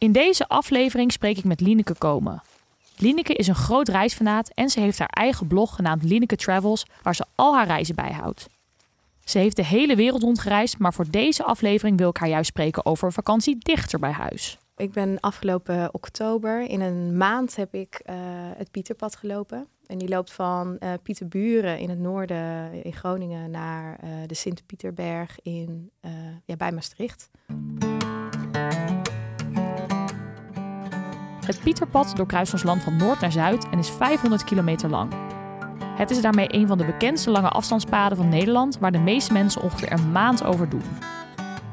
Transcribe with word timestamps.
In 0.00 0.12
deze 0.12 0.48
aflevering 0.48 1.12
spreek 1.12 1.38
ik 1.38 1.44
met 1.44 1.60
Lineke 1.60 1.94
Komen. 1.94 2.42
Lineke 2.96 3.34
is 3.34 3.46
een 3.46 3.54
groot 3.54 3.88
reisfanaat 3.88 4.50
en 4.54 4.70
ze 4.70 4.80
heeft 4.80 4.98
haar 4.98 5.08
eigen 5.08 5.46
blog 5.46 5.74
genaamd 5.74 6.02
Lineke 6.02 6.36
Travels, 6.36 6.86
waar 7.02 7.14
ze 7.14 7.24
al 7.34 7.54
haar 7.54 7.66
reizen 7.66 7.94
bijhoudt. 7.94 8.46
Ze 9.24 9.38
heeft 9.38 9.56
de 9.56 9.64
hele 9.64 9.96
wereld 9.96 10.22
rondgereisd, 10.22 10.78
maar 10.78 10.92
voor 10.92 11.10
deze 11.10 11.44
aflevering 11.44 11.98
wil 11.98 12.08
ik 12.08 12.16
haar 12.16 12.28
juist 12.28 12.48
spreken 12.48 12.86
over 12.86 13.06
een 13.06 13.12
vakantie 13.12 13.56
dichter 13.58 13.98
bij 13.98 14.10
huis. 14.10 14.58
Ik 14.76 14.92
ben 14.92 15.20
afgelopen 15.20 15.94
oktober, 15.94 16.60
in 16.60 16.80
een 16.80 17.16
maand 17.16 17.56
heb 17.56 17.74
ik 17.74 18.02
uh, 18.04 18.14
het 18.56 18.70
Pieterpad 18.70 19.16
gelopen. 19.16 19.66
En 19.86 19.98
die 19.98 20.08
loopt 20.08 20.32
van 20.32 20.76
uh, 20.80 20.92
Pieterburen 21.02 21.78
in 21.78 21.88
het 21.88 21.98
noorden 21.98 22.72
in 22.84 22.92
Groningen 22.92 23.50
naar 23.50 24.00
de 24.26 24.34
Sint-Pieterberg 24.34 25.38
in, 25.42 25.90
ja, 26.44 26.56
bij 26.56 26.72
Maastricht. 26.72 27.30
Het 31.44 31.60
Pieterpad 31.62 32.16
doorkruist 32.16 32.52
ons 32.52 32.62
land 32.62 32.82
van 32.82 32.96
noord 32.96 33.20
naar 33.20 33.32
zuid 33.32 33.68
en 33.70 33.78
is 33.78 33.90
500 33.90 34.44
kilometer 34.44 34.90
lang. 34.90 35.12
Het 35.96 36.10
is 36.10 36.20
daarmee 36.20 36.54
een 36.54 36.66
van 36.66 36.78
de 36.78 36.84
bekendste 36.84 37.30
lange 37.30 37.48
afstandspaden 37.48 38.16
van 38.16 38.28
Nederland, 38.28 38.78
waar 38.78 38.92
de 38.92 38.98
meeste 38.98 39.32
mensen 39.32 39.62
ongeveer 39.62 39.92
een 39.92 40.12
maand 40.12 40.44
over 40.44 40.68
doen. 40.68 40.82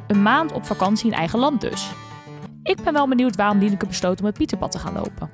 Een 0.07 0.21
maand 0.21 0.51
op 0.51 0.65
vakantie 0.65 1.11
in 1.11 1.17
eigen 1.17 1.39
land 1.39 1.61
dus. 1.61 1.91
Ik 2.63 2.81
ben 2.83 2.93
wel 2.93 3.07
benieuwd 3.07 3.35
waarom 3.35 3.59
Dieneke 3.59 3.85
besloot 3.85 4.19
om 4.19 4.25
het 4.25 4.37
Pieterpad 4.37 4.71
te 4.71 4.79
gaan 4.79 4.93
lopen. 4.93 5.29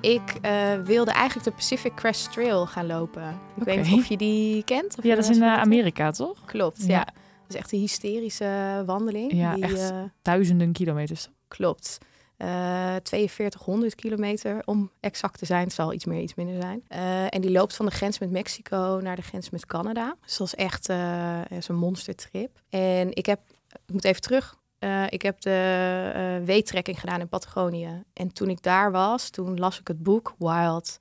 Ik 0.00 0.38
uh, 0.42 0.74
wilde 0.84 1.10
eigenlijk 1.10 1.44
de 1.44 1.52
Pacific 1.52 1.94
Crest 1.94 2.32
Trail 2.32 2.66
gaan 2.66 2.86
lopen. 2.86 3.40
Ik 3.56 3.62
weet 3.62 3.88
niet 3.88 4.00
of 4.00 4.06
je 4.06 4.16
die 4.16 4.64
kent. 4.64 4.98
Of 4.98 5.04
ja, 5.04 5.14
dat 5.14 5.24
is 5.28 5.36
in 5.36 5.42
uh, 5.42 5.58
Amerika, 5.58 6.10
toch? 6.10 6.44
Klopt, 6.44 6.86
ja. 6.86 7.04
Dat 7.04 7.48
is 7.48 7.54
echt 7.54 7.72
een 7.72 7.78
hysterische 7.78 8.82
wandeling. 8.86 9.32
Ja, 9.32 9.54
die, 9.54 9.62
echt 9.64 9.90
uh, 9.92 10.02
duizenden 10.22 10.72
kilometers. 10.72 11.28
Klopt. 11.48 11.98
Uh, 12.42 12.96
4200 13.02 13.94
kilometer 13.94 14.62
om 14.64 14.90
exact 15.00 15.38
te 15.38 15.46
zijn. 15.46 15.64
Het 15.64 15.72
zal 15.72 15.92
iets 15.92 16.04
meer, 16.04 16.20
iets 16.20 16.34
minder 16.34 16.62
zijn. 16.62 16.82
Uh, 16.92 17.34
en 17.34 17.40
die 17.40 17.50
loopt 17.50 17.76
van 17.76 17.86
de 17.86 17.92
grens 17.92 18.18
met 18.18 18.30
Mexico 18.30 19.00
naar 19.02 19.16
de 19.16 19.22
grens 19.22 19.50
met 19.50 19.66
Canada. 19.66 20.16
Dus 20.24 20.36
dat 20.36 20.46
is 20.46 20.54
echt 20.54 20.88
uh, 20.88 21.40
is 21.48 21.68
een 21.68 21.76
monstertrip. 21.76 22.60
En 22.68 23.14
ik 23.14 23.26
heb, 23.26 23.40
ik 23.86 23.92
moet 23.92 24.04
even 24.04 24.22
terug. 24.22 24.56
ik 25.08 25.22
heb 25.22 25.40
de 25.40 26.42
weetrekking 26.44 27.00
gedaan 27.00 27.20
in 27.20 27.28
Patagonië. 27.28 28.02
En 28.12 28.32
toen 28.32 28.48
ik 28.48 28.62
daar 28.62 28.92
was, 28.92 29.30
toen 29.30 29.58
las 29.58 29.80
ik 29.80 29.88
het 29.88 30.02
boek 30.02 30.34
Wild 30.38 30.98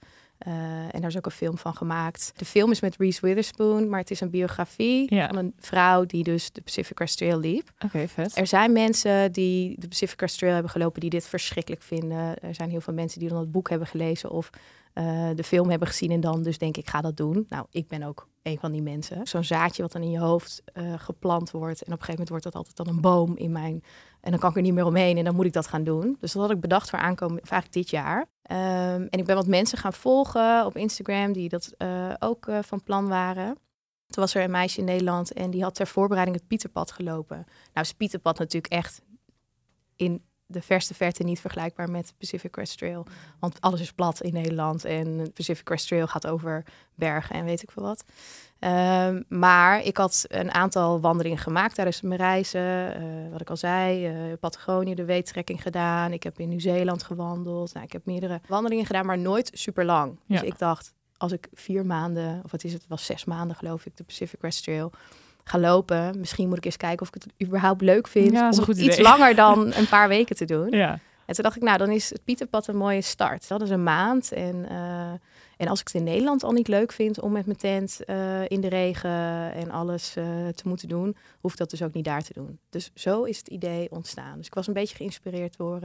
uh, 0.48 0.54
en 0.94 1.02
daar 1.02 1.09
is 1.09 1.18
ook 1.18 1.26
een 1.26 1.32
film 1.32 1.58
van 1.58 1.76
gemaakt. 1.76 2.32
De 2.36 2.45
film 2.45 2.72
is 2.72 2.82
met 2.82 2.95
Reese 2.98 3.22
Witherspoon, 3.22 3.90
maar 3.90 4.00
het 4.00 4.12
is 4.12 4.22
een 4.22 4.30
biografie 4.30 5.16
ja. 5.16 5.28
van 5.28 5.38
een 5.38 5.54
vrouw 5.59 6.06
die 6.06 6.23
dus 6.23 6.52
de 6.52 6.62
Pacific 6.62 6.96
Crest 6.96 7.18
Trail 7.18 7.40
liep. 7.40 7.72
Oké, 7.76 7.86
okay, 7.86 8.08
vet. 8.08 8.38
Er 8.38 8.48
zijn 8.48 8.72
mensen 8.72 9.31
die 9.31 9.76
de 9.80 9.88
Pacific 9.88 10.18
Crest 10.18 10.38
Trail 10.38 10.54
hebben 10.54 10.72
gelopen 10.72 11.02
die 11.02 11.09
dit 11.09 11.28
verschrikkelijk 11.28 11.81
vinden. 11.84 12.40
Er 12.40 12.56
zijn 12.56 12.69
heel 12.69 12.81
veel 12.81 12.94
mensen 12.94 13.19
die 13.19 13.30
dan 13.30 13.40
het 13.40 13.52
boek 13.52 13.69
hebben 13.69 13.88
gelezen 13.88 14.30
of 14.30 14.50
uh, 14.94 15.30
de 15.36 15.44
film 15.44 15.69
hebben 15.69 15.88
gezien 15.88 16.12
en 16.12 16.22
dan 16.22 16.44
dus 16.44 16.58
denk 16.58 16.78
ik 16.78 16.90
ga 16.90 17.02
dat 17.02 17.18
doen. 17.18 17.46
Nou, 17.50 17.66
ik 17.72 17.88
ben 17.88 18.03
ook 18.03 18.28
een 18.42 18.59
van 18.59 18.72
die 18.72 18.81
mensen. 18.81 19.28
Zo'n 19.28 19.44
zaadje 19.44 19.81
wat 19.81 19.92
dan 19.92 20.02
in 20.02 20.12
je 20.12 20.19
hoofd 20.19 20.63
uh, 20.74 20.94
geplant 20.97 21.52
wordt 21.52 21.84
en 21.84 21.94
op 21.94 22.00
een 22.00 22.06
gegeven 22.06 22.12
moment 22.12 22.30
wordt 22.30 22.44
dat 22.44 22.56
altijd 22.56 22.75
dan 22.75 22.88
een 22.88 23.02
boom 23.02 23.38
in 23.38 23.52
mijn 23.52 23.84
en 24.22 24.31
dan 24.31 24.40
kan 24.40 24.50
ik 24.50 24.56
er 24.56 24.62
niet 24.62 24.74
meer 24.74 24.85
omheen 24.85 25.18
en 25.18 25.24
dan 25.24 25.35
moet 25.35 25.46
ik 25.46 25.53
dat 25.53 25.68
gaan 25.68 25.84
doen. 25.84 26.18
Dus 26.19 26.31
dat 26.31 26.41
had 26.41 26.52
ik 26.52 26.59
bedacht 26.59 26.90
voor 26.90 27.00
aankomen, 27.00 27.40
eigenlijk 27.40 27.74
dit 27.74 27.90
jaar. 27.90 28.19
Um, 28.19 29.07
en 29.09 29.19
ik 29.19 29.25
ben 29.25 29.35
wat 29.35 29.47
mensen 29.47 29.78
gaan 29.78 29.94
volgen 29.94 30.66
op 30.66 30.78
Instagram 30.78 31.34
die 31.34 31.50
dat 31.50 31.74
uh, 31.78 32.13
ook 32.19 32.47
uh, 32.47 32.59
van 32.62 32.84
plan 32.84 33.07
waren. 33.07 33.57
Toen 34.07 34.24
was 34.24 34.35
er 34.35 34.44
een 34.44 34.52
meisje 34.52 34.80
in 34.80 34.85
Nederland 34.85 35.34
en 35.34 35.50
die 35.50 35.63
had 35.63 35.75
ter 35.75 35.88
voorbereiding 35.88 36.38
het 36.38 36.47
Pieterpad 36.47 36.91
gelopen. 36.91 37.35
Nou 37.74 37.85
is 37.85 37.94
Pieterpad 37.94 38.40
natuurlijk 38.40 38.74
echt 38.74 39.02
in 39.96 40.24
de 40.52 40.62
verste 40.62 40.94
verte 40.94 41.24
niet 41.24 41.40
vergelijkbaar 41.40 41.90
met 41.90 42.14
Pacific 42.18 42.52
Crest 42.52 42.78
Trail. 42.78 43.06
Want 43.40 43.62
alles 43.62 43.82
is 43.82 43.92
plat 43.92 44.22
in 44.22 44.34
Nederland 44.34 44.86
en 44.86 45.32
Pacific 45.34 45.64
Crest 45.64 45.88
Trail 45.88 46.08
gaat 46.08 46.28
over 46.28 46.64
bergen 46.96 47.36
en 47.36 47.46
weet 47.46 47.64
ik 47.64 47.72
veel 47.72 47.84
wat. 47.84 48.04
Um, 48.60 49.26
maar 49.28 49.84
ik 49.84 49.98
had 49.98 50.26
een 50.28 50.52
aantal 50.52 51.00
wandelingen 51.00 51.38
gemaakt 51.38 51.76
tijdens 51.76 52.02
mijn 52.02 52.20
reizen. 52.20 53.02
Uh, 53.02 53.32
wat 53.32 53.42
ik 53.42 53.50
al 53.50 53.58
zei, 53.58 54.10
uh, 54.10 54.34
Patagonië, 54.40 54.96
de 54.96 55.06
weettrekking 55.06 55.62
gedaan. 55.62 56.14
Ik 56.14 56.24
heb 56.24 56.40
in 56.40 56.50
Nieuw-Zeeland 56.50 57.04
gewandeld. 57.04 57.74
Nou, 57.74 57.86
ik 57.86 57.92
heb 57.92 58.06
meerdere 58.06 58.42
wandelingen 58.48 58.86
gedaan, 58.86 59.06
maar 59.06 59.18
nooit 59.18 59.50
super 59.54 59.86
lang. 59.86 60.20
Ja. 60.26 60.40
Dus 60.40 60.50
ik 60.50 60.58
dacht, 60.58 60.94
als 61.18 61.31
ik 61.31 61.48
vier 61.54 61.86
maanden, 61.86 62.42
of 62.44 62.52
wat 62.52 62.64
is 62.64 62.72
het, 62.72 62.81
het 62.81 62.90
was 62.90 63.06
zes 63.06 63.26
maanden 63.26 63.56
geloof 63.56 63.86
ik, 63.86 63.98
de 63.98 64.04
Pacific 64.04 64.40
Crest 64.40 64.64
Trail 64.64 64.92
ga 65.50 65.60
lopen. 65.60 66.20
Misschien 66.20 66.48
moet 66.48 66.58
ik 66.58 66.66
eens 66.66 66.78
kijken 66.78 67.02
of 67.02 67.08
ik 67.08 67.24
het 67.24 67.48
überhaupt 67.48 67.82
leuk 67.82 68.08
vind. 68.08 68.32
Ja, 68.32 68.50
om 68.50 68.64
goed 68.64 68.78
iets 68.78 68.86
idee. 68.86 69.02
langer 69.02 69.36
dan 69.36 69.74
een 69.80 69.88
paar 69.88 70.08
weken 70.08 70.36
te 70.36 70.46
doen. 70.46 70.70
Ja. 70.70 71.00
En 71.26 71.36
toen 71.36 71.44
dacht 71.44 71.56
ik, 71.56 71.62
nou, 71.62 71.78
dan 71.78 71.92
is 71.92 72.10
het 72.10 72.24
Pieterpad 72.24 72.68
een 72.68 72.78
mooie 72.78 73.02
start. 73.02 73.48
Dat 73.48 73.62
is 73.62 73.70
een 73.70 73.84
maand. 73.84 74.32
En, 74.32 74.56
uh, 74.72 75.12
en 75.58 75.68
als 75.68 75.80
ik 75.80 75.88
het 75.88 75.96
in 75.96 76.04
Nederland 76.04 76.44
al 76.44 76.52
niet 76.52 76.68
leuk 76.68 76.92
vind 76.92 77.20
om 77.20 77.32
met 77.32 77.46
mijn 77.46 77.58
tent 77.58 78.00
uh, 78.06 78.50
in 78.50 78.62
de 78.62 78.70
regen 78.70 79.54
en 79.54 79.72
alles 79.72 80.16
uh, 80.18 80.24
te 80.48 80.68
moeten 80.68 80.88
doen, 80.88 81.16
hoef 81.40 81.52
ik 81.52 81.58
dat 81.58 81.70
dus 81.70 81.84
ook 81.84 81.94
niet 81.94 82.06
daar 82.06 82.24
te 82.24 82.34
doen. 82.34 82.60
Dus 82.70 82.92
zo 82.94 83.24
is 83.24 83.38
het 83.38 83.48
idee 83.48 83.92
ontstaan. 83.92 84.38
Dus 84.38 84.46
ik 84.46 84.54
was 84.54 84.68
een 84.68 84.74
beetje 84.74 84.96
geïnspireerd 84.96 85.58
door, 85.58 85.80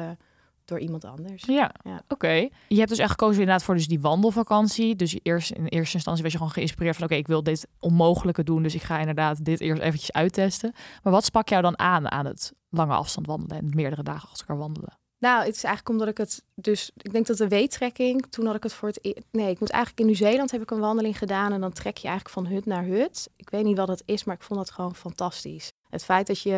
door 0.65 0.79
iemand 0.79 1.05
anders. 1.05 1.45
Ja, 1.47 1.75
ja. 1.85 1.95
oké. 1.95 2.15
Okay. 2.15 2.53
Je 2.69 2.77
hebt 2.77 2.89
dus 2.89 2.99
echt 2.99 3.11
gekozen 3.11 3.41
inderdaad 3.41 3.65
voor 3.65 3.75
dus 3.75 3.89
die 3.89 4.01
wandelvakantie. 4.01 4.97
Dus 4.97 5.19
eerst, 5.23 5.51
in 5.51 5.67
eerste 5.67 5.95
instantie 5.95 6.23
was 6.23 6.33
je 6.33 6.39
gewoon 6.39 6.53
geïnspireerd 6.53 6.97
van... 6.97 7.05
oké, 7.05 7.13
okay, 7.13 7.25
ik 7.25 7.31
wil 7.31 7.43
dit 7.43 7.69
onmogelijke 7.79 8.45
doen, 8.45 8.63
dus 8.63 8.75
ik 8.75 8.83
ga 8.83 8.99
inderdaad 8.99 9.45
dit 9.45 9.61
eerst 9.61 9.83
eventjes 9.83 10.13
uittesten. 10.13 10.73
Maar 11.03 11.13
wat 11.13 11.25
sprak 11.25 11.49
jou 11.49 11.63
dan 11.63 11.79
aan 11.79 12.11
aan 12.11 12.27
het 12.27 12.53
lange 12.69 12.95
afstand 12.95 13.27
wandelen... 13.27 13.59
en 13.59 13.71
meerdere 13.75 14.03
dagen 14.03 14.29
achter 14.29 14.49
elkaar 14.49 14.63
wandelen? 14.65 14.99
Nou, 15.25 15.45
het 15.45 15.55
is 15.55 15.65
eigenlijk 15.65 15.89
omdat 15.89 16.09
ik 16.09 16.19
het 16.19 16.43
dus... 16.55 16.91
Ik 16.97 17.13
denk 17.13 17.27
dat 17.27 17.37
de 17.37 17.49
weettrekking, 17.49 18.27
toen 18.31 18.47
had 18.47 18.55
ik 18.55 18.63
het 18.63 18.73
voor 18.73 18.89
het... 18.89 18.99
E 19.03 19.13
nee, 19.31 19.51
ik 19.51 19.61
moet 19.61 19.71
eigenlijk 19.71 20.01
in 20.01 20.07
Nieuw-Zeeland 20.07 20.51
heb 20.51 20.63
ik 20.63 20.71
een 20.71 20.79
wandeling 20.79 21.19
gedaan... 21.19 21.53
en 21.53 21.61
dan 21.61 21.73
trek 21.73 21.97
je 21.97 22.09
eigenlijk 22.09 22.37
van 22.37 22.47
hut 22.55 22.67
naar 22.67 22.85
hut. 22.85 23.31
Ik 23.37 23.51
weet 23.51 23.65
niet 23.65 23.77
wat 23.77 23.89
het 23.89 24.03
is, 24.05 24.25
maar 24.25 24.35
ik 24.35 24.43
vond 24.43 24.59
dat 24.59 24.71
gewoon 24.71 24.95
fantastisch. 24.95 25.73
Het 25.91 26.05
feit 26.05 26.27
dat 26.27 26.41
je, 26.41 26.51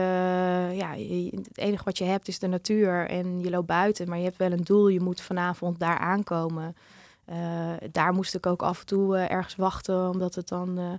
ja, 0.72 0.90
het 1.36 1.58
enige 1.58 1.84
wat 1.84 1.98
je 1.98 2.04
hebt 2.04 2.28
is 2.28 2.38
de 2.38 2.46
natuur 2.46 3.08
en 3.08 3.40
je 3.40 3.50
loopt 3.50 3.66
buiten, 3.66 4.08
maar 4.08 4.18
je 4.18 4.24
hebt 4.24 4.36
wel 4.36 4.52
een 4.52 4.64
doel. 4.64 4.88
Je 4.88 5.00
moet 5.00 5.20
vanavond 5.20 5.78
daar 5.78 5.98
aankomen. 5.98 6.76
Uh, 7.30 7.72
daar 7.92 8.12
moest 8.12 8.34
ik 8.34 8.46
ook 8.46 8.62
af 8.62 8.80
en 8.80 8.86
toe 8.86 9.16
uh, 9.16 9.30
ergens 9.30 9.56
wachten, 9.56 10.10
omdat 10.10 10.34
het 10.34 10.48
dan, 10.48 10.78
uh, 10.78 10.92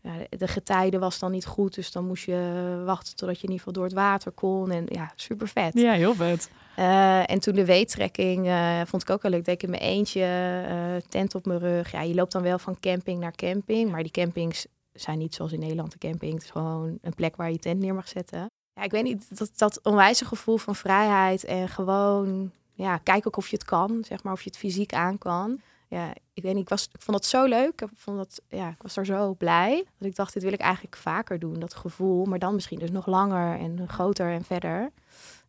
ja, 0.00 0.12
de 0.28 0.48
getijden 0.48 1.00
was 1.00 1.18
dan 1.18 1.30
niet 1.30 1.46
goed. 1.46 1.74
Dus 1.74 1.92
dan 1.92 2.06
moest 2.06 2.24
je 2.24 2.82
wachten 2.84 3.16
totdat 3.16 3.40
je 3.40 3.46
in 3.46 3.52
ieder 3.52 3.66
geval 3.66 3.72
door 3.72 3.84
het 3.84 3.92
water 3.92 4.32
kon. 4.32 4.70
En 4.70 4.84
ja, 4.88 5.12
super 5.14 5.48
vet. 5.48 5.74
Ja, 5.74 5.92
heel 5.92 6.14
vet. 6.14 6.50
Uh, 6.78 7.30
en 7.30 7.40
toen 7.40 7.54
de 7.54 7.64
weettrekking 7.64 8.46
uh, 8.46 8.80
vond 8.84 9.02
ik 9.02 9.10
ook 9.10 9.22
wel 9.22 9.30
leuk. 9.30 9.44
Deed 9.44 9.54
ik 9.54 9.62
in 9.62 9.70
mijn 9.70 9.82
eentje, 9.82 10.20
uh, 10.68 11.08
tent 11.08 11.34
op 11.34 11.46
mijn 11.46 11.58
rug. 11.58 11.92
Ja, 11.92 12.02
je 12.02 12.14
loopt 12.14 12.32
dan 12.32 12.42
wel 12.42 12.58
van 12.58 12.80
camping 12.80 13.20
naar 13.20 13.34
camping, 13.34 13.90
maar 13.90 14.02
die 14.02 14.12
campings 14.12 14.66
zijn 14.92 15.18
niet 15.18 15.34
zoals 15.34 15.52
in 15.52 15.60
Nederland 15.60 15.92
de 15.92 15.98
camping. 15.98 16.32
Het 16.32 16.42
is 16.42 16.50
gewoon 16.50 16.98
een 17.02 17.14
plek 17.14 17.36
waar 17.36 17.50
je 17.50 17.58
tent 17.58 17.80
neer 17.80 17.94
mag 17.94 18.08
zetten. 18.08 18.46
Ja, 18.72 18.82
ik 18.82 18.90
weet 18.90 19.04
niet, 19.04 19.38
dat, 19.38 19.50
dat 19.56 19.80
onwijze 19.82 20.24
gevoel 20.24 20.56
van 20.56 20.74
vrijheid 20.74 21.44
en 21.44 21.68
gewoon, 21.68 22.50
ja, 22.74 22.98
kijk 22.98 23.26
ook 23.26 23.36
of 23.36 23.48
je 23.48 23.56
het 23.56 23.64
kan, 23.64 24.04
zeg 24.06 24.22
maar, 24.22 24.32
of 24.32 24.42
je 24.42 24.50
het 24.50 24.58
fysiek 24.58 24.92
aan 24.92 25.18
kan. 25.18 25.60
Ja, 25.88 26.14
ik 26.32 26.42
weet 26.42 26.54
niet, 26.54 26.62
ik, 26.62 26.68
was, 26.68 26.88
ik 26.92 27.02
vond 27.02 27.16
dat 27.16 27.26
zo 27.26 27.44
leuk. 27.44 27.80
Ik, 27.80 27.88
vond 27.94 28.16
dat, 28.16 28.40
ja, 28.48 28.68
ik 28.68 28.82
was 28.82 28.96
er 28.96 29.06
zo 29.06 29.34
blij 29.34 29.84
dat 29.98 30.08
ik 30.08 30.16
dacht, 30.16 30.32
dit 30.34 30.42
wil 30.42 30.52
ik 30.52 30.60
eigenlijk 30.60 30.96
vaker 30.96 31.38
doen, 31.38 31.60
dat 31.60 31.74
gevoel. 31.74 32.24
Maar 32.24 32.38
dan 32.38 32.54
misschien 32.54 32.78
dus 32.78 32.90
nog 32.90 33.06
langer 33.06 33.58
en 33.58 33.88
groter 33.88 34.32
en 34.32 34.44
verder. 34.44 34.90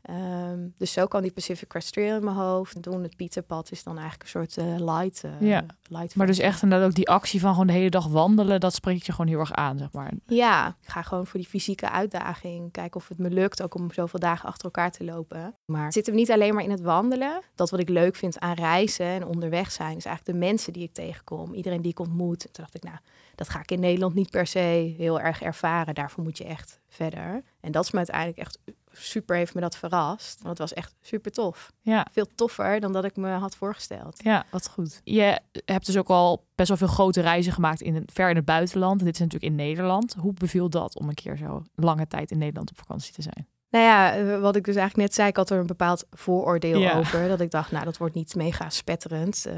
Um, 0.10 0.74
dus 0.78 0.92
zo 0.92 1.08
kan 1.08 1.22
die 1.22 1.32
Pacific 1.32 1.68
Crest 1.68 1.94
Trail 1.94 2.16
in 2.16 2.24
mijn 2.24 2.36
hoofd 2.36 2.84
doen. 2.84 3.04
Het 3.04 3.16
Pieterpad 3.16 3.72
is 3.72 3.84
dan 3.84 3.98
eigenlijk 3.98 4.24
een 4.24 4.30
soort 4.30 4.58
uh, 4.58 4.86
light. 4.86 5.24
Uh, 5.24 5.32
ja. 5.50 5.66
light 5.88 6.16
maar 6.16 6.28
dus 6.28 6.40
echt 6.40 6.62
inderdaad 6.62 6.88
ook 6.88 6.96
die 6.96 7.10
actie 7.10 7.40
van 7.40 7.52
gewoon 7.52 7.68
de 7.68 7.74
hele 7.74 7.90
dag 7.90 8.08
wandelen, 8.08 8.60
dat 8.60 8.74
spreekt 8.74 9.06
je 9.06 9.12
gewoon 9.12 9.28
heel 9.28 9.40
erg 9.40 9.54
aan, 9.54 9.78
zeg 9.78 9.92
maar. 9.92 10.12
Ja, 10.28 10.68
ik 10.82 10.90
ga 10.90 11.02
gewoon 11.02 11.28
voor 11.28 11.40
die 11.40 11.50
fysieke 11.50 11.90
uitdaging. 11.90 12.72
Kijken 12.72 13.00
of 13.00 13.08
het 13.08 13.18
me 13.18 13.30
lukt 13.30 13.62
ook 13.62 13.76
om 13.76 13.92
zoveel 13.92 14.20
dagen 14.20 14.50
achter 14.50 14.66
elkaar 14.66 14.92
te 14.92 15.04
lopen. 15.04 15.56
Maar 15.66 15.84
het 15.84 15.94
zit 15.94 16.06
hem 16.06 16.16
niet 16.16 16.32
alleen 16.32 16.54
maar 16.54 16.64
in 16.64 16.72
het 16.72 16.82
wandelen. 16.82 17.42
Dat 17.56 17.70
wat 17.70 17.80
ik 17.80 17.90
leuk 17.90 18.16
vind 18.16 18.40
aan 18.40 18.54
reizen 18.54 19.06
en 19.06 19.26
onderweg 19.26 19.72
zijn, 19.72 19.98
is 19.98 20.06
eigenlijk 20.06 20.38
de 20.38 20.46
mensen 20.46 20.74
die 20.74 20.84
ik 20.84 20.94
tegenkom. 20.94 21.54
Iedereen 21.54 21.82
die 21.82 21.92
ik 21.92 22.00
ontmoet. 22.00 22.40
Toen 22.40 22.50
dacht 22.52 22.76
ik, 22.76 22.84
nou, 22.84 22.98
dat 23.36 23.50
ga 23.50 23.60
ik 23.60 23.72
in 23.72 23.80
Nederland 23.80 24.14
niet 24.14 24.30
per 24.30 24.48
se 24.48 24.94
heel 24.98 25.20
erg 25.20 25.42
ervaren. 25.42 25.94
Daarvoor 25.94 26.24
moet 26.24 26.38
je 26.38 26.44
echt 26.44 26.80
verder. 26.88 27.44
En 27.60 27.72
dat 27.72 27.84
is 27.84 27.92
me 27.92 27.98
uiteindelijk 27.98 28.38
echt 28.38 28.60
super 28.92 29.36
heeft 29.36 29.54
me 29.54 29.62
dat 29.62 29.78
verrast. 29.78 30.36
Want 30.38 30.50
het 30.50 30.70
was 30.70 30.74
echt 30.74 30.96
super 31.02 31.32
tof. 31.32 31.72
Ja. 31.82 32.08
Veel 32.12 32.28
toffer 32.36 32.80
dan 32.80 32.94
dat 32.94 33.04
ik 33.06 33.16
me 33.16 33.30
had 33.30 33.56
voorgesteld. 33.56 34.24
Ja, 34.24 34.46
wat 34.52 34.70
goed. 34.70 35.02
Je 35.04 35.40
hebt 35.66 35.86
dus 35.86 35.98
ook 35.98 36.10
al 36.10 36.46
best 36.56 36.68
wel 36.70 36.78
veel 36.78 36.88
grote 36.88 37.22
reizen 37.22 37.54
gemaakt 37.54 37.82
in 37.82 38.04
ver 38.14 38.30
in 38.30 38.36
het 38.36 38.46
buitenland. 38.46 39.00
Dit 39.04 39.14
is 39.14 39.20
natuurlijk 39.20 39.52
in 39.52 39.56
Nederland. 39.58 40.16
Hoe 40.20 40.34
beviel 40.34 40.70
dat 40.70 40.98
om 41.00 41.08
een 41.10 41.14
keer 41.16 41.38
zo 41.38 41.64
lange 41.76 42.08
tijd 42.08 42.32
in 42.32 42.38
Nederland 42.38 42.70
op 42.70 42.78
vakantie 42.78 43.14
te 43.14 43.22
zijn? 43.22 43.48
Nou 43.72 43.86
ja, 43.86 44.16
eh, 44.16 44.40
wat 44.42 44.56
ik 44.56 44.64
dus 44.66 44.76
eigenlijk 44.76 45.08
net 45.08 45.16
zei, 45.18 45.28
ik 45.30 45.36
had 45.36 45.50
er 45.50 45.60
een 45.60 45.66
bepaald 45.68 46.06
vooroordeel 46.12 46.80
Ja. 46.80 46.98
over. 46.98 47.28
Dat 47.28 47.40
ik 47.42 47.52
dacht, 47.52 47.72
nou, 47.72 47.86
dat 47.86 47.98
wordt 47.98 48.16
niet 48.16 48.36
mega 48.36 48.70
spetterend. 48.70 49.46
Eh, 49.46 49.56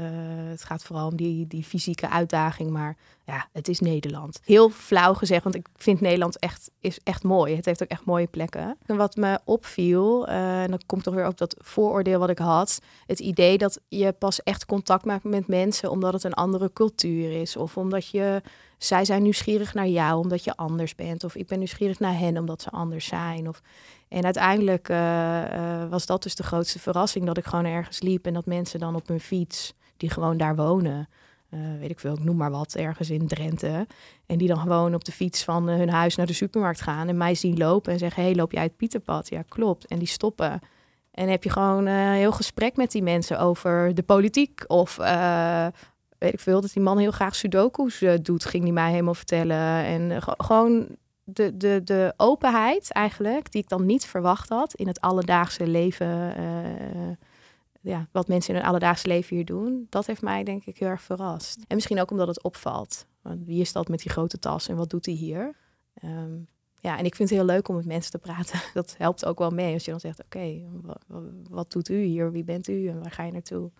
het 0.48 0.64
gaat 0.64 0.82
vooral 0.84 1.08
om 1.08 1.16
die, 1.16 1.46
die 1.46 1.64
fysieke 1.64 2.08
uitdaging, 2.08 2.70
maar 2.70 2.96
ja, 3.24 3.48
het 3.52 3.68
is 3.68 3.80
Nederland. 3.80 4.40
Heel 4.44 4.70
flauw 4.70 5.14
gezegd, 5.14 5.42
want 5.42 5.54
ik 5.54 5.66
vind 5.76 6.00
Nederland 6.00 6.38
echt, 6.38 6.70
is 6.80 6.98
echt 7.04 7.22
mooi. 7.22 7.56
Het 7.56 7.64
heeft 7.64 7.82
ook 7.82 7.88
echt 7.88 8.04
mooie 8.04 8.26
plekken. 8.26 8.76
En 8.86 8.96
wat 8.96 9.16
me 9.16 9.40
opviel, 9.44 10.26
eh, 10.26 10.62
en 10.62 10.70
dan 10.70 10.80
komt 10.86 11.02
toch 11.02 11.14
weer 11.14 11.26
op 11.26 11.38
dat 11.38 11.56
vooroordeel 11.58 12.18
wat 12.18 12.30
ik 12.30 12.38
had. 12.38 12.80
Het 13.06 13.20
idee 13.20 13.58
dat 13.58 13.80
je 13.88 14.12
pas 14.12 14.42
echt 14.42 14.66
contact 14.66 15.04
maakt 15.04 15.24
met 15.24 15.46
mensen 15.46 15.90
omdat 15.90 16.12
het 16.12 16.24
een 16.24 16.34
andere 16.34 16.72
cultuur 16.72 17.40
is. 17.40 17.56
Of 17.56 17.76
omdat 17.76 18.08
je, 18.08 18.42
zij 18.78 19.04
zijn 19.04 19.22
nieuwsgierig 19.22 19.74
naar 19.74 19.88
jou 19.88 20.22
omdat 20.22 20.44
je 20.44 20.56
anders 20.56 20.94
bent. 20.94 21.24
Of 21.24 21.34
ik 21.34 21.46
ben 21.46 21.58
nieuwsgierig 21.58 21.98
naar 21.98 22.18
hen 22.18 22.38
omdat 22.38 22.62
ze 22.62 22.70
anders 22.70 23.06
zijn. 23.06 23.48
Of 23.48 23.62
en 24.08 24.24
uiteindelijk 24.24 24.88
eh, 24.88 25.82
eh, 25.82 25.90
was 25.90 26.06
dat 26.06 26.22
dus 26.22 26.34
de 26.34 26.42
grootste 26.42 26.78
verrassing. 26.78 27.26
Dat 27.26 27.36
ik 27.36 27.44
gewoon 27.44 27.64
ergens 27.64 28.00
liep 28.00 28.26
en 28.26 28.32
dat 28.34 28.46
mensen 28.46 28.80
dan 28.80 28.94
op 28.94 29.08
hun 29.08 29.20
fiets, 29.20 29.74
die 29.96 30.10
gewoon 30.10 30.36
daar 30.36 30.56
wonen, 30.56 31.08
eh, 31.52 31.58
weet 31.80 31.90
ik 31.90 32.00
veel, 32.00 32.12
ik 32.14 32.24
noem 32.24 32.36
maar 32.36 32.50
wat, 32.50 32.74
ergens 32.74 33.10
in 33.10 33.26
Drenthe. 33.26 33.86
En 34.26 34.38
die 34.38 34.48
dan 34.48 34.58
gewoon 34.58 34.94
op 34.94 35.04
de 35.04 35.12
fiets 35.12 35.44
van 35.44 35.68
eh, 35.68 35.76
hun 35.76 35.88
huis 35.90 36.16
naar 36.16 36.26
de 36.26 36.32
supermarkt 36.32 36.80
gaan 36.80 37.08
en 37.08 37.16
mij 37.16 37.34
zien 37.34 37.56
lopen 37.58 37.92
en 37.92 37.98
zeggen: 37.98 38.22
hey, 38.22 38.34
loop 38.34 38.52
jij 38.52 38.62
het 38.62 38.76
Pieterpad? 38.76 39.28
Ja, 39.28 39.42
klopt. 39.48 39.86
En 39.86 39.98
die 39.98 40.08
stoppen. 40.08 40.60
En 41.10 41.28
heb 41.28 41.44
je 41.44 41.50
gewoon 41.50 41.86
eh, 41.86 42.04
een 42.06 42.12
heel 42.12 42.32
gesprek 42.32 42.76
met 42.76 42.90
die 42.92 43.02
mensen 43.02 43.38
over 43.40 43.94
de 43.94 44.02
politiek 44.02 44.64
of 44.66 44.98
eh, 44.98 45.66
weet 46.18 46.32
ik 46.32 46.40
veel, 46.40 46.60
dat 46.60 46.72
die 46.72 46.82
man 46.82 46.98
heel 46.98 47.10
graag 47.10 47.34
sudoku's 47.34 48.02
eh, 48.02 48.14
doet, 48.22 48.44
ging 48.44 48.64
die 48.64 48.72
mij 48.72 48.90
helemaal 48.90 49.14
vertellen. 49.14 49.84
En 49.84 50.10
eh, 50.10 50.22
ge- 50.22 50.34
gewoon 50.36 50.86
de, 51.24 51.56
de, 51.56 51.80
de 51.84 52.14
openheid 52.16 52.92
eigenlijk, 52.92 53.52
die 53.52 53.62
ik 53.62 53.68
dan 53.68 53.86
niet 53.86 54.04
verwacht 54.06 54.48
had 54.48 54.74
in 54.74 54.86
het 54.86 55.00
alledaagse 55.00 55.66
leven, 55.66 56.36
eh, 56.36 56.44
ja, 57.82 58.08
wat 58.12 58.28
mensen 58.28 58.54
in 58.54 58.60
hun 58.60 58.68
alledaagse 58.68 59.06
leven 59.08 59.36
hier 59.36 59.44
doen, 59.44 59.86
dat 59.88 60.06
heeft 60.06 60.22
mij 60.22 60.44
denk 60.44 60.64
ik 60.64 60.78
heel 60.78 60.88
erg 60.88 61.02
verrast. 61.02 61.56
En 61.68 61.74
misschien 61.74 62.00
ook 62.00 62.10
omdat 62.10 62.26
het 62.28 62.42
opvalt. 62.42 63.06
Want 63.22 63.44
wie 63.46 63.60
is 63.60 63.72
dat 63.72 63.88
met 63.88 63.98
die 64.02 64.10
grote 64.10 64.38
tas 64.38 64.68
en 64.68 64.76
wat 64.76 64.90
doet 64.90 65.06
hij 65.06 65.14
hier? 65.14 65.56
Ehm, 65.94 66.32
ja, 66.80 66.98
en 66.98 67.04
ik 67.04 67.14
vind 67.14 67.28
het 67.28 67.38
heel 67.38 67.46
leuk 67.46 67.68
om 67.68 67.76
met 67.76 67.86
mensen 67.86 68.10
te 68.10 68.18
praten. 68.18 68.60
Dat 68.74 68.94
helpt 68.98 69.24
ook 69.24 69.38
wel 69.38 69.50
mee 69.50 69.74
als 69.74 69.84
je 69.84 69.90
dan 69.90 70.00
zegt, 70.00 70.24
oké, 70.24 70.60
wa- 70.82 70.96
wa- 71.06 71.20
wat 71.50 71.72
doet 71.72 71.88
u 71.88 72.02
hier? 72.02 72.32
Wie 72.32 72.44
bent 72.44 72.68
u 72.68 72.88
en 72.88 73.00
waar 73.02 73.10
ga 73.10 73.22
je 73.22 73.32
naartoe? 73.32 73.70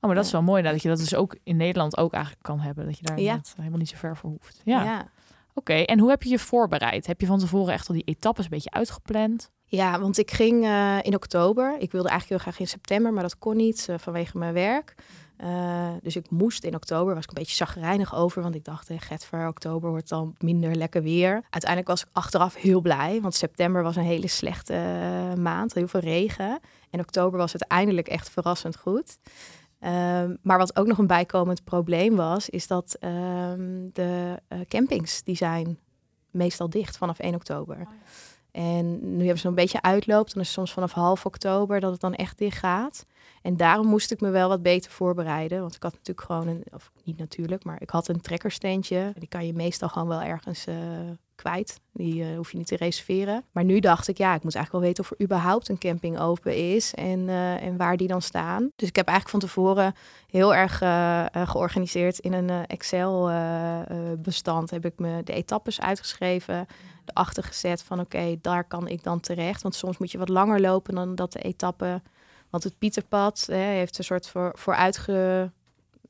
Oh, 0.00 0.06
maar 0.06 0.14
dat 0.14 0.24
is 0.24 0.32
wel 0.32 0.42
mooi 0.42 0.62
dat 0.62 0.82
je 0.82 0.88
dat 0.88 0.98
dus 0.98 1.14
ook 1.14 1.36
in 1.42 1.56
Nederland 1.56 1.96
ook 1.96 2.12
eigenlijk 2.12 2.42
kan 2.42 2.60
hebben. 2.60 2.84
Dat 2.84 2.98
je 2.98 3.04
daar 3.04 3.20
Ja. 3.20 3.40
helemaal 3.56 3.78
niet 3.78 3.88
zo 3.88 3.96
ver 3.96 4.16
voor 4.16 4.30
hoeft. 4.30 4.60
Ja. 4.64 4.84
ja. 4.84 5.08
Oké, 5.58 5.72
en 5.74 5.98
hoe 5.98 6.10
heb 6.10 6.22
je 6.22 6.28
je 6.28 6.38
voorbereid? 6.38 7.06
Heb 7.06 7.20
je 7.20 7.26
van 7.26 7.38
tevoren 7.38 7.72
echt 7.72 7.88
al 7.88 7.94
die 7.94 8.04
etappes 8.04 8.44
een 8.44 8.50
beetje 8.50 8.70
uitgepland? 8.70 9.50
Ja, 9.64 10.00
want 10.00 10.18
ik 10.18 10.30
ging 10.30 10.64
eh, 10.64 10.98
in 11.02 11.14
oktober. 11.14 11.76
Ik 11.78 11.92
wilde 11.92 12.08
eigenlijk 12.08 12.28
heel 12.28 12.52
graag 12.52 12.60
in 12.60 12.72
september, 12.72 13.12
maar 13.12 13.22
dat 13.22 13.38
kon 13.38 13.56
niet 13.56 13.86
eh, 13.88 13.98
vanwege 13.98 14.38
mijn 14.38 14.52
werk. 14.52 14.94
Eh, 15.36 15.88
dus 16.02 16.16
ik 16.16 16.30
moest 16.30 16.64
in 16.64 16.74
oktober, 16.74 17.14
was 17.14 17.22
ik 17.22 17.28
een 17.28 17.34
beetje 17.38 17.64
chagrijnig 17.64 18.14
over, 18.14 18.42
want 18.42 18.54
ik 18.54 18.64
dacht, 18.64 18.90
eh, 18.90 18.96
Getver, 19.00 19.48
oktober 19.48 19.90
wordt 19.90 20.08
dan 20.08 20.34
minder 20.38 20.74
lekker 20.74 21.02
weer. 21.02 21.32
Uiteindelijk 21.32 21.88
was 21.88 22.02
ik 22.02 22.08
achteraf 22.12 22.54
heel 22.54 22.80
blij, 22.80 23.20
want 23.20 23.34
september 23.34 23.82
was 23.82 23.96
een 23.96 24.02
hele 24.02 24.28
slechte 24.28 24.74
maand, 25.38 25.74
heel 25.74 25.88
veel 25.88 26.00
regen. 26.00 26.60
En 26.90 27.00
oktober 27.00 27.38
was 27.38 27.50
uiteindelijk 27.50 28.08
echt 28.08 28.30
verrassend 28.30 28.76
goed. 28.76 29.18
Ehm, 29.80 30.34
maar 30.42 30.58
wat 30.58 30.76
ook 30.76 30.86
nog 30.86 30.98
een 30.98 31.06
bijkomend 31.06 31.64
probleem 31.64 32.16
was, 32.16 32.48
is 32.48 32.66
dat 32.66 32.96
ehm, 33.00 33.88
de 33.92 34.42
eh, 34.48 34.60
campings, 34.68 35.22
die 35.22 35.36
zijn 35.36 35.78
meestal 36.30 36.70
dicht 36.70 36.96
vanaf 36.96 37.18
1 37.18 37.34
oktober. 37.34 37.86
En 38.50 39.16
nu 39.16 39.18
hebben 39.18 39.38
ze 39.38 39.48
een 39.48 39.54
beetje 39.54 39.82
uitloopt. 39.82 40.32
Dan 40.32 40.42
is 40.42 40.48
het 40.48 40.56
soms 40.56 40.72
vanaf 40.72 40.92
half 40.92 41.26
oktober 41.26 41.80
dat 41.80 41.92
het 41.92 42.00
dan 42.00 42.14
echt 42.14 42.38
dicht 42.38 42.58
gaat. 42.58 43.06
En 43.42 43.56
daarom 43.56 43.86
moest 43.86 44.10
ik 44.10 44.20
me 44.20 44.30
wel 44.30 44.48
wat 44.48 44.62
beter 44.62 44.90
voorbereiden. 44.90 45.60
Want 45.60 45.74
ik 45.74 45.82
had 45.82 45.92
natuurlijk 45.92 46.26
gewoon 46.26 46.46
een, 46.46 46.64
of 46.72 46.90
niet 47.04 47.18
natuurlijk, 47.18 47.64
maar 47.64 47.82
ik 47.82 47.90
had 47.90 48.08
een 48.08 48.20
trekkersteentje. 48.20 49.12
Die 49.18 49.28
kan 49.28 49.46
je 49.46 49.52
meestal 49.52 49.88
gewoon 49.88 50.08
wel 50.08 50.22
ergens 50.22 50.66
eh, 50.66 50.76
kwijt. 51.38 51.80
Die 51.92 52.22
eh, 52.22 52.36
hoef 52.36 52.50
je 52.50 52.56
niet 52.58 52.66
te 52.66 52.76
reserveren. 52.76 53.44
Maar 53.52 53.64
nu 53.64 53.80
dacht 53.80 54.08
ik, 54.08 54.18
ja, 54.18 54.34
ik 54.34 54.42
moet 54.42 54.54
eigenlijk 54.54 54.84
wel 54.84 54.94
weten 54.94 55.04
of 55.04 55.10
er 55.10 55.24
überhaupt 55.24 55.68
een 55.68 55.78
camping 55.78 56.18
open 56.18 56.74
is. 56.74 56.94
En, 56.94 57.28
eh, 57.28 57.62
en 57.62 57.76
waar 57.76 57.96
die 57.96 58.08
dan 58.08 58.22
staan. 58.22 58.70
Dus 58.76 58.88
ik 58.88 58.96
heb 58.96 59.06
eigenlijk 59.06 59.38
van 59.38 59.48
tevoren 59.48 59.94
heel 60.30 60.54
erg 60.54 60.80
eh, 60.80 61.24
georganiseerd 61.32 62.18
in 62.18 62.32
een 62.32 62.66
Excel-bestand. 62.66 64.70
heb 64.70 64.84
ik 64.84 64.98
me 64.98 65.22
de 65.22 65.32
etappes 65.32 65.80
uitgeschreven 65.80 66.66
erachter 67.04 67.42
gezet 67.42 67.82
van 67.82 68.00
oké, 68.00 68.36
daar 68.40 68.64
kan 68.64 68.88
ik 68.88 69.02
dan 69.02 69.20
terecht. 69.20 69.62
Want 69.62 69.74
soms 69.74 69.98
moet 69.98 70.10
je 70.10 70.18
wat 70.18 70.28
langer 70.28 70.60
lopen 70.60 70.94
dan 70.94 71.14
dat 71.14 71.32
de 71.32 71.40
etappe. 71.40 72.02
Want 72.50 72.64
het 72.64 72.78
Pieterpad 72.78 73.44
hè, 73.46 73.56
heeft 73.56 73.98
een 73.98 74.04
soort 74.04 74.28
voor, 74.28 74.52
voor 74.54 74.74
uitge, 74.74 75.50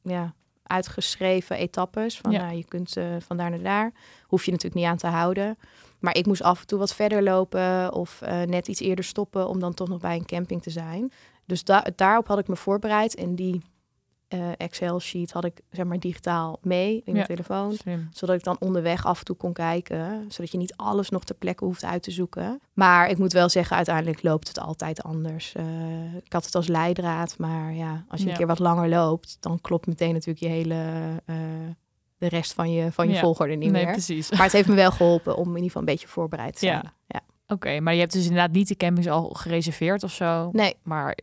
ja, 0.02 0.34
uitgeschreven 0.62 1.56
etappes. 1.56 2.19
Van 2.19 2.30
Ja. 2.30 2.42
nou, 2.42 2.56
je 2.56 2.64
kunt 2.64 2.96
van 3.19 3.36
daar 3.36 3.50
naar 3.50 3.62
daar. 3.62 3.92
Hoef 4.28 4.44
je 4.44 4.50
natuurlijk 4.50 4.80
niet 4.80 4.90
aan 4.90 4.96
te 4.96 5.06
houden. 5.06 5.58
Maar 5.98 6.16
ik 6.16 6.26
moest 6.26 6.42
af 6.42 6.60
en 6.60 6.66
toe 6.66 6.78
wat 6.78 6.94
verder 6.94 7.22
lopen 7.22 7.92
of 7.92 8.20
eh, 8.22 8.42
net 8.42 8.69
iets 8.69 8.80
eerder 8.80 9.04
stoppen 9.04 9.48
om 9.48 9.60
dan 9.60 9.75
toch 9.75 9.88
nog 9.88 10.00
bij 10.00 10.16
een 10.16 10.26
camping 10.26 10.62
te 10.62 10.70
zijn. 10.70 11.12
Dus 11.46 11.64
da 11.64 11.86
daarop 11.96 12.26
had 12.26 12.38
ik 12.38 12.48
me 12.48 12.56
voorbereid 12.56 13.14
en 13.14 13.34
die 13.34 13.62
eh, 14.28 14.40
Excel-sheet 14.56 15.32
had 15.32 15.44
ik 15.44 15.60
zeg 15.70 15.84
maar 15.84 15.98
digitaal 16.00 16.58
mee 16.62 16.92
in 16.94 17.02
Ja. 17.04 17.12
mijn 17.12 17.26
telefoon 17.26 17.72
Slim. 17.72 18.08
zodat 18.12 18.36
ik 18.36 18.44
dan 18.44 18.56
onderweg 18.60 19.06
af 19.06 19.19
en 19.19 19.25
toe 19.25 19.36
kon 19.36 19.52
kijken. 19.52 20.25
Zodat 20.28 20.52
je 20.52 20.58
niet 20.58 20.76
alles 20.76 21.08
nog 21.10 21.25
ter 21.25 21.34
plekke 21.34 21.64
hoeft 21.64 21.84
uit 21.84 22.02
te 22.02 22.10
zoeken. 22.10 22.60
Maar 22.72 23.08
ik 23.10 23.19
moet 23.19 23.32
wel 23.32 23.48
zeggen, 23.48 23.76
uiteindelijk 23.76 24.22
loopt 24.22 24.48
het 24.48 24.58
altijd 24.60 25.02
anders. 25.02 25.52
Eh, 25.54 26.14
ik 26.25 26.32
had 26.32 26.44
het 26.44 26.54
als 26.54 26.66
leidraad, 26.66 27.38
maar 27.38 27.72
ja, 27.75 28.04
als 28.08 28.20
je 28.20 28.26
Ja. 28.26 28.32
een 28.32 28.38
keer 28.38 28.46
wat 28.46 28.58
langer 28.58 28.88
loopt, 28.88 29.36
dan 29.40 29.60
klopt 29.60 29.86
meteen 29.86 30.12
natuurlijk 30.12 30.38
je 30.40 30.48
hele. 30.48 30.76
De 32.18 32.28
rest 32.28 32.52
van 32.52 32.72
je, 32.72 32.92
van 32.92 33.08
je 33.08 33.14
Ja. 33.14 33.20
volgorde 33.20 33.54
niet 33.54 33.70
nee, 33.70 33.84
meer. 33.84 33.92
precies. 33.92 34.30
Maar 34.30 34.42
het 34.42 34.52
heeft 34.52 34.68
me 34.68 34.74
wel 34.74 34.90
geholpen 35.00 35.37
om 35.37 35.42
in 35.48 35.48
ieder 35.54 35.64
geval 35.66 35.80
een 35.80 35.87
beetje 35.88 36.08
voorbereid 36.08 36.52
te 36.52 36.58
zijn. 36.58 36.80
Ja. 36.82 36.92
Ja. 37.06 37.20
Oké, 37.54 37.80
maar 37.80 37.94
je 37.94 38.00
hebt 38.00 38.12
dus 38.12 38.22
inderdaad 38.26 38.52
niet 38.52 38.68
de 38.68 38.76
campings 38.76 39.08
al 39.08 39.28
gereserveerd 39.30 40.02
of 40.02 40.12
zo. 40.12 40.48
Nee, 40.52 40.75
Maar 40.82 41.18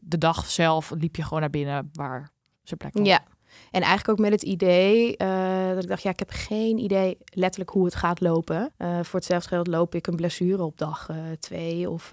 de 0.00 0.18
dag 0.18 0.46
zelf 0.50 0.90
liep 0.98 1.16
je 1.16 1.22
gewoon 1.22 1.40
naar 1.40 1.50
binnen 1.50 1.90
waar 1.92 2.32
ze 2.62 2.76
plek 2.76 2.92
hadden. 2.94 3.12
ja. 3.12 3.24
En 3.70 3.80
eigenlijk 3.80 4.08
ook 4.08 4.18
met 4.18 4.32
het 4.32 4.42
idee 4.42 5.16
eh, 5.16 5.68
dat 5.68 5.82
ik 5.82 5.88
dacht, 5.88 6.02
ja, 6.02 6.10
ik 6.10 6.18
heb 6.18 6.30
geen 6.30 6.78
idee 6.78 7.18
letterlijk 7.24 7.70
hoe 7.70 7.84
het 7.84 7.94
gaat 7.94 8.20
lopen. 8.20 8.72
Eh, 8.76 8.98
voor 9.02 9.18
hetzelfde 9.18 9.48
geld 9.48 9.66
loop 9.66 9.94
ik 9.94 10.06
een 10.06 10.16
blessure 10.16 10.62
op 10.62 10.78
dag 10.78 11.08
eh, 11.08 11.16
twee 11.40 11.90
of 11.90 12.12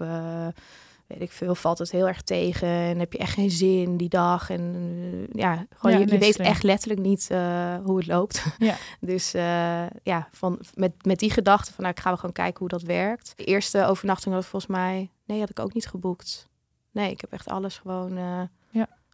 weet 1.08 1.20
ik 1.20 1.32
veel, 1.32 1.54
valt 1.54 1.78
het 1.78 1.90
heel 1.90 2.08
erg 2.08 2.22
tegen 2.22 2.68
en 2.68 2.98
heb 2.98 3.12
je 3.12 3.18
echt 3.18 3.32
geen 3.32 3.50
zin 3.50 3.96
die 3.96 4.08
dag. 4.08 4.50
En 4.50 4.74
eh, 4.74 5.40
ja, 5.40 5.66
gewoon 5.76 5.98
Ja, 6.00 6.06
je, 6.06 6.18
weet 6.18 6.36
echt 6.36 6.62
letterlijk 6.62 7.00
niet 7.00 7.28
eh, 7.30 7.74
hoe 7.84 7.96
het 7.96 8.06
loopt. 8.06 8.44
Ja. 8.58 8.74
dus 9.00 9.34
eh, 9.34 9.86
ja, 10.02 10.28
van, 10.30 10.58
met, 10.74 10.92
met 11.06 11.18
die 11.18 11.30
gedachte 11.30 11.72
van, 11.72 11.84
nou, 11.84 11.94
ik 11.96 12.02
ga 12.02 12.14
gewoon 12.16 12.32
kijken 12.32 12.58
hoe 12.58 12.68
dat 12.68 12.82
werkt. 12.82 13.32
De 13.36 13.44
eerste 13.44 13.84
overnachting 13.86 14.34
had 14.34 14.42
ik 14.42 14.48
volgens 14.48 14.72
mij, 14.72 15.10
nee, 15.24 15.40
had 15.40 15.50
ik 15.50 15.58
ook 15.58 15.74
niet 15.74 15.86
geboekt. 15.86 16.48
Nee, 16.92 17.10
ik 17.10 17.20
heb 17.20 17.32
echt 17.32 17.48
alles 17.48 17.78
gewoon... 17.78 18.16
eh, 18.16 18.40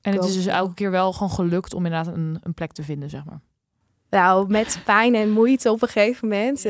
En 0.01 0.13
het 0.13 0.25
is 0.25 0.35
dus 0.35 0.47
elke 0.47 0.75
keer 0.75 0.91
wel 0.91 1.13
gewoon 1.13 1.31
gelukt 1.31 1.75
om 1.75 1.87
inderdaad 1.87 2.15
een, 2.15 2.39
een 2.43 2.55
plek 2.55 2.73
te 2.73 2.83
vinden, 2.83 3.11
zeg 3.11 3.25
maar. 3.25 3.41
Nou, 4.11 4.49
met 4.49 4.81
pijn 4.85 5.15
en 5.15 5.31
moeite 5.31 5.71
op 5.71 5.83
een 5.83 5.89
gegeven 5.89 6.29
moment. 6.29 6.65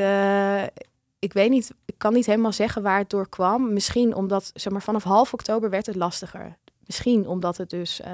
Ik 1.25 1.33
weet 1.33 1.51
niet, 1.51 1.71
ik 1.85 1.95
kan 1.97 2.13
niet 2.13 2.27
helemaal 2.27 2.53
zeggen 2.53 2.83
waar 2.83 2.99
het 2.99 3.11
door 3.11 3.29
kwam. 3.29 3.73
Misschien 3.73 4.15
omdat, 4.15 4.51
zeg 4.55 4.73
maar, 4.73 4.83
vanaf 4.83 5.03
half 5.03 5.33
oktober 5.33 5.71
werd 5.71 5.87
het 5.87 5.97
lastiger. 5.97 6.57
Misschien 6.87 7.29
omdat 7.29 7.57
het 7.57 7.71
dus 7.71 8.01
eh, 8.01 8.13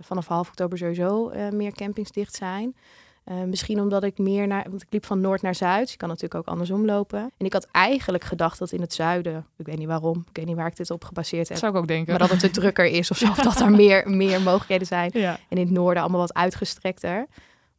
vanaf 0.00 0.26
half 0.26 0.48
oktober 0.48 0.78
sowieso 0.78 1.28
eh, 1.28 1.48
meer 1.48 1.72
campings 1.72 2.10
dicht 2.10 2.34
zijn. 2.34 2.76
Eh, 3.24 3.42
misschien 3.42 3.80
omdat 3.80 4.02
ik 4.02 4.18
meer 4.18 4.46
naar, 4.46 4.66
want 4.68 4.82
ik 4.82 4.88
liep 4.90 5.06
van 5.06 5.20
noord 5.20 5.42
naar 5.42 5.54
zuid. 5.54 5.90
Je 5.90 5.96
kan 5.96 6.08
natuurlijk 6.08 6.34
ook 6.34 6.46
andersom 6.46 6.84
lopen. 6.84 7.18
En 7.36 7.46
ik 7.46 7.52
had 7.52 7.68
eigenlijk 7.72 8.24
gedacht 8.24 8.58
dat 8.58 8.72
in 8.72 8.80
het 8.80 8.92
zuiden, 8.94 9.46
ik 9.56 9.66
weet 9.66 9.78
niet 9.78 9.86
waarom, 9.86 10.24
ik 10.28 10.36
weet 10.36 10.46
niet 10.46 10.56
waar 10.56 10.66
ik 10.66 10.76
dit 10.76 10.90
op 10.90 11.04
gebaseerd 11.04 11.48
heb, 11.48 11.50
Dat 11.50 11.58
zou 11.58 11.72
ik 11.72 11.78
ook 11.78 11.88
denken. 11.88 12.10
maar 12.10 12.18
dat 12.18 12.30
het 12.30 12.40
te 12.40 12.60
drukker 12.60 12.86
is 12.86 13.10
of 13.10 13.16
zo, 13.16 13.30
of 13.30 13.38
dat 13.38 13.60
er 13.60 13.70
meer, 13.70 14.10
meer 14.22 14.40
mogelijkheden 14.40 14.86
zijn. 14.86 15.10
ja. 15.14 15.38
En 15.48 15.58
in 15.58 15.64
het 15.66 15.70
noorden 15.70 16.02
allemaal 16.02 16.20
wat 16.20 16.34
uitgestrekter. 16.34 17.26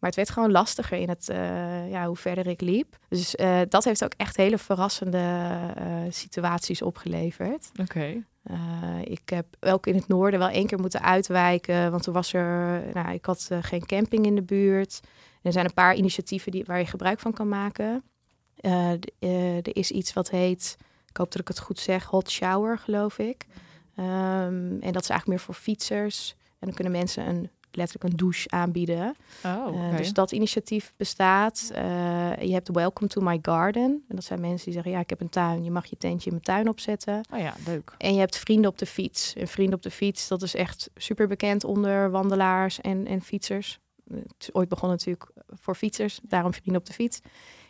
Maar 0.07 0.15
het 0.15 0.25
werd 0.25 0.37
gewoon 0.37 0.51
lastiger 0.51 0.97
in 0.97 1.09
het, 1.09 1.29
eh, 1.29 1.89
ja, 1.89 2.07
hoe 2.07 2.15
verder 2.15 2.47
ik 2.47 2.61
liep. 2.61 2.97
Dus 3.09 3.35
eh, 3.35 3.61
dat 3.69 3.83
heeft 3.83 4.03
ook 4.03 4.13
echt 4.17 4.37
hele 4.37 4.57
verrassende 4.57 5.17
eh, 5.75 5.85
situaties 6.09 6.81
opgeleverd. 6.81 7.71
Oké. 7.81 8.23
Ik 9.03 9.29
heb 9.29 9.45
ook 9.59 9.87
in 9.87 9.95
het 9.95 10.07
noorden 10.07 10.39
wel 10.39 10.49
één 10.49 10.67
keer 10.67 10.79
moeten 10.79 11.01
uitwijken. 11.01 11.91
Want 11.91 12.03
toen 12.03 12.13
was 12.13 12.33
er, 12.33 12.83
nou, 12.93 13.13
ik 13.13 13.25
had 13.25 13.49
geen 13.61 13.85
camping 13.85 14.25
in 14.25 14.35
de 14.35 14.43
buurt. 14.43 14.99
En 15.03 15.41
er 15.41 15.51
zijn 15.51 15.65
een 15.65 15.73
paar 15.73 15.95
initiatieven 15.95 16.51
die, 16.51 16.63
waar 16.65 16.79
je 16.79 16.85
gebruik 16.85 17.19
van 17.19 17.33
kan 17.33 17.49
maken. 17.49 18.03
Er 19.19 19.75
is 19.75 19.91
iets 19.91 20.13
wat 20.13 20.29
heet 20.29 20.77
ik 21.17 21.17
hoop 21.17 21.31
dat 21.31 21.41
ik 21.41 21.47
het 21.47 21.59
goed 21.59 21.79
zeg, 21.79 22.05
hot 22.05 22.29
shower, 22.31 22.77
geloof 22.77 23.17
ik. 23.17 23.45
Ehm, 23.95 24.77
en 24.79 24.91
dat 24.91 25.01
is 25.01 25.09
eigenlijk 25.09 25.27
meer 25.27 25.39
voor 25.39 25.53
fietsers. 25.53 26.35
En 26.59 26.67
dan 26.67 26.73
kunnen 26.73 26.93
mensen 26.93 27.27
een 27.27 27.49
letterlijk 27.77 28.11
een 28.11 28.17
douche 28.17 28.49
aanbieden. 28.49 29.15
Oh, 29.45 29.75
Uh, 29.75 29.87
oké. 29.87 29.97
dus 29.97 30.13
dat 30.13 30.31
initiatief 30.31 30.93
bestaat. 30.97 31.71
Eh, 31.73 31.83
je 32.39 32.53
hebt 32.53 32.69
Welcome 32.71 33.07
to 33.07 33.21
My 33.21 33.39
Garden. 33.41 34.03
En 34.07 34.15
dat 34.15 34.23
zijn 34.23 34.39
mensen 34.41 34.65
die 34.65 34.73
zeggen, 34.73 34.91
ja, 34.91 34.99
ik 34.99 35.09
heb 35.09 35.21
een 35.21 35.29
tuin. 35.29 35.63
Je 35.63 35.71
mag 35.71 35.85
je 35.85 35.97
tentje 35.97 36.25
in 36.25 36.31
mijn 36.31 36.43
tuin 36.43 36.69
opzetten. 36.69 37.25
Oh 37.33 37.39
ja, 37.39 37.53
leuk. 37.65 37.95
En 37.97 38.13
je 38.13 38.19
hebt 38.19 38.37
Vrienden 38.37 38.71
op 38.71 38.77
de 38.77 38.85
Fiets. 38.85 39.33
En 39.33 39.47
Vrienden 39.47 39.75
op 39.75 39.81
de 39.81 39.91
Fiets, 39.91 40.27
dat 40.27 40.41
is 40.41 40.55
echt 40.55 40.89
super 40.95 41.27
bekend 41.27 41.63
onder 41.63 42.11
wandelaars 42.11 42.81
en, 42.81 43.05
en 43.05 43.21
fietsers. 43.21 43.79
Het 44.13 44.33
is 44.39 44.53
ooit 44.53 44.69
begonnen 44.69 44.97
natuurlijk 44.97 45.31
voor 45.49 45.75
fietsers, 45.75 46.19
daarom 46.23 46.53
Vrienden 46.53 46.81
op 46.81 46.87
de 46.87 46.93
Fiets. 46.93 47.19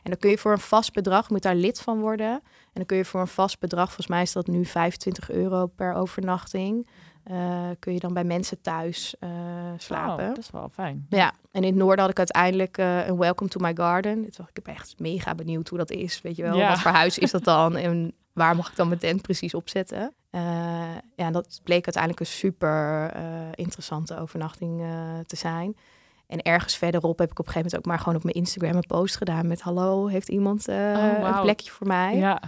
En 0.04 0.14
dan 0.14 0.18
kun 0.18 0.30
je 0.30 0.38
voor 0.38 0.52
een 0.52 0.60
vast 0.60 0.94
bedrag, 0.94 1.30
moet 1.30 1.42
daar 1.42 1.56
lid 1.56 1.80
van 1.80 2.00
worden. 2.00 2.32
En 2.32 2.74
dan 2.74 2.86
kun 2.86 2.98
je 2.98 3.06
voor 3.06 3.22
een 3.22 3.28
vast 3.28 3.60
bedrag, 3.60 3.86
volgens 3.86 4.08
mij 4.08 4.22
is 4.22 4.32
dat 4.32 4.48
nu 4.48 4.66
25 4.66 5.32
euro 5.32 5.66
per 5.66 5.94
overnachting, 5.94 6.88
eh, 7.30 7.70
kun 7.80 7.94
je 7.94 8.00
dan 8.00 8.14
bij 8.14 8.24
mensen 8.24 8.62
thuis 8.62 9.16
eh, 9.20 9.30
slapen. 9.78 10.24
Oh, 10.24 10.30
dat 10.30 10.38
is 10.38 10.50
wel 10.52 10.70
fijn. 10.70 11.06
Ja, 11.10 11.34
en 11.52 11.62
in 11.64 11.70
het 11.70 11.76
noorden 11.76 12.00
had 12.00 12.10
ik 12.10 12.18
uiteindelijk 12.18 12.78
eh, 12.78 13.08
een 13.08 13.18
Welcome 13.18 13.50
to 13.50 13.60
My 13.60 13.72
Garden. 13.76 14.26
Ik, 14.26 14.64
ben 14.64 14.76
echt 14.76 14.96
mega 14.98 15.36
benieuwd 15.36 15.68
hoe 15.68 15.78
dat 15.78 15.92
is. 15.92 16.22
Weet 16.22 16.36
je 16.36 16.44
wel, 16.44 16.58
Ja. 16.58 16.70
wat 16.70 16.80
voor 16.80 16.92
huis 16.92 17.18
is 17.18 17.32
dat 17.32 17.44
dan? 17.44 17.76
En 17.88 18.14
waar 18.34 18.56
mag 18.56 18.70
ik 18.70 18.76
dan 18.76 18.88
mijn 18.88 19.00
tent 19.00 19.22
precies 19.22 19.54
opzetten? 19.54 20.14
Ja, 21.16 21.26
en 21.26 21.34
dat 21.34 21.62
bleek 21.64 21.86
uiteindelijk 21.86 22.20
een 22.20 22.26
super 22.26 23.12
interessante 23.56 24.20
overnachting 24.20 24.84
te 25.26 25.36
zijn. 25.36 25.78
En 26.28 26.42
ergens 26.42 26.78
verderop 26.78 27.20
heb 27.20 27.32
ik 27.32 27.40
op 27.40 27.46
een 27.46 27.52
gegeven 27.52 27.72
moment 27.72 27.78
ook 27.78 27.92
maar 27.92 28.00
gewoon 28.00 28.16
op 28.16 28.24
mijn 28.24 28.36
Instagram 28.36 28.76
een 28.76 28.88
post 28.88 29.18
gedaan 29.18 29.48
met 29.48 29.62
hallo, 29.62 30.08
heeft 30.08 30.30
iemand 30.30 30.68
Oh, 30.68 30.76
een 31.24 31.42
plekje 31.42 31.72
voor 31.72 31.88
mij? 31.88 32.16
Ja. 32.16 32.42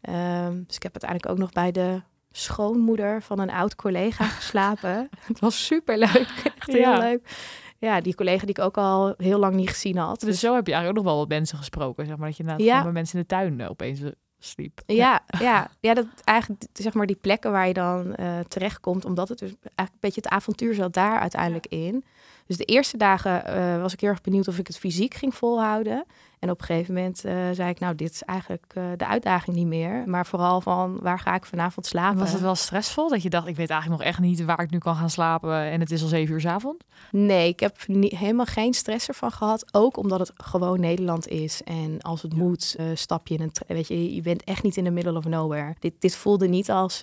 Ehm, 0.00 0.62
dus 0.66 0.76
ik 0.76 0.82
heb 0.82 0.92
uiteindelijk 0.92 1.30
ook 1.30 1.38
nog 1.38 1.52
bij 1.52 1.72
de 1.72 2.02
schoonmoeder 2.36 3.22
van 3.22 3.38
een 3.38 3.50
oud 3.50 3.74
collega 3.76 4.24
geslapen. 4.24 5.08
het 5.26 5.38
was 5.40 5.66
super 5.66 5.98
leuk, 5.98 6.52
echt 6.56 6.66
heel 6.66 6.76
Ja. 6.80 6.98
leuk. 6.98 7.36
Ja, 7.78 8.00
die 8.00 8.14
collega 8.14 8.46
die 8.46 8.56
ik 8.58 8.64
ook 8.64 8.76
al 8.76 9.14
heel 9.16 9.38
lang 9.38 9.54
niet 9.54 9.68
gezien 9.68 9.96
had. 9.96 10.20
Dus 10.20 10.40
zo 10.40 10.54
heb 10.54 10.66
je 10.66 10.72
eigenlijk 10.72 10.88
ook 10.98 11.04
nog 11.04 11.12
wel 11.14 11.22
wat 11.22 11.32
mensen 11.38 11.58
gesproken, 11.58 12.06
zeg 12.06 12.16
maar. 12.16 12.26
Dat 12.28 12.36
je 12.36 12.42
inderdaad 12.42 12.66
Ja. 12.66 12.90
mensen 12.90 13.14
in 13.16 13.20
de 13.20 13.26
tuin 13.34 13.60
eh, 13.60 13.70
opeens 13.70 14.00
eh, 14.00 14.08
sliep. 14.38 14.80
Ja, 15.02 15.20
ja, 15.40 15.70
ja, 15.80 15.94
dat 15.94 16.06
eigenlijk 16.24 16.62
zeg 16.72 16.94
maar 16.94 17.06
die 17.06 17.16
plekken 17.16 17.52
waar 17.52 17.66
je 17.66 17.74
dan 17.74 18.14
eh 18.14 18.38
terechtkomt, 18.48 19.04
omdat 19.04 19.28
het 19.28 19.38
dus 19.38 19.48
eigenlijk 19.62 19.76
een 19.92 19.98
beetje 20.00 20.20
het 20.20 20.30
avontuur 20.30 20.74
zat 20.74 20.92
daar 20.94 21.18
uiteindelijk 21.20 21.66
in. 21.66 22.04
Dus 22.46 22.56
de 22.56 22.64
eerste 22.64 22.96
dagen 22.96 23.46
eh, 23.46 23.80
was 23.80 23.92
ik 23.92 24.00
heel 24.00 24.10
erg 24.10 24.20
benieuwd 24.20 24.48
of 24.48 24.58
ik 24.58 24.66
het 24.66 24.78
fysiek 24.78 25.14
ging 25.14 25.34
volhouden. 25.34 26.04
En 26.38 26.50
op 26.50 26.60
een 26.60 26.66
gegeven 26.66 26.94
moment 26.94 27.24
eh, 27.24 27.34
zei 27.52 27.70
ik, 27.70 27.78
nou, 27.78 27.94
dit 27.94 28.10
is 28.10 28.22
eigenlijk 28.22 28.72
eh, 28.74 28.84
de 28.96 29.06
uitdaging 29.06 29.56
niet 29.56 29.66
meer. 29.66 30.02
Maar 30.06 30.26
vooral 30.26 30.60
van, 30.60 30.98
waar 31.00 31.18
ga 31.18 31.34
ik 31.34 31.44
vanavond 31.44 31.86
slapen? 31.86 32.18
Was 32.18 32.32
het 32.32 32.40
wel 32.40 32.54
stressvol 32.54 33.08
dat 33.08 33.22
je 33.22 33.30
dacht, 33.30 33.46
ik 33.46 33.56
weet 33.56 33.70
eigenlijk 33.70 34.00
nog 34.00 34.10
echt 34.10 34.20
niet 34.20 34.44
waar 34.44 34.60
ik 34.60 34.70
nu 34.70 34.78
kan 34.78 34.96
gaan 34.96 35.10
slapen 35.10 35.54
en 35.54 35.80
het 35.80 35.90
is 35.90 36.02
al 36.02 36.08
zeven 36.08 36.34
uur 36.34 36.40
's 36.40 36.46
avond? 36.46 36.84
Nee, 37.10 37.48
ik 37.48 37.60
heb 37.60 37.76
helemaal 37.98 38.46
geen 38.46 38.74
stress 38.74 39.08
ervan 39.08 39.30
gehad. 39.30 39.74
Ook 39.74 39.96
omdat 39.96 40.18
het 40.18 40.32
gewoon 40.34 40.80
Nederland 40.80 41.28
is. 41.28 41.62
En 41.62 42.00
als 42.00 42.22
het 42.22 42.34
moet, 42.34 42.76
stap 42.94 43.28
je 43.28 43.34
in 43.34 43.40
een... 43.40 43.52
Weet 43.66 43.88
je, 43.88 44.14
je 44.14 44.22
bent 44.22 44.44
echt 44.44 44.62
niet 44.62 44.76
in 44.76 44.84
the 44.84 44.90
middle 44.90 45.16
of 45.16 45.24
nowhere. 45.24 45.74
Dit, 45.78 45.94
dit 45.98 46.16
voelde 46.16 46.48
niet 46.48 46.70
als 46.70 47.00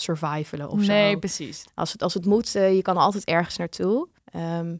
survivalen 0.00 0.68
of 0.68 0.86
nee, 0.86 1.12
zo. 1.12 1.18
precies. 1.18 1.64
Als 1.74 1.92
het, 1.92 2.02
als 2.02 2.14
het 2.14 2.26
moet, 2.26 2.54
eh, 2.54 2.74
je 2.74 2.82
kan 2.82 2.96
altijd 2.96 3.24
ergens 3.24 3.56
naartoe. 3.56 4.08
Ehm, 4.24 4.76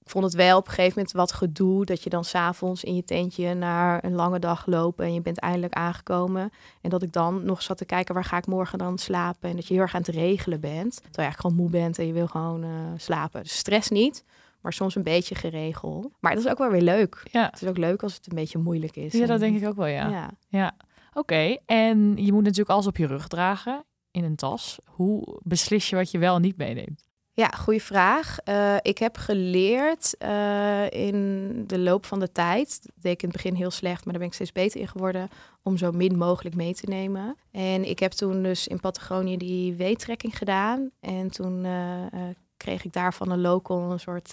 ik 0.00 0.10
vond 0.16 0.24
het 0.24 0.34
wel 0.34 0.58
op 0.58 0.66
een 0.66 0.72
gegeven 0.72 0.92
moment 0.96 1.14
wat 1.16 1.32
gedoe... 1.32 1.84
dat 1.84 2.02
je 2.02 2.10
dan 2.10 2.24
s'avonds 2.24 2.84
in 2.84 2.94
je 2.94 3.04
tentje 3.04 3.54
naar 3.54 4.04
een 4.04 4.14
lange 4.14 4.38
dag 4.38 4.66
loopt... 4.66 5.00
en 5.00 5.14
je 5.14 5.20
bent 5.20 5.38
eindelijk 5.38 5.72
aangekomen. 5.72 6.50
En 6.80 6.90
dat 6.90 7.02
ik 7.02 7.12
dan 7.12 7.44
nog 7.44 7.62
zat 7.62 7.76
te 7.76 7.84
kijken, 7.84 8.14
waar 8.14 8.24
ga 8.24 8.36
ik 8.36 8.46
morgen 8.46 8.78
dan 8.78 8.98
slapen? 8.98 9.50
En 9.50 9.56
dat 9.56 9.66
je 9.66 9.74
heel 9.74 9.82
erg 9.82 9.94
aan 9.94 10.00
het 10.00 10.10
regelen 10.14 10.60
bent. 10.60 10.92
Terwijl 10.94 11.10
je 11.12 11.20
eigenlijk 11.22 11.40
gewoon 11.40 11.56
moe 11.56 11.70
bent 11.70 11.98
en 11.98 12.06
je 12.06 12.12
wil 12.12 12.26
gewoon 12.26 12.62
eh, 12.62 12.70
slapen. 12.96 13.42
Dus 13.42 13.56
stress 13.56 13.88
niet, 13.88 14.24
maar 14.60 14.72
soms 14.72 14.94
een 14.94 15.02
beetje 15.02 15.34
geregeld. 15.34 16.08
Maar 16.20 16.34
dat 16.34 16.44
is 16.44 16.50
ook 16.50 16.58
wel 16.58 16.70
weer 16.70 16.82
leuk. 16.82 17.22
Ja. 17.32 17.48
Het 17.50 17.62
is 17.62 17.68
ook 17.68 17.78
leuk 17.78 18.02
als 18.02 18.14
het 18.14 18.26
een 18.28 18.34
beetje 18.36 18.58
moeilijk 18.58 18.96
is. 18.96 19.12
ja, 19.12 19.20
dat 19.20 19.30
En- 19.30 19.38
denk 19.38 19.62
ik 19.62 19.68
ook 19.68 19.76
wel, 19.76 19.86
ja. 19.86 20.08
ja. 20.08 20.30
Ja, 20.48 20.72
oké. 21.12 21.56
En 21.66 22.16
je 22.16 22.32
moet 22.32 22.42
natuurlijk 22.42 22.70
alles 22.70 22.86
op 22.86 22.96
je 22.96 23.06
rug 23.06 23.28
dragen 23.28 23.84
in 24.10 24.24
een 24.24 24.36
tas. 24.36 24.78
Hoe 24.84 25.38
beslis 25.42 25.90
je 25.90 25.96
wat 25.96 26.10
je 26.10 26.18
wel 26.18 26.34
en 26.34 26.42
niet 26.42 26.56
meeneemt? 26.56 27.08
Ja, 27.32 27.48
goede 27.48 27.80
vraag. 27.80 28.38
Eh, 28.38 28.76
ik 28.82 28.98
heb 28.98 29.16
geleerd 29.16 30.16
eh, 30.18 30.90
in 30.90 31.64
de 31.66 31.78
loop 31.78 32.06
van 32.06 32.20
de 32.20 32.32
tijd, 32.32 32.80
dat 32.82 32.92
deed 33.00 33.12
ik 33.12 33.22
in 33.22 33.28
het 33.28 33.36
begin 33.36 33.54
heel 33.54 33.70
slecht, 33.70 34.04
maar 34.04 34.12
daar 34.12 34.22
ben 34.22 34.28
ik 34.28 34.34
steeds 34.34 34.52
beter 34.52 34.80
in 34.80 34.88
geworden, 34.88 35.28
om 35.62 35.76
zo 35.76 35.92
min 35.92 36.18
mogelijk 36.18 36.54
mee 36.54 36.74
te 36.74 36.86
nemen. 36.86 37.36
En 37.50 37.88
ik 37.88 37.98
heb 37.98 38.12
toen 38.12 38.42
dus 38.42 38.68
in 38.68 38.80
Patagonië 38.80 39.36
die 39.36 39.74
weetrekking 39.74 40.38
gedaan. 40.38 40.90
En 41.00 41.30
toen 41.30 41.64
eh, 41.64 42.22
kreeg 42.56 42.84
ik 42.84 42.92
daar 42.92 43.14
van 43.14 43.30
een 43.30 43.40
local 43.40 43.90
een 43.90 44.00
soort 44.00 44.32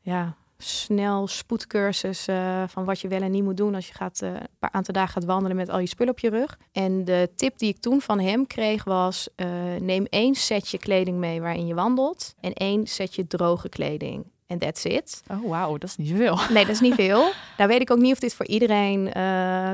ja, 0.00 0.36
snel 0.62 1.26
spoedcursus 1.26 2.26
eh, 2.26 2.62
van 2.66 2.84
wat 2.84 3.00
je 3.00 3.08
wel 3.08 3.22
en 3.22 3.30
niet 3.30 3.44
moet 3.44 3.56
doen 3.56 3.74
als 3.74 3.88
je 3.88 3.94
gaat, 3.94 4.22
eh, 4.22 4.28
een 4.28 4.48
paar 4.58 4.72
aantal 4.72 4.94
dagen 4.94 5.12
gaat 5.12 5.24
wandelen 5.24 5.56
met 5.56 5.68
al 5.68 5.78
je 5.78 5.86
spullen 5.86 6.12
op 6.12 6.18
je 6.18 6.30
rug. 6.30 6.58
En 6.72 7.04
de 7.04 7.30
tip 7.36 7.58
die 7.58 7.68
ik 7.68 7.80
toen 7.80 8.00
van 8.00 8.20
hem 8.20 8.46
kreeg 8.46 8.84
was: 8.84 9.28
eh, 9.36 9.46
neem 9.80 10.04
één 10.04 10.34
setje 10.34 10.78
kleding 10.78 11.18
mee 11.18 11.40
waarin 11.40 11.66
je 11.66 11.74
wandelt 11.74 12.34
en 12.40 12.52
één 12.52 12.86
setje 12.86 13.26
droge 13.26 13.68
kleding. 13.68 14.24
En 14.46 14.58
that's 14.58 14.84
it. 14.84 15.22
Oh, 15.30 15.48
wauw, 15.48 15.78
dat 15.78 15.88
is 15.88 15.96
niet 15.96 16.08
zoveel. 16.08 16.38
Nee, 16.54 16.64
dat 16.64 16.74
is 16.74 16.80
niet 16.80 16.94
veel. 16.94 17.30
Nou 17.56 17.68
weet 17.68 17.80
ik 17.80 17.90
ook 17.90 17.98
niet 17.98 18.12
of 18.12 18.18
dit 18.18 18.34
voor 18.34 18.46
iedereen 18.46 19.12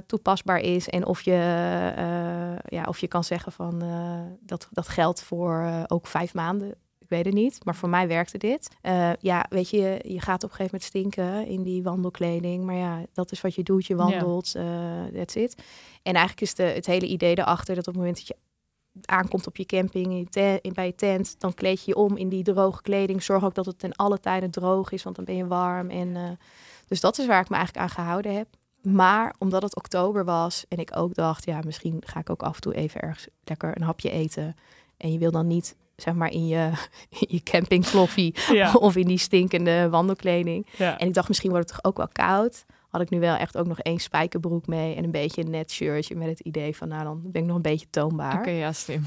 toepasbaar 0.07 0.59
is. 0.59 0.89
En 0.89 1.07
of 1.07 1.23
je, 1.23 1.33
ja, 2.65 2.85
of 2.89 2.99
je 2.99 3.09
kan 3.09 3.25
zeggen 3.25 3.53
van 3.53 3.83
dat, 4.41 4.69
dat 4.71 4.89
geldt 4.89 5.23
voor 5.23 5.85
ook 5.87 6.07
vijf 6.07 6.35
maanden. 6.35 6.75
Ik 7.09 7.13
weet 7.13 7.25
het 7.25 7.35
niet, 7.35 7.65
maar 7.65 7.75
voor 7.75 7.89
mij 7.89 8.09
werkte 8.09 8.39
dit. 8.39 8.77
Eh, 8.81 9.11
ja, 9.21 9.47
weet 9.49 9.71
je, 9.71 10.01
je 10.03 10.21
gaat 10.21 10.45
op 10.45 10.51
een 10.51 10.57
gegeven 10.57 10.65
moment 10.65 10.83
stinken 10.83 11.47
in 11.47 11.63
die 11.63 11.83
wandelkleding. 11.83 12.65
Maar 12.65 12.75
ja, 12.75 13.03
dat 13.13 13.33
is 13.33 13.41
wat 13.41 13.55
je 13.55 13.63
doet. 13.63 13.87
Je 13.87 13.97
wandelt, 13.97 14.55
eh 14.55 15.05
that's 15.15 15.35
it. 15.35 15.63
En 16.03 16.13
eigenlijk 16.13 16.41
is 16.41 16.55
de, 16.55 16.63
het 16.63 16.87
hele 16.87 17.07
idee 17.07 17.39
erachter 17.39 17.75
dat 17.75 17.87
op 17.87 17.93
het 17.95 18.03
moment 18.03 18.17
dat 18.17 18.27
je 18.27 18.37
aankomt 19.05 19.47
op 19.47 19.57
je 19.57 19.65
camping, 19.67 20.07
in 20.07 20.17
je 20.19 20.29
te- 20.29 20.59
in, 20.63 20.73
bij 20.73 20.87
je 20.87 20.95
tent, 20.95 21.35
dan 21.41 21.55
kleed 21.55 21.79
je 21.85 21.91
je 21.91 21.97
om 21.97 22.17
in 22.17 22.29
die 22.29 22.43
droge 22.43 22.83
kleding. 22.83 23.23
Zorg 23.23 23.45
ook 23.45 23.55
dat 23.55 23.67
het 23.67 23.79
ten 23.79 23.93
alle 23.93 24.21
tijden 24.21 24.51
droog 24.51 24.91
is, 24.91 25.03
want 25.03 25.17
dan 25.17 25.25
ben 25.25 25.37
je 25.37 25.47
warm. 25.47 25.91
En, 25.91 26.17
eh, 26.17 26.23
dus 26.87 27.01
dat 27.01 27.19
is 27.19 27.27
waar 27.27 27.41
ik 27.41 27.49
me 27.49 27.57
eigenlijk 27.57 27.87
aan 27.87 27.95
gehouden 27.95 28.35
heb. 28.35 28.47
Maar 28.83 29.35
omdat 29.39 29.63
het 29.63 29.77
oktober 29.77 30.25
was 30.25 30.65
en 30.69 30.79
ik 30.79 30.97
ook 30.97 31.15
dacht, 31.15 31.45
ja, 31.45 31.61
misschien 31.65 32.03
ga 32.07 32.21
ik 32.21 32.31
ook 32.31 32.43
af 32.43 32.55
en 32.55 32.61
toe 32.61 32.75
even 32.75 33.01
ergens 33.01 33.29
lekker 33.45 33.77
een 33.77 33.83
hapje 33.83 34.11
eten. 34.11 34.57
En 34.97 35.13
je 35.13 35.19
wil 35.19 35.31
dan 35.31 35.47
niet, 35.47 35.77
zeg 35.97 36.15
maar, 36.15 36.31
in 36.31 36.47
je, 36.47 36.71
in 37.19 37.27
je 37.37 37.43
campingkloffie 37.43 38.35
Ja. 38.53 38.73
of 38.87 38.97
in 38.97 39.07
die 39.07 39.19
stinkende 39.19 39.89
wandelkleding. 39.89 40.67
ja. 40.77 40.99
En 40.99 41.07
ik 41.07 41.15
dacht, 41.15 41.29
misschien 41.29 41.51
wordt 41.51 41.71
het 41.71 41.77
toch 41.83 41.91
ook 41.91 41.97
wel 41.97 42.09
koud. 42.13 42.65
Had 42.89 43.01
ik 43.01 43.11
nu 43.11 43.21
wel 43.21 43.37
echt 43.37 43.57
ook 43.57 43.67
nog 43.67 43.79
één 43.81 43.99
spijkerbroek 43.99 44.67
mee 44.67 44.95
en 44.95 45.05
een 45.05 45.11
beetje 45.11 45.43
een 45.45 45.51
net 45.51 45.71
shirtje 45.71 46.17
met 46.17 46.29
het 46.29 46.41
idee 46.41 46.77
van, 46.77 46.89
nou, 46.89 47.05
dan 47.05 47.21
ben 47.25 47.41
ik 47.43 47.47
nog 47.47 47.57
een 47.57 47.63
beetje 47.63 47.87
toonbaar. 47.91 48.39
Oké, 48.39 48.51
ja, 48.51 48.73
slim. 48.73 49.03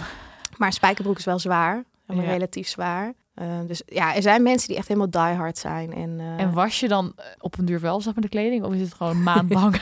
Maar 0.58 0.68
een 0.68 0.74
spijkerbroek 0.74 1.18
is 1.18 1.26
wel 1.26 1.40
zwaar, 1.40 1.84
maar 2.06 2.16
Ja. 2.16 2.22
relatief 2.32 2.68
zwaar. 2.68 3.14
Eh, 3.34 3.48
dus 3.68 3.82
ja, 3.86 4.16
er 4.16 4.22
zijn 4.22 4.44
mensen 4.44 4.68
die 4.68 4.78
echt 4.78 4.88
helemaal 4.88 5.10
diehard 5.10 5.58
zijn. 5.58 5.94
En, 5.94 6.20
eh, 6.20 6.40
En 6.40 6.54
was 6.54 6.80
je 6.80 6.88
dan 6.88 7.14
eh, 7.16 7.26
op 7.40 7.58
een 7.58 7.66
duur 7.66 7.80
wel 7.80 8.02
zeg 8.02 8.14
maar 8.14 8.24
de 8.24 8.30
kleding 8.30 8.64
of 8.64 8.74
is 8.74 8.82
het 8.82 8.94
gewoon 8.94 9.24
maandlang? 9.30 9.76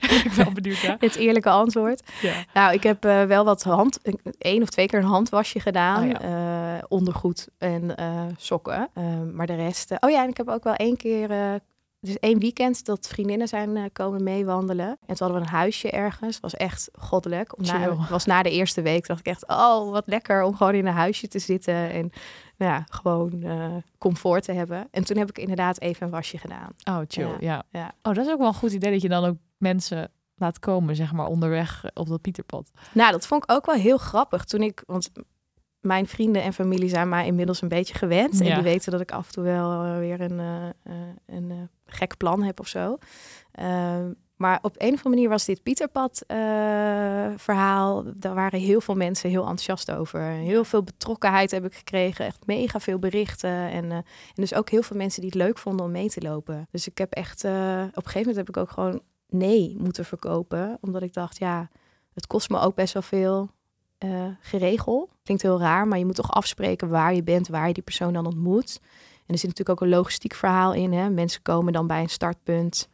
ik 0.24 0.32
ben 0.36 0.44
wel 0.44 0.52
benieuwd, 0.52 0.80
ja. 0.80 0.96
het 0.98 1.16
eerlijke 1.16 1.50
antwoord. 1.50 2.02
ja. 2.20 2.34
Nou, 2.54 2.74
ik 2.74 2.82
heb 2.82 3.04
eh, 3.04 3.24
wel 3.24 3.44
wat 3.44 3.62
hand, 3.62 3.98
één 4.38 4.62
of 4.62 4.68
twee 4.68 4.86
keer 4.86 4.98
een 4.98 5.04
handwasje 5.04 5.60
gedaan. 5.60 6.02
Oh 6.02 6.10
ja. 6.10 6.20
eh, 6.20 6.84
ondergoed 6.88 7.48
en 7.58 7.96
eh, 7.96 8.22
sokken. 8.36 8.88
Eh, 8.94 9.04
maar 9.32 9.46
de 9.46 9.54
rest. 9.54 9.90
oh 10.00 10.10
ja, 10.10 10.22
en 10.22 10.28
ik 10.28 10.36
heb 10.36 10.48
ook 10.48 10.64
wel 10.64 10.74
één 10.74 10.96
keer. 10.96 11.60
dus 12.00 12.18
één 12.18 12.38
weekend 12.38 12.84
dat 12.84 13.06
vriendinnen 13.06 13.48
zijn 13.48 13.92
komen 13.92 14.22
meewandelen. 14.22 14.86
En 14.86 15.14
toen 15.14 15.26
hadden 15.26 15.36
we 15.36 15.42
een 15.42 15.58
huisje 15.58 15.90
ergens. 15.90 16.40
Was 16.40 16.54
echt 16.54 16.88
goddelijk. 16.92 17.58
Om 17.58 17.64
na, 17.64 17.96
was 18.10 18.24
na 18.24 18.42
de 18.42 18.50
eerste 18.50 18.82
week 18.82 19.06
dacht 19.06 19.20
ik 19.20 19.26
echt, 19.26 19.48
oh, 19.48 19.90
wat 19.90 20.06
lekker 20.06 20.42
om 20.42 20.56
gewoon 20.56 20.74
in 20.74 20.86
een 20.86 20.92
huisje 20.92 21.28
te 21.28 21.38
zitten. 21.38 21.90
En 21.90 22.12
nou 22.56 22.72
ja, 22.72 22.84
gewoon 22.88 23.44
comfort 23.98 24.44
te 24.44 24.52
hebben. 24.52 24.88
En 24.90 25.04
toen 25.04 25.16
heb 25.16 25.28
ik 25.28 25.38
inderdaad 25.38 25.80
even 25.80 26.06
een 26.06 26.12
wasje 26.12 26.38
gedaan. 26.38 26.70
Oh, 26.84 27.00
chill, 27.08 27.26
Ja, 27.26 27.36
ja. 27.40 27.64
ja. 27.70 27.94
Oh, 28.02 28.14
dat 28.14 28.26
is 28.26 28.32
ook 28.32 28.38
wel 28.38 28.48
een 28.48 28.54
goed 28.54 28.72
idee 28.72 28.92
dat 28.92 29.02
je 29.02 29.08
dan 29.08 29.24
ook 29.24 29.36
mensen 29.64 30.10
laat 30.34 30.58
komen, 30.58 30.96
zeg 30.96 31.12
maar, 31.12 31.26
onderweg 31.26 31.84
op 31.94 32.08
dat 32.08 32.20
Pieterpad. 32.20 32.70
Nou, 32.92 33.12
dat 33.12 33.26
vond 33.26 33.42
ik 33.42 33.52
ook 33.52 33.66
wel 33.66 33.74
heel 33.74 33.98
grappig. 33.98 34.44
Toen 34.44 34.62
ik, 34.62 34.82
want 34.86 35.10
mijn 35.80 36.06
vrienden 36.06 36.42
en 36.42 36.52
familie 36.52 36.88
zijn 36.88 37.08
mij 37.08 37.26
inmiddels 37.26 37.62
een 37.62 37.68
beetje 37.68 37.94
gewend. 37.94 38.40
En 38.40 38.54
die 38.54 38.62
weten 38.62 38.92
dat 38.92 39.00
ik 39.00 39.12
af 39.12 39.26
en 39.26 39.32
toe 39.32 39.44
wel 39.44 39.84
eh, 39.84 39.98
weer 39.98 40.20
een, 40.20 40.40
eh, 40.40 40.66
eh, 40.66 40.94
een 41.26 41.50
eh, 41.50 41.56
gek 41.86 42.16
plan 42.16 42.42
heb 42.42 42.60
of 42.60 42.68
zo. 42.68 42.98
Ehm, 43.52 44.10
maar 44.36 44.58
op 44.62 44.74
een 44.78 44.92
of 44.92 44.96
andere 44.96 45.08
manier 45.08 45.28
was 45.28 45.44
dit 45.44 45.62
Pieterpad 45.62 46.24
eh, 46.26 46.36
verhaal. 47.36 48.04
Daar 48.14 48.34
waren 48.34 48.60
heel 48.60 48.80
veel 48.80 48.94
mensen 48.94 49.30
heel 49.30 49.40
enthousiast 49.40 49.90
over. 49.90 50.20
Heel 50.20 50.64
veel 50.64 50.82
betrokkenheid 50.82 51.50
heb 51.50 51.64
ik 51.64 51.74
gekregen. 51.74 52.26
Echt 52.26 52.46
mega 52.46 52.80
veel 52.80 52.98
berichten. 52.98 53.50
En, 53.50 53.90
eh, 53.90 53.96
en 53.96 54.04
dus 54.34 54.54
ook 54.54 54.70
heel 54.70 54.82
veel 54.82 54.96
mensen 54.96 55.20
die 55.20 55.30
het 55.30 55.40
leuk 55.40 55.58
vonden 55.58 55.86
om 55.86 55.92
mee 55.92 56.08
te 56.08 56.20
lopen. 56.20 56.68
Dus 56.70 56.88
ik 56.88 56.98
heb 56.98 57.12
echt, 57.12 57.44
eh, 57.44 57.52
op 57.88 58.04
een 58.04 58.10
gegeven 58.10 58.18
moment 58.18 58.36
heb 58.36 58.48
ik 58.48 58.56
ook 58.56 58.70
gewoon 58.70 59.02
nee 59.34 59.76
moeten 59.78 60.04
verkopen. 60.04 60.78
Omdat 60.80 61.02
ik 61.02 61.12
dacht, 61.12 61.38
ja, 61.38 61.68
Het 62.14 62.26
kost 62.26 62.50
me 62.50 62.58
ook 62.58 62.74
best 62.74 62.92
wel 62.92 63.02
veel 63.02 63.50
uh, 64.04 64.26
geregeld. 64.40 65.10
Klinkt 65.22 65.42
heel 65.42 65.58
raar, 65.58 65.88
maar 65.88 65.98
je 65.98 66.04
moet 66.04 66.14
toch 66.14 66.32
afspreken 66.32 66.88
waar 66.88 67.14
je 67.14 67.22
bent, 67.22 67.48
waar 67.48 67.66
je 67.66 67.74
die 67.74 67.82
persoon 67.82 68.12
dan 68.12 68.26
ontmoet. 68.26 68.80
En 69.26 69.34
er 69.34 69.38
zit 69.38 69.48
natuurlijk 69.48 69.80
ook 69.80 69.80
een 69.80 69.96
logistiek 69.96 70.34
verhaal 70.34 70.72
in. 70.72 70.92
Hè? 70.92 71.10
Mensen 71.10 71.42
komen 71.42 71.72
dan 71.72 71.86
bij 71.86 72.00
een 72.00 72.08
startpunt, 72.08 72.88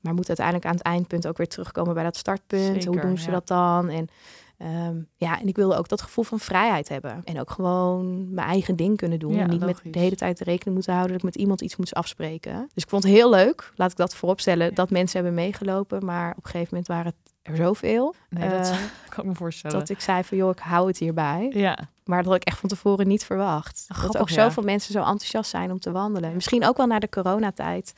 maar 0.00 0.14
moeten 0.14 0.36
uiteindelijk 0.38 0.66
aan 0.66 0.74
het 0.74 0.82
eindpunt 0.82 1.26
ook 1.26 1.36
weer 1.36 1.48
terugkomen 1.48 1.94
bij 1.94 2.02
dat 2.04 2.16
startpunt. 2.16 2.84
Hoe 2.84 3.00
doen 3.00 3.18
ze 3.18 3.30
dat 3.30 3.46
dan? 3.46 3.88
En 3.88 4.08
Ehm, 4.58 4.96
ja, 5.16 5.40
en 5.40 5.46
ik 5.46 5.56
wilde 5.56 5.76
ook 5.76 5.88
dat 5.88 6.02
gevoel 6.02 6.24
van 6.24 6.38
vrijheid 6.38 6.88
hebben. 6.88 7.20
En 7.24 7.40
ook 7.40 7.50
gewoon 7.50 8.34
mijn 8.34 8.48
eigen 8.48 8.76
ding 8.76 8.96
kunnen 8.96 9.18
doen. 9.18 9.36
en 9.36 9.48
niet 9.48 9.60
met 9.60 9.80
de 9.90 9.98
hele 9.98 10.16
tijd 10.16 10.40
rekening 10.40 10.74
moeten 10.74 10.92
houden 10.92 11.12
dat 11.12 11.26
ik 11.26 11.32
met 11.32 11.42
iemand 11.42 11.60
iets 11.60 11.76
moet 11.76 11.94
afspreken. 11.94 12.68
Dus 12.74 12.82
ik 12.82 12.88
vond 12.88 13.02
het 13.02 13.12
heel 13.12 13.30
leuk, 13.30 13.72
laat 13.74 13.90
ik 13.90 13.96
dat 13.96 14.14
vooropstellen, 14.14 14.74
dat 14.74 14.90
mensen 14.90 15.16
hebben 15.22 15.34
meegelopen. 15.44 16.04
Maar 16.04 16.30
op 16.30 16.44
een 16.44 16.50
gegeven 16.50 16.68
moment 16.70 16.86
waren 16.86 17.06
het 17.06 17.34
er 17.42 17.56
zoveel. 17.56 18.14
Nee, 18.28 18.48
dat 18.48 18.70
uh, 18.70 18.76
kan 19.08 19.24
ik 19.24 19.30
me 19.30 19.34
voorstellen. 19.34 19.78
Dat 19.78 19.88
ik 19.88 20.00
zei 20.00 20.24
van, 20.24 20.36
joh, 20.36 20.50
ik 20.50 20.58
hou 20.58 20.86
het 20.86 20.98
hierbij. 20.98 21.50
Ja. 21.54 21.78
Maar 22.04 22.22
dat 22.22 22.26
had 22.26 22.36
ik 22.36 22.44
echt 22.44 22.58
van 22.58 22.68
tevoren 22.68 23.08
niet 23.08 23.24
verwacht. 23.24 23.84
Grappig, 23.88 24.12
dat 24.12 24.20
ook 24.20 24.30
zoveel 24.30 24.62
mensen 24.62 24.92
zo 24.92 24.98
enthousiast 24.98 25.50
zijn 25.50 25.70
om 25.70 25.78
te 25.78 25.92
wandelen. 25.92 26.34
Misschien 26.34 26.66
ook 26.66 26.76
wel 26.76 26.86
naar 26.86 27.00
de 27.00 27.08
coronatijd 27.08 27.92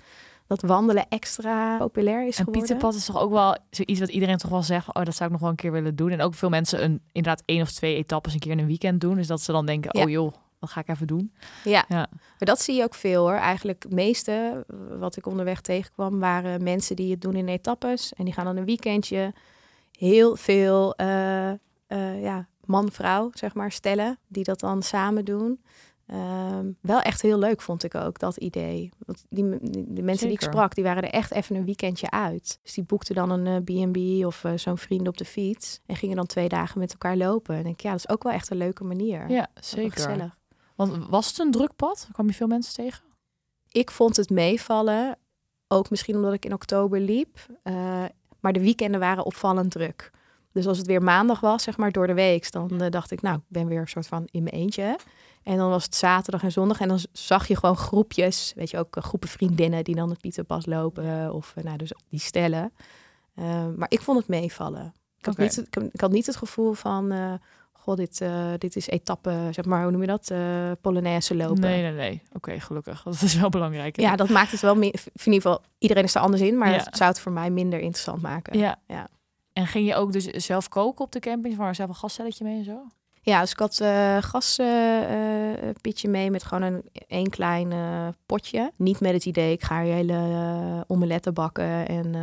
dat 0.49 0.63
wandelen 0.63 1.09
extra 1.09 1.79
populair 1.79 2.27
is 2.27 2.39
en 2.39 2.45
geworden. 2.45 2.71
En 2.71 2.79
pizza 2.79 2.99
is 2.99 3.05
toch 3.05 3.21
ook 3.21 3.31
wel 3.31 3.57
zoiets 3.71 4.01
wat 4.01 4.09
iedereen 4.09 4.37
toch 4.37 4.51
wel 4.51 4.63
zegt, 4.63 4.95
oh, 4.95 5.05
dat 5.05 5.15
zou 5.15 5.25
ik 5.25 5.31
nog 5.31 5.41
wel 5.41 5.51
een 5.51 5.57
keer 5.57 5.73
willen 5.73 5.97
doen. 5.97 6.11
En 6.11 6.21
ook 6.21 6.35
veel 6.35 6.49
mensen 6.49 6.85
een, 6.85 7.01
inderdaad 7.13 7.43
één 7.45 7.63
of 7.63 7.71
twee 7.71 7.95
etappes 7.95 8.33
een 8.33 8.39
keer 8.39 8.51
in 8.51 8.59
een 8.59 8.67
weekend 8.67 9.01
doen. 9.01 9.15
Dus 9.15 9.27
dat 9.27 9.41
ze 9.41 9.53
dan 9.53 9.67
denken, 9.67 9.95
oh 9.95 10.11
joh, 10.11 10.33
dat 10.61 10.71
ga 10.71 10.81
ik 10.81 10.89
even 10.89 11.07
doen. 11.07 11.33
Ja. 11.65 11.85
ja, 11.89 12.07
maar 12.11 12.37
dat 12.39 12.61
zie 12.61 12.77
je 12.77 12.83
ook 12.83 12.95
veel 12.95 13.23
hoor. 13.23 13.37
Eigenlijk 13.37 13.83
het 13.83 13.93
meeste 13.93 14.65
wat 14.99 15.17
ik 15.17 15.27
onderweg 15.27 15.61
tegenkwam 15.61 16.19
waren 16.19 16.63
mensen 16.63 16.97
die 16.97 17.11
het 17.11 17.21
doen 17.21 17.35
in 17.35 17.49
etappes. 17.49 18.13
En 18.13 18.25
die 18.25 18.35
gaan 18.35 18.45
dan 18.45 18.57
een 18.57 18.65
weekendje 18.65 19.35
heel 19.99 20.37
veel 20.37 20.95
uh, 21.01 21.51
uh, 21.89 22.23
ja, 22.23 22.47
man-vrouw, 22.65 23.31
zeg 23.33 23.55
maar, 23.55 23.73
stellen. 23.73 24.19
Die 24.29 24.45
dat 24.45 24.61
dan 24.61 24.83
samen 24.83 25.25
doen. 25.25 25.61
Um, 26.13 26.77
wel 26.81 27.01
echt 27.01 27.23
heel 27.23 27.39
leuk 27.39 27.61
vond 27.61 27.85
ik 27.85 27.95
ook 27.95 28.19
dat 28.19 28.37
idee. 28.37 28.91
Want 29.07 29.25
die, 29.29 29.45
de 29.95 30.03
mensen 30.03 30.27
die 30.27 30.37
ik 30.37 30.43
sprak, 30.43 30.75
die 30.75 30.85
waren 30.85 31.03
er 31.03 31.11
echt 31.11 31.31
even 31.31 31.57
een 31.57 31.65
weekendje 31.65 32.11
uit. 32.11 32.59
Dus 32.63 32.75
die 32.75 32.85
boekten 32.85 33.15
dan 33.15 33.31
een 33.31 33.65
B&B 33.65 33.97
uh, 33.97 34.27
of 34.27 34.45
uh, 34.45 34.53
zo'n 34.57 34.79
vriend 34.79 35.09
op 35.09 35.17
de 35.17 35.25
fiets. 35.25 35.81
En 35.87 35.97
gingen 35.97 36.17
dan 36.17 36.27
twee 36.27 36.49
dagen 36.49 36.79
met 36.79 36.93
elkaar 36.93 37.17
lopen. 37.17 37.57
En 37.57 37.63
denk 37.63 37.81
ja, 37.81 37.91
dat 37.91 37.99
is 37.99 38.09
ook 38.09 38.23
wel 38.23 38.33
echt 38.33 38.51
een 38.51 38.57
leuke 38.57 38.85
manier. 38.85 39.31
Ja, 39.31 39.49
zeker. 39.61 40.37
Want 40.75 41.09
was 41.09 41.27
het 41.27 41.39
een 41.39 41.51
druk 41.51 41.77
pad? 41.77 42.09
Kwam 42.13 42.27
je 42.27 42.35
veel 42.35 42.47
mensen 42.47 42.75
tegen? 42.75 43.05
Ik 43.69 43.91
vond 43.91 44.17
het 44.17 44.31
meevallen. 44.31 45.19
Ook 45.69 45.91
misschien 45.91 46.15
omdat 46.15 46.33
ik 46.33 46.45
in 46.45 46.53
oktober 46.53 47.01
liep. 47.01 47.39
Uh, 47.65 48.05
maar 48.41 48.53
de 48.53 48.61
weekenden 48.61 49.01
waren 49.01 49.25
opvallend 49.25 49.71
druk. 49.71 50.11
Dus 50.59 50.67
als 50.67 50.79
het 50.79 50.87
weer 50.87 51.03
maandag 51.03 51.41
was, 51.41 51.63
zeg 51.63 51.77
maar 51.77 51.93
door 51.93 52.07
de 52.07 52.15
week, 52.15 52.53
dan 52.53 52.83
uh, 52.83 52.91
dacht 52.91 53.11
ik, 53.11 53.23
nou, 53.23 53.37
ik 53.37 53.43
ben 53.49 53.67
weer 53.67 53.81
een 53.81 53.89
soort 53.89 54.07
van 54.07 54.29
in 54.31 54.43
mijn 54.43 54.55
eentje. 54.55 54.97
En 55.43 55.57
dan 55.57 55.69
was 55.69 55.85
het 55.85 55.95
zaterdag 55.95 56.43
en 56.43 56.53
zondag. 56.53 56.81
En 56.81 56.89
dan 56.89 56.99
zag 57.13 57.49
je 57.49 57.57
gewoon 57.57 57.77
groepjes, 57.77 58.53
weet 58.57 58.71
je 58.71 58.79
ook, 58.79 58.97
eh, 58.97 59.03
groepen 59.03 59.29
vriendinnen 59.29 59.85
die 59.85 59.95
dan 59.95 60.11
het 60.11 60.21
Pieterpas 60.21 60.67
lopen. 60.67 61.35
Of 61.35 61.55
uh, 61.59 61.65
nou, 61.65 61.77
dus 61.77 61.93
die 62.09 62.21
stellen. 62.21 62.73
Uh, 63.39 63.45
maar 63.77 63.91
ik 63.91 64.01
vond 64.01 64.19
het 64.19 64.29
meevallen. 64.29 64.95
Ik 65.19 65.25
had, 65.25 65.35
okay. 65.35 65.47
niet, 65.47 65.59
ik, 65.59 65.77
ik, 65.93 66.01
had 66.01 66.11
niet 66.11 66.27
het 66.27 66.37
gevoel 66.37 66.73
van, 66.73 67.13
uh, 67.13 67.33
goh, 67.73 67.97
dit, 67.97 68.25
dit 68.59 68.77
is 68.77 68.87
etappe, 68.87 69.49
zeg 69.51 69.65
maar, 69.65 69.83
hoe 69.83 69.91
noem 69.91 70.01
je 70.01 70.07
dat? 70.07 70.33
Polonaise 70.81 71.37
lopen. 71.37 71.61
Nee, 71.61 71.83
nee, 71.83 71.93
nee. 71.93 72.23
Oké, 72.27 72.37
okay, 72.37 72.61
gelukkig. 72.61 73.03
Dat 73.03 73.23
is 73.23 73.35
wel 73.35 73.49
belangrijk. 73.49 74.01
Ja, 74.01 74.17
dat 74.17 74.29
maakt 74.29 74.51
het 74.51 74.61
wel 74.61 74.77
meer, 74.77 75.03
in 75.05 75.33
ieder 75.33 75.43
geval, 75.43 75.63
iedereen 75.79 76.05
is 76.05 76.15
er 76.15 76.21
anders 76.21 76.43
in. 76.43 76.59
Maar 76.59 76.71
ja. 76.71 76.77
het 76.77 76.97
zou 76.97 77.11
het 77.11 77.21
voor 77.21 77.33
mij 77.33 77.51
minder 77.51 77.79
interessant 77.81 78.23
maken. 78.23 78.59
Ja. 78.59 78.79
ja. 78.87 79.09
En 79.59 79.67
ging 79.67 79.87
je 79.87 79.95
ook 79.95 80.13
dus 80.13 80.25
zelf 80.25 80.69
koken 80.69 81.05
op 81.05 81.13
de 81.13 81.21
camping? 81.21 81.57
Waar 81.57 81.75
zelf 81.75 81.89
een 81.89 81.95
gasstelletje 81.95 82.45
mee 82.45 82.59
en 82.59 82.65
zo? 82.65 82.87
Ja, 83.23 83.41
dus 83.41 83.51
ik 83.51 83.59
had 83.59 83.79
uh, 83.83 84.17
gaspitje 84.21 86.07
uh, 86.07 86.13
mee 86.13 86.31
met 86.31 86.45
gewoon 86.45 86.63
een 86.63 86.83
één 87.09 87.31
klein 87.31 87.73
potje. 88.27 88.73
Niet 88.77 89.01
met 89.01 89.13
het 89.13 89.25
idee, 89.25 89.53
ik 89.53 89.63
ga 89.63 89.83
hier 89.83 89.93
hele 89.93 90.85
omeletten 90.87 91.35
bakken 91.35 91.89
en 91.89 92.15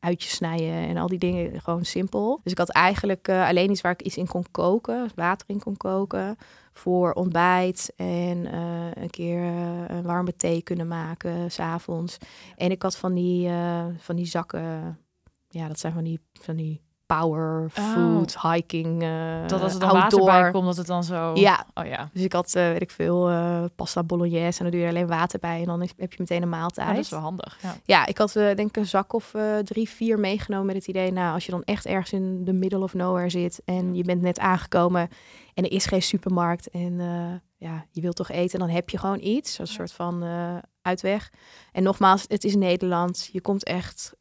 uitjes 0.00 0.34
snijden 0.34 0.72
en 0.72 0.96
al 0.96 1.06
die 1.06 1.18
dingen. 1.18 1.60
Gewoon 1.60 1.84
simpel. 1.84 2.40
Dus 2.42 2.52
ik 2.52 2.58
had 2.58 2.70
eigenlijk 2.70 3.28
alleen 3.28 3.70
iets 3.70 3.80
waar 3.80 3.92
ik 3.92 4.02
iets 4.02 4.16
in 4.16 4.26
kon 4.26 4.44
koken, 4.50 5.10
water 5.14 5.48
in 5.48 5.60
kon 5.60 5.76
koken. 5.76 6.36
Voor 6.72 7.12
ontbijt 7.12 7.92
en 7.96 8.54
een 9.02 9.10
keer 9.10 9.42
een 9.88 10.02
warme 10.02 10.36
thee 10.36 10.62
kunnen 10.62 10.88
maken 10.88 11.50
s'avonds. 11.50 12.16
En 12.56 12.70
ik 12.70 12.82
had 12.82 12.96
van 12.96 13.14
die, 13.14 13.50
van 13.98 14.16
die 14.16 14.26
zakken, 14.26 14.98
ja, 15.54 15.68
dat 15.68 15.78
zijn 15.78 15.92
van 15.92 16.04
die, 16.04 16.20
van 16.32 16.56
die 16.56 16.82
power 17.06 17.70
food, 17.70 18.36
oh. 18.36 18.52
hiking, 18.52 19.02
uh, 19.02 19.46
dat 19.46 19.62
als 19.62 19.72
het 19.72 19.80
dan 19.80 19.92
water 19.92 20.24
bij 20.24 20.50
komt, 20.50 20.64
dat 20.64 20.76
het 20.76 20.86
dan 20.86 21.04
zo... 21.04 21.34
Ja. 21.34 21.66
Oh 21.74 21.86
ja. 21.86 22.10
Dus 22.12 22.22
ik 22.22 22.32
had, 22.32 22.54
uh, 22.56 22.68
weet 22.68 22.82
ik 22.82 22.90
veel, 22.90 23.30
uh, 23.30 23.64
pasta 23.76 24.02
bolognese 24.02 24.58
en 24.58 24.64
dan 24.64 24.70
doe 24.70 24.80
je 24.80 24.88
alleen 24.88 25.06
water 25.06 25.38
bij 25.38 25.60
en 25.60 25.64
dan 25.64 25.80
heb 25.80 26.12
je 26.12 26.16
meteen 26.18 26.42
een 26.42 26.48
maaltijd. 26.48 26.88
Oh, 26.88 26.94
dat 26.94 27.04
is 27.04 27.10
wel 27.10 27.20
handig. 27.20 27.58
Ja, 27.62 27.76
ja 27.84 28.06
ik 28.06 28.18
had 28.18 28.32
denk 28.32 28.58
ik 28.58 28.76
een 28.76 28.86
zak 28.86 29.12
of 29.12 29.34
drie, 29.64 29.88
vier 29.88 30.18
meegenomen 30.18 30.66
met 30.66 30.74
het 30.74 30.86
idee, 30.86 31.12
nou, 31.12 31.34
als 31.34 31.44
je 31.44 31.50
dan 31.50 31.62
echt 31.62 31.86
ergens 31.86 32.12
in 32.12 32.44
de 32.44 32.52
middle 32.52 32.82
of 32.82 32.94
nowhere 32.94 33.30
zit 33.30 33.62
en 33.64 33.94
je 33.94 34.02
bent 34.02 34.22
net 34.22 34.38
aangekomen 34.38 35.08
en 35.54 35.64
er 35.64 35.72
is 35.72 35.86
geen 35.86 36.02
supermarkt 36.02 36.68
en 36.68 36.98
ja, 37.56 37.86
je 37.90 38.00
wilt 38.00 38.16
toch 38.16 38.30
eten, 38.30 38.58
dan 38.58 38.68
heb 38.68 38.90
je 38.90 38.98
gewoon 38.98 39.20
iets, 39.20 39.58
een 39.58 39.66
soort 39.66 39.92
van 39.92 40.24
uitweg. 40.82 41.30
En 41.72 41.82
nogmaals, 41.82 42.24
het 42.28 42.44
is 42.44 42.56
Nederland, 42.56 43.28
je 43.32 43.40
komt 43.40 43.64
echt 43.64 44.14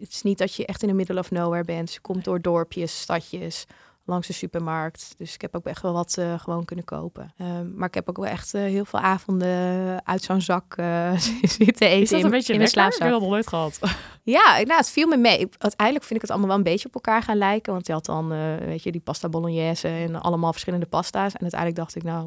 het 0.00 0.12
is 0.12 0.22
niet 0.22 0.38
dat 0.38 0.54
je 0.54 0.66
echt 0.66 0.82
in 0.82 0.88
de 0.88 0.94
middle 0.94 1.18
of 1.18 1.30
nowhere 1.30 1.64
bent. 1.64 1.92
Je 1.92 2.00
komt 2.00 2.24
door 2.24 2.40
dorpjes, 2.40 3.00
stadjes, 3.00 3.66
langs 4.08 4.26
de 4.26 4.32
supermarkt. 4.32 5.14
Dus 5.16 5.34
ik 5.34 5.40
heb 5.40 5.56
ook 5.56 5.66
echt 5.66 5.82
wel 5.82 5.92
wat 5.92 6.16
uh, 6.18 6.38
gewoon 6.38 6.64
kunnen 6.64 6.84
kopen. 6.84 7.32
Um, 7.40 7.72
maar 7.76 7.88
ik 7.88 7.94
heb 7.94 8.08
ook 8.08 8.16
wel 8.16 8.26
echt 8.26 8.54
uh, 8.54 8.62
heel 8.62 8.84
veel 8.84 8.98
avonden 8.98 10.06
uit 10.06 10.22
zo'n 10.22 10.40
zak 10.40 10.76
uh, 10.76 11.12
zitten 11.58 11.86
eten. 11.86 12.00
Is 12.00 12.10
dat 12.10 12.18
een 12.18 12.24
in, 12.24 12.30
beetje 12.30 12.54
in 12.54 12.68
slaapzak? 12.68 13.06
Ik 13.06 13.12
heb 13.12 13.20
dat 13.20 13.28
nooit 13.28 13.48
gehad. 13.48 13.78
Ja, 14.22 14.54
nou, 14.54 14.78
het 14.78 14.90
viel 14.90 15.06
me 15.06 15.16
mee. 15.16 15.48
Uiteindelijk 15.58 16.06
vind 16.06 16.14
ik 16.14 16.20
het 16.20 16.30
allemaal 16.30 16.48
wel 16.48 16.56
een 16.56 16.62
beetje 16.62 16.88
op 16.88 16.94
elkaar 16.94 17.22
gaan 17.22 17.36
lijken. 17.36 17.72
Want 17.72 17.86
je 17.86 17.92
had 17.92 18.04
dan, 18.04 18.28
weet 18.58 18.82
je, 18.82 18.92
die 18.92 19.00
pasta 19.00 19.28
bolognese 19.28 19.88
en 19.88 20.20
allemaal 20.20 20.52
verschillende 20.52 20.86
pasta's. 20.86 21.32
En 21.32 21.40
uiteindelijk 21.40 21.80
dacht 21.80 21.94
ik, 21.94 22.02
nou, 22.02 22.24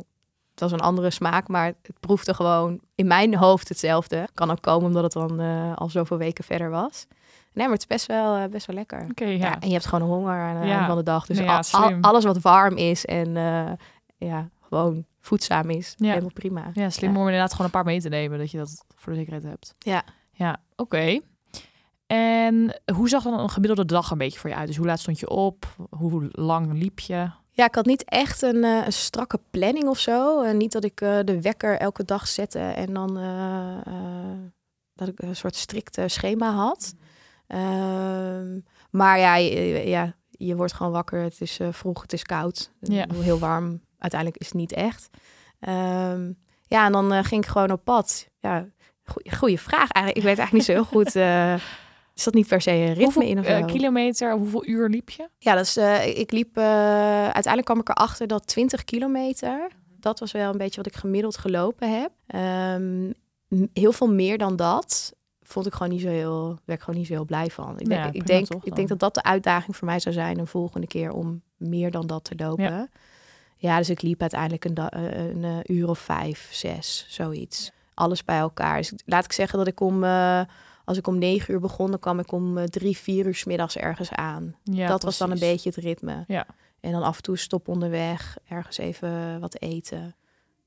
het 0.52 0.60
was 0.60 0.72
een 0.72 0.80
andere 0.80 1.10
smaak, 1.10 1.48
maar 1.48 1.66
het 1.66 2.00
proefde 2.00 2.34
gewoon 2.34 2.80
in 2.96 3.08
mijn 3.08 3.36
hoofd 3.36 3.70
hetzelfde. 3.70 4.28
Kan 4.34 4.52
ook 4.52 4.62
komen 4.62 4.88
omdat 4.88 5.04
het 5.04 5.14
dan 5.14 5.40
al 5.76 5.90
zoveel 5.90 6.18
weken 6.18 6.44
verder 6.44 6.70
was. 6.70 7.08
Nee, 7.54 7.66
maar 7.66 7.74
het 7.74 7.82
is 7.82 7.88
best 7.88 8.06
wel, 8.06 8.38
uh, 8.38 8.46
best 8.46 8.66
wel 8.66 8.76
lekker. 8.76 9.06
Okay, 9.10 9.38
ja. 9.38 9.60
En 9.60 9.68
je 9.68 9.74
hebt 9.74 9.86
gewoon 9.86 10.10
honger 10.10 10.40
aan 10.40 10.56
het 10.56 10.70
einde 10.70 10.86
van 10.86 10.98
de 10.98 11.04
dag. 11.04 11.26
Dus 11.26 11.38
nee, 11.38 11.46
ja, 11.46 11.64
al, 11.72 11.94
alles 12.02 12.24
wat 12.24 12.42
warm 12.42 12.78
is 12.78 13.06
en 13.06 13.28
uh, 13.28 13.72
ja, 14.18 14.50
gewoon 14.62 15.06
voedzaam 15.20 15.70
is, 15.70 15.94
ja. 15.98 16.08
helemaal 16.08 16.32
prima. 16.34 16.70
Ja, 16.74 16.90
slim 16.90 17.18
om 17.18 17.26
inderdaad 17.26 17.52
gewoon 17.52 17.66
een 17.66 17.72
paar 17.72 17.84
mee 17.84 18.02
te 18.02 18.10
nemen, 18.10 18.38
dat 18.38 18.52
je 18.52 18.58
dat 18.58 18.86
voor 18.96 19.12
de 19.14 19.18
zekerheid 19.18 19.44
hebt. 19.44 19.76
Ja. 19.80 20.04
Ja, 20.32 20.60
oké. 20.76 20.82
Okay. 20.82 21.22
En 22.08 22.82
hoe 22.94 23.10
zag 23.10 23.24
dan 23.24 23.40
een 23.40 23.50
gemiddelde 23.50 23.86
dag 23.86 24.12
een 24.12 24.18
beetje 24.18 24.40
voor 24.40 24.50
je 24.50 24.56
uit? 24.56 24.68
Dus 24.68 24.78
hoe 24.78 24.86
laat 24.86 25.00
stond 25.00 25.20
je 25.20 25.30
op? 25.30 25.66
Hoe 25.90 26.30
lang 26.32 26.74
liep 26.74 27.00
je? 27.00 27.30
Ja, 27.52 27.66
ik 27.66 27.76
had 27.76 27.86
niet 27.86 28.04
echt 28.04 28.42
een, 28.42 28.56
uh, 28.56 28.86
een 28.86 28.94
strakke 28.94 29.40
planning 29.50 29.88
of 29.88 30.00
zo. 30.00 30.44
Uh, 30.44 30.54
niet 30.54 30.72
dat 30.72 30.84
ik 30.84 30.98
de 30.98 31.42
wekker 31.42 31.78
elke 31.78 32.06
dag 32.06 32.28
zette 32.28 32.60
en 32.60 32.94
dan 32.94 33.14
dat 34.94 35.08
ik 35.08 35.22
een 35.22 35.36
soort 35.36 35.56
strikte 35.56 36.08
schema 36.08 36.52
had. 36.52 36.94
Um, 37.54 38.66
maar 38.90 39.20
ja 39.20 39.36
je, 39.36 39.88
ja, 39.88 40.16
je 40.30 40.56
wordt 40.56 40.74
gewoon 40.74 40.92
wakker. 40.92 41.22
Het 41.22 41.42
is 41.42 41.60
uh, 41.60 41.68
vroeg, 41.72 42.02
het 42.02 42.14
is 42.14 42.24
koud. 42.24 42.72
Ja. 42.80 43.06
Heel 43.14 43.40
warm. 43.40 43.82
Uiteindelijk 43.98 44.42
is 44.42 44.48
het 44.48 44.56
niet 44.56 44.74
echt. 44.74 45.10
Um, 45.60 46.38
ja, 46.68 46.86
en 46.86 46.92
dan 46.92 47.14
uh, 47.14 47.24
ging 47.24 47.44
ik 47.44 47.50
gewoon 47.50 47.72
op 47.72 47.84
pad. 47.84 48.28
Ja, 48.40 48.66
goede 49.32 49.58
vraag 49.58 49.92
eigenlijk. 49.92 50.18
Ik 50.18 50.24
weet 50.24 50.38
eigenlijk 50.38 50.52
niet 50.52 50.64
zo 50.64 50.72
heel 50.72 50.84
goed. 50.84 51.16
Uh, 51.16 51.54
is 52.16 52.24
dat 52.24 52.34
niet 52.34 52.48
per 52.48 52.62
se 52.62 52.72
een 52.72 52.88
ritme 52.88 53.04
hoeveel, 53.04 53.22
in 53.22 53.40
of 53.40 53.46
zo? 53.46 53.66
kilometer, 53.66 54.34
hoeveel 54.34 54.68
uur 54.68 54.90
liep 54.90 55.10
je? 55.10 55.30
Ja, 55.38 55.56
dus 55.56 55.78
ik 56.16 56.32
liep... 56.32 56.58
uiteindelijk 56.58 57.66
kwam 57.66 57.80
ik 57.80 57.90
erachter 57.90 58.28
dat 58.28 58.48
20 58.48 58.84
kilometer... 58.84 59.68
Dat 60.00 60.20
was 60.20 60.32
wel 60.32 60.52
een 60.52 60.58
beetje 60.58 60.82
wat 60.82 60.94
ik 60.94 61.00
gemiddeld 61.00 61.38
gelopen 61.38 62.02
heb. 62.02 62.12
Um, 62.76 63.14
heel 63.74 63.92
veel 63.92 64.14
meer 64.14 64.38
dan 64.38 64.56
dat 64.56 65.14
vond 65.52 65.66
ik 65.66 65.74
gewoon 65.74 65.92
niet 65.92 66.02
zo 66.02 66.08
heel, 66.08 66.48
werd 66.66 66.80
ik 66.80 66.86
gewoon 66.86 67.00
niet 67.00 67.08
zo 67.08 67.14
heel 67.14 67.26
blij 67.26 67.50
van. 67.50 67.80
Ik, 67.80 67.90
denk, 67.90 68.14
ik, 68.14 68.28
denk, 68.28 68.48
ik 68.64 68.76
denk 68.76 68.88
dat 68.88 69.00
dat 69.00 69.14
de 69.14 69.24
uitdaging 69.24 69.76
voor 69.76 69.88
mij 69.88 70.00
zou 70.00 70.16
zijn 70.16 70.40
een 70.40 70.48
volgende 70.48 70.88
keer 70.88 71.12
om 71.12 71.42
meer 71.58 71.92
dan 71.92 72.08
dat 72.08 72.24
te 72.24 72.36
lopen. 72.36 72.64
Ja, 72.64 72.88
ja 73.58 73.78
dus 73.78 73.90
ik 73.90 74.02
liep 74.02 74.22
uiteindelijk 74.22 74.66
een, 74.66 74.78
een, 74.78 75.20
een, 75.20 75.44
eh, 75.44 75.76
uur 75.78 75.90
of 75.90 76.00
vijf, 76.00 76.50
zes, 76.52 77.06
zoiets. 77.10 77.72
Alles 77.94 78.24
bij 78.24 78.38
elkaar. 78.38 78.78
Dus 78.78 78.94
laat 79.06 79.26
ik 79.26 79.32
zeggen 79.32 79.58
dat 79.58 79.68
ik 79.68 79.80
om, 79.80 80.04
uh, 80.04 80.42
als 80.86 80.98
ik 80.98 81.08
om 81.08 81.18
negen 81.18 81.54
uur 81.54 81.60
begon, 81.60 81.90
dan 81.90 82.00
kwam 82.00 82.20
ik 82.20 82.32
om 82.32 82.58
uh, 82.58 82.64
drie, 82.64 82.98
vier 82.98 83.26
uur 83.26 83.36
s 83.36 83.44
middags 83.44 83.78
ergens 83.78 84.12
aan. 84.12 84.56
Ja, 84.64 84.88
dat 84.88 85.04
was 85.04 85.18
dan 85.18 85.32
een 85.32 85.40
beetje 85.40 85.70
het 85.70 85.78
ritme. 85.78 86.24
Ja. 86.28 86.46
En 86.80 86.92
dan 86.92 87.04
af 87.04 87.18
en 87.18 87.24
toe 87.24 87.38
stop 87.38 87.68
onderweg, 87.68 88.38
ergens 88.48 88.78
even 88.78 89.40
wat 89.40 89.62
eten. 89.62 90.16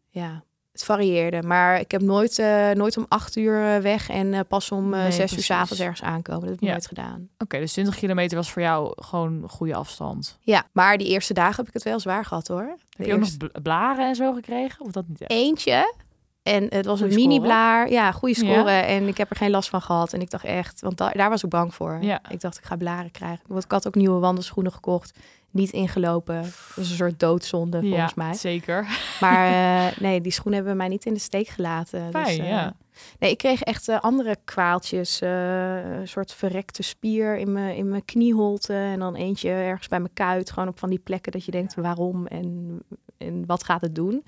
Ja. 0.08 0.44
Het 0.74 0.84
varieerde, 0.84 1.42
maar 1.42 1.80
ik 1.80 1.90
heb 1.90 2.00
nooit, 2.02 2.38
eh, 2.38 2.70
nooit 2.70 2.96
om 2.96 3.06
acht 3.08 3.36
uur 3.36 3.74
eh, 3.74 3.80
weg 3.82 4.08
en 4.08 4.34
eh, 4.34 4.40
pas 4.48 4.70
om 4.72 4.88
Nee, 4.88 5.00
zes 5.02 5.20
uur 5.20 5.26
precies. 5.26 5.46
s'avonds 5.46 5.80
ergens 5.82 6.02
aankomen. 6.02 6.40
Dat 6.40 6.50
heb 6.50 6.58
ik 6.58 6.64
Ja. 6.66 6.70
nooit 6.70 6.86
gedaan. 6.86 7.28
Oké, 7.38 7.58
dus 7.58 7.72
20 7.72 7.96
kilometer 7.96 8.36
was 8.36 8.50
voor 8.50 8.62
jou 8.62 8.92
gewoon 8.96 9.42
een 9.42 9.48
goede 9.48 9.74
afstand. 9.74 10.38
Ja, 10.40 10.62
maar 10.72 10.98
die 10.98 11.08
eerste 11.08 11.34
dagen 11.34 11.56
heb 11.56 11.66
ik 11.66 11.72
het 11.74 11.82
wel 11.82 12.00
zwaar 12.00 12.24
gehad 12.24 12.48
hoor. 12.48 12.62
Heb 12.66 12.78
De 12.96 13.06
je 13.06 13.12
ook 13.14 13.20
nog 13.20 13.62
blaren 13.62 14.06
en 14.08 14.14
zo 14.14 14.32
gekregen? 14.32 14.84
Of 14.84 14.90
dat 14.90 15.04
niet 15.08 15.20
echt? 15.20 15.30
Eentje. 15.30 15.94
En 16.42 16.66
het 16.68 16.86
was 16.86 16.98
Goeie 17.00 17.14
een 17.14 17.20
mini-blaar. 17.28 17.90
Ja, 17.90 18.12
goede 18.12 18.34
score. 18.34 18.70
Ja? 18.70 18.82
En 18.82 19.08
ik 19.08 19.16
heb 19.16 19.30
er 19.30 19.36
geen 19.36 19.50
last 19.50 19.68
van 19.68 19.82
gehad. 19.82 20.12
En 20.12 20.20
ik 20.20 20.30
dacht 20.30 20.44
echt, 20.44 20.80
want 20.80 20.96
da- 20.98 21.10
daar 21.10 21.30
was 21.30 21.42
ik 21.42 21.50
bang 21.50 21.74
voor. 21.74 21.98
Ja. 22.00 22.20
Ik 22.30 22.40
dacht, 22.40 22.58
ik 22.58 22.64
ga 22.64 22.76
blaren 22.76 23.10
krijgen. 23.10 23.44
Want 23.46 23.64
ik 23.64 23.70
had 23.70 23.86
ook 23.86 23.94
nieuwe 23.94 24.18
wandelschoenen 24.20 24.72
gekocht. 24.72 25.18
Niet 25.54 25.70
ingelopen. 25.70 26.42
Dat 26.42 26.84
is 26.84 26.90
een 26.90 26.96
soort 26.96 27.20
doodzonde 27.20 27.80
volgens 27.80 28.12
ja, 28.14 28.24
mij. 28.24 28.34
zeker. 28.34 28.86
Maar 29.20 29.46
eh, 29.46 29.96
nee, 30.06 30.20
die 30.20 30.32
schoenen 30.32 30.58
hebben 30.58 30.76
mij 30.76 30.88
niet 30.88 31.04
in 31.04 31.14
de 31.14 31.20
steek 31.20 31.48
gelaten. 31.48 32.10
Fijn, 32.10 32.36
dus, 32.36 32.46
ja. 32.46 32.76
Nee, 33.18 33.30
ik 33.30 33.38
kreeg 33.38 33.62
echt 33.62 33.88
eh, 33.88 34.00
andere 34.00 34.36
kwaaltjes. 34.44 35.20
een 35.20 36.08
soort 36.08 36.32
verrekte 36.32 36.82
spier 36.82 37.36
in 37.36 37.52
mijn, 37.52 37.76
in 37.76 37.88
mijn 37.88 38.04
knieholte. 38.04 38.72
En 38.72 38.98
dan 38.98 39.14
eentje 39.14 39.50
ergens 39.50 39.88
bij 39.88 40.00
mijn 40.00 40.12
kuit. 40.14 40.50
Gewoon 40.50 40.68
op 40.68 40.78
van 40.78 40.90
die 40.90 40.98
plekken 40.98 41.32
dat 41.32 41.44
je 41.44 41.50
denkt, 41.50 41.74
waarom 41.74 42.26
en, 42.26 42.78
en 43.18 43.46
wat 43.46 43.64
gaat 43.64 43.80
het 43.80 43.94
doen? 43.94 44.24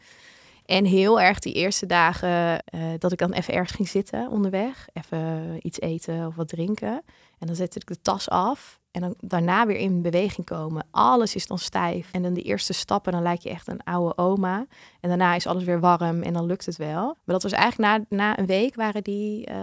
En 0.66 0.84
heel 0.84 1.20
erg 1.20 1.38
die 1.38 1.54
eerste 1.54 1.86
dagen 1.86 2.62
dat 2.98 3.12
ik 3.12 3.18
dan 3.18 3.32
even 3.32 3.54
ergens 3.54 3.72
ging 3.72 3.88
zitten 3.88 4.30
onderweg. 4.30 4.88
Even 4.92 5.56
iets 5.62 5.80
eten 5.80 6.26
of 6.26 6.34
wat 6.34 6.48
drinken. 6.48 7.02
En 7.38 7.46
dan 7.46 7.56
zette 7.56 7.78
ik 7.78 7.86
de 7.86 8.00
tas 8.02 8.28
af. 8.30 8.80
En 8.90 9.00
dan 9.00 9.14
daarna 9.20 9.66
weer 9.66 9.76
in 9.76 10.02
beweging 10.02 10.46
komen. 10.46 10.86
Alles 10.90 11.34
is 11.34 11.46
dan 11.46 11.58
stijf. 11.58 12.08
En 12.12 12.22
dan 12.22 12.32
die 12.34 12.42
eerste 12.44 12.72
stappen, 12.72 13.12
dan 13.12 13.22
lijk 13.22 13.40
je 13.40 13.50
echt 13.50 13.68
een 13.68 13.82
oude 13.84 14.16
oma. 14.18 14.66
En 15.00 15.08
daarna 15.08 15.34
is 15.34 15.46
alles 15.46 15.64
weer 15.64 15.80
warm 15.80 16.22
en 16.22 16.32
dan 16.32 16.46
lukt 16.46 16.66
het 16.66 16.76
wel. 16.76 17.04
Maar 17.04 17.14
dat 17.34 17.42
was 17.42 17.52
eigenlijk 17.52 18.08
na, 18.10 18.16
na 18.16 18.38
een 18.38 18.46
week 18.46 18.74
waren 18.74 19.02
die, 19.02 19.46
eh, 19.46 19.56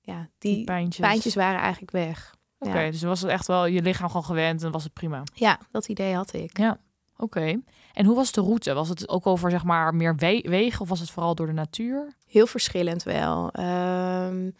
ja, 0.00 0.28
die, 0.38 0.54
Die 0.54 0.64
pijntjes. 0.64 1.06
pijntjes 1.06 1.34
waren 1.34 1.60
eigenlijk 1.60 1.92
weg. 1.92 2.34
Oké, 2.58 2.80
ja. 2.80 2.90
dus 2.90 3.02
was 3.02 3.20
het 3.20 3.30
echt 3.30 3.46
wel 3.46 3.66
je 3.66 3.82
lichaam 3.82 4.06
gewoon 4.06 4.24
gewend 4.24 4.62
en 4.62 4.70
was 4.70 4.84
het 4.84 4.92
prima. 4.92 5.22
Ja, 5.34 5.58
dat 5.70 5.88
idee 5.88 6.14
had 6.14 6.32
ik. 6.32 6.58
Ja, 6.58 6.78
oké. 7.16 7.60
En 7.92 8.06
hoe 8.06 8.14
was 8.16 8.32
de 8.32 8.40
route? 8.40 8.72
Was 8.74 8.88
het 8.88 9.08
ook 9.08 9.26
over 9.26 9.50
zeg 9.50 9.64
maar 9.64 9.94
meer 9.94 10.16
we- 10.16 10.44
wegen 10.48 10.80
of 10.80 10.88
was 10.88 11.00
het 11.00 11.10
vooral 11.10 11.34
door 11.34 11.46
de 11.46 11.52
natuur? 11.52 12.14
Heel 12.26 12.46
verschillend 12.46 13.02
wel. 13.02 13.50
Ehm, 13.50 14.44
m- 14.44 14.54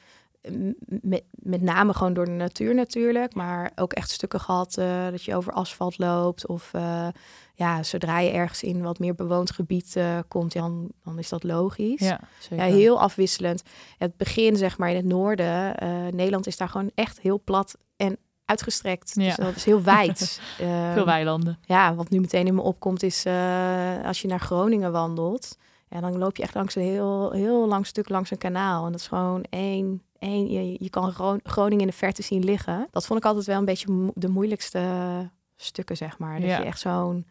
met, 1.03 1.23
met 1.33 1.63
name 1.63 1.95
gewoon 1.95 2.15
door 2.15 2.25
de 2.25 2.31
natuur 2.31 2.75
natuurlijk. 2.75 3.35
Maar 3.35 3.71
ook 3.75 3.93
echt 3.93 4.11
stukken 4.11 4.41
gehad 4.41 4.77
eh, 4.77 5.09
dat 5.11 5.23
je 5.23 5.37
over 5.37 5.53
asfalt 5.53 5.99
loopt. 5.99 6.47
Of 6.47 6.69
eh, 6.73 7.07
ja, 7.55 7.83
zodra 7.83 8.19
je 8.19 8.31
ergens 8.31 8.63
in 8.63 8.83
wat 8.83 8.99
meer 8.99 9.15
bewoond 9.15 9.51
gebied 9.51 9.97
eh, 9.97 10.19
komt, 10.29 10.53
dan, 10.53 10.89
dan 11.05 11.19
is 11.19 11.29
dat 11.29 11.43
logisch. 11.43 12.01
Ja, 12.01 12.07
Ja, 12.07 12.21
zeker. 12.39 12.65
heel 12.65 13.01
afwisselend. 13.01 13.63
Het 13.99 14.17
begin, 14.17 14.57
zeg 14.57 14.79
maar, 14.79 14.91
in 14.91 14.97
het 14.97 15.05
noorden. 15.05 15.77
eh, 15.77 15.89
Nederland 16.11 16.47
is 16.47 16.57
daar 16.57 16.69
gewoon 16.69 16.91
echt 16.95 17.21
heel 17.21 17.41
plat 17.45 17.77
en 17.97 18.17
uitgestrekt. 18.45 19.13
Ja. 19.15 19.25
Dus 19.27 19.37
dat 19.37 19.57
is 19.57 19.65
heel 19.65 19.83
wijd. 19.83 20.41
Veel 20.95 21.05
weilanden. 21.05 21.59
Ja, 21.63 21.95
wat 21.95 22.11
nu 22.11 22.21
meteen 22.21 22.47
in 22.47 22.55
me 22.55 22.61
opkomt 22.61 23.03
is 23.03 23.25
eh, 23.25 24.05
als 24.05 24.23
je 24.23 24.29
naar 24.29 24.41
Groningen 24.41 24.93
wandelt. 24.93 25.57
En 25.95 26.01
dan 26.01 26.19
loop 26.19 26.37
je 26.37 26.43
echt 26.43 26.55
langs 26.55 26.75
een 26.75 26.83
heel, 26.83 27.31
heel 27.31 27.67
lang 27.69 27.87
stuk 27.87 28.09
langs 28.09 28.31
een 28.31 28.39
kanaal. 28.39 28.85
En 28.87 28.93
dat 28.93 29.01
is 29.01 29.07
gewoon 29.07 29.45
één... 29.51 30.03
één 30.19 30.51
je, 30.51 30.77
je 30.79 30.91
kan 30.91 31.13
Gro- 31.13 31.39
Groningen 31.43 31.81
in 31.81 31.87
de 31.87 31.93
verte 31.97 32.23
zien 32.23 32.45
liggen. 32.45 32.89
Dat 32.91 33.07
vond 33.07 33.19
ik 33.19 33.25
altijd 33.25 33.47
wel 33.47 33.59
een 33.59 33.65
beetje 33.65 33.91
mo- 33.93 34.13
de 34.15 34.29
moeilijkste 34.29 34.81
stukken, 35.57 35.97
zeg 35.97 36.19
maar. 36.19 36.41
Dat 36.41 36.49
Ja. 36.49 36.59
je 36.59 36.65
echt 36.65 36.81
zo'n... 36.81 37.27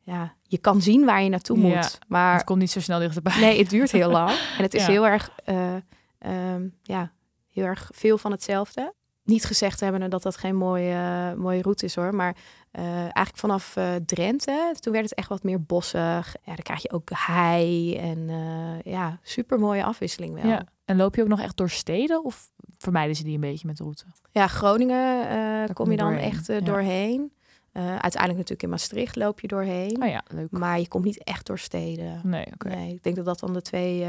Ja, 0.00 0.34
je 0.42 0.58
kan 0.58 0.80
zien 0.82 1.04
waar 1.04 1.22
je 1.22 1.28
naartoe 1.28 1.56
moet. 1.56 1.72
Ja. 1.72 1.88
Maar 2.08 2.34
het 2.34 2.44
komt 2.44 2.58
niet 2.58 2.70
zo 2.70 2.80
snel 2.80 2.98
dichterbij. 2.98 3.40
Nee, 3.40 3.58
het 3.58 3.70
duurt 3.70 3.90
heel 3.92 4.10
lang. 4.20 4.30
En 4.30 4.62
het 4.62 4.74
is 4.74 4.86
Ja. 4.86 4.90
heel 4.90 5.06
erg, 5.06 5.30
eh, 5.44 5.74
ehm, 6.18 6.68
ja, 6.82 7.12
heel 7.52 7.64
erg 7.64 7.90
veel 7.94 8.18
van 8.18 8.30
hetzelfde. 8.30 8.94
Niet 9.28 9.44
gezegd 9.44 9.80
hebben 9.80 10.10
dat 10.10 10.22
dat 10.22 10.36
geen 10.36 10.56
mooie, 10.56 11.34
mooie 11.36 11.62
route 11.62 11.84
is 11.84 11.94
hoor. 11.94 12.14
Maar 12.14 12.36
eh, 12.70 13.00
eigenlijk 13.00 13.36
vanaf 13.36 13.76
eh, 13.76 13.94
Drenthe, 14.06 14.74
toen 14.80 14.92
werd 14.92 15.04
het 15.04 15.14
echt 15.14 15.28
wat 15.28 15.42
meer 15.42 15.62
bossig. 15.62 16.36
Ja, 16.44 16.54
dan 16.54 16.62
krijg 16.62 16.82
je 16.82 16.92
ook 16.92 17.08
hei 17.12 17.96
en 17.96 18.28
eh, 18.28 18.92
ja, 18.92 19.18
super 19.22 19.58
mooie 19.58 19.84
afwisseling 19.84 20.34
wel. 20.34 20.50
Ja. 20.50 20.64
En 20.84 20.96
loop 20.96 21.14
je 21.14 21.22
ook 21.22 21.28
nog 21.28 21.40
echt 21.40 21.56
door 21.56 21.70
steden 21.70 22.24
of 22.24 22.50
vermijden 22.78 23.16
ze 23.16 23.24
die 23.24 23.34
een 23.34 23.40
beetje 23.40 23.66
met 23.66 23.76
de 23.76 23.82
route? 23.82 24.04
Ja, 24.30 24.46
Groningen 24.46 25.64
kom 25.64 25.74
kom 25.74 25.90
je 25.90 25.96
dan 25.96 26.10
doorheen, 26.10 26.30
echt 26.30 26.46
ja. 26.46 26.60
doorheen. 26.60 27.32
Uiteindelijk 27.72 28.36
natuurlijk 28.36 28.62
in 28.62 28.68
Maastricht 28.68 29.16
loop 29.16 29.40
je 29.40 29.48
doorheen. 29.48 30.02
Oh 30.02 30.08
ja, 30.08 30.22
leuk. 30.28 30.50
Maar 30.50 30.80
je 30.80 30.88
komt 30.88 31.04
niet 31.04 31.24
echt 31.24 31.46
door 31.46 31.58
steden. 31.58 32.20
Nee, 32.24 32.46
oké. 32.54 32.68
Nee, 32.68 32.94
ik 32.94 33.02
denk 33.02 33.16
dat 33.16 33.24
dat 33.24 33.40
dan 33.40 33.52
de 33.52 33.62
twee, 33.62 34.06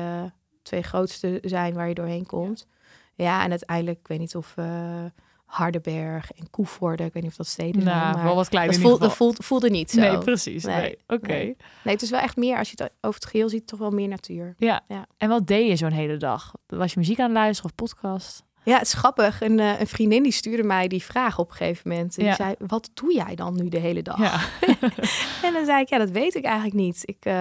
twee 0.62 0.82
grootste 0.82 1.40
zijn 1.42 1.74
waar 1.74 1.88
je 1.88 1.94
doorheen 1.94 2.26
komt. 2.26 2.68
Ja, 2.70 2.79
en 3.26 3.50
uiteindelijk, 3.50 4.00
ik 4.00 4.08
weet 4.08 4.20
niet 4.20 4.36
of 4.36 4.54
eh, 4.56 4.66
Hardenberg 5.46 6.32
en 6.32 6.50
Koevoorde, 6.50 7.04
ik 7.04 7.14
weet 7.14 7.24
niet 7.24 7.32
of 7.32 7.38
dat 7.38 7.48
steden 7.48 7.82
zijn. 7.82 7.96
Nou, 7.96 8.14
maar 8.16 8.24
wel 8.24 8.36
wat 8.36 8.50
kleiner 8.50 8.74
dat, 8.76 8.84
voelt, 8.84 9.00
dat 9.02 9.16
voelt, 9.16 9.46
voelde 9.46 9.70
niet 9.70 9.92
zo. 9.92 10.00
Nee, 10.00 10.18
precies. 10.18 10.64
Nee. 10.64 10.76
Nee, 10.82 10.98
Oké. 11.08 11.28
nee. 11.28 11.46
Nee, 11.84 11.94
het 11.94 12.02
is 12.02 12.10
wel 12.10 12.20
echt 12.20 12.36
meer, 12.38 12.58
als 12.58 12.72
je 12.72 12.76
het 12.84 12.92
over 13.02 13.20
het 13.22 13.30
geheel 13.30 13.50
ziet, 13.50 13.68
toch 13.68 13.80
wel 13.80 13.92
meer 13.92 14.08
natuur. 14.08 14.54
Ja. 14.58 14.82
Ja. 14.88 15.06
En 15.18 15.30
wat 15.30 15.48
deed 15.48 15.68
je 15.68 15.76
zo'n 15.76 15.92
hele 15.92 16.18
dag? 16.18 16.54
Was 16.68 16.94
je 16.94 17.00
muziek 17.00 17.20
aan 17.20 17.26
het 17.26 17.34
luisteren 17.34 17.72
of 17.72 17.76
podcast? 17.76 18.44
Ja, 18.64 18.78
het 18.78 18.86
is 18.88 18.94
grappig. 18.94 19.42
Een, 19.42 19.60
eh, 19.60 19.80
een 19.80 19.88
vriendin 19.88 20.24
die 20.24 20.32
stuurde 20.32 20.64
mij 20.64 20.88
die 20.88 21.04
vraag 21.04 21.40
op 21.40 21.50
een 21.50 21.56
gegeven 21.56 21.90
moment. 21.90 22.16
Die 22.16 22.26
Ja. 22.26 22.36
zei, 22.36 22.56
wat 22.68 22.90
doe 22.94 23.14
jij 23.14 23.36
dan 23.36 23.56
nu 23.56 23.70
de 23.70 23.80
hele 23.80 24.02
dag? 24.02 24.18
Ja. 24.20 24.40
En 25.48 25.54
dan 25.54 25.66
zei 25.66 25.82
ik, 25.82 25.90
ja, 25.90 25.98
dat 25.98 26.10
weet 26.10 26.36
ik 26.36 26.44
eigenlijk 26.44 26.76
niet. 26.76 27.02
Ik, 27.06 27.26
eh, 27.26 27.34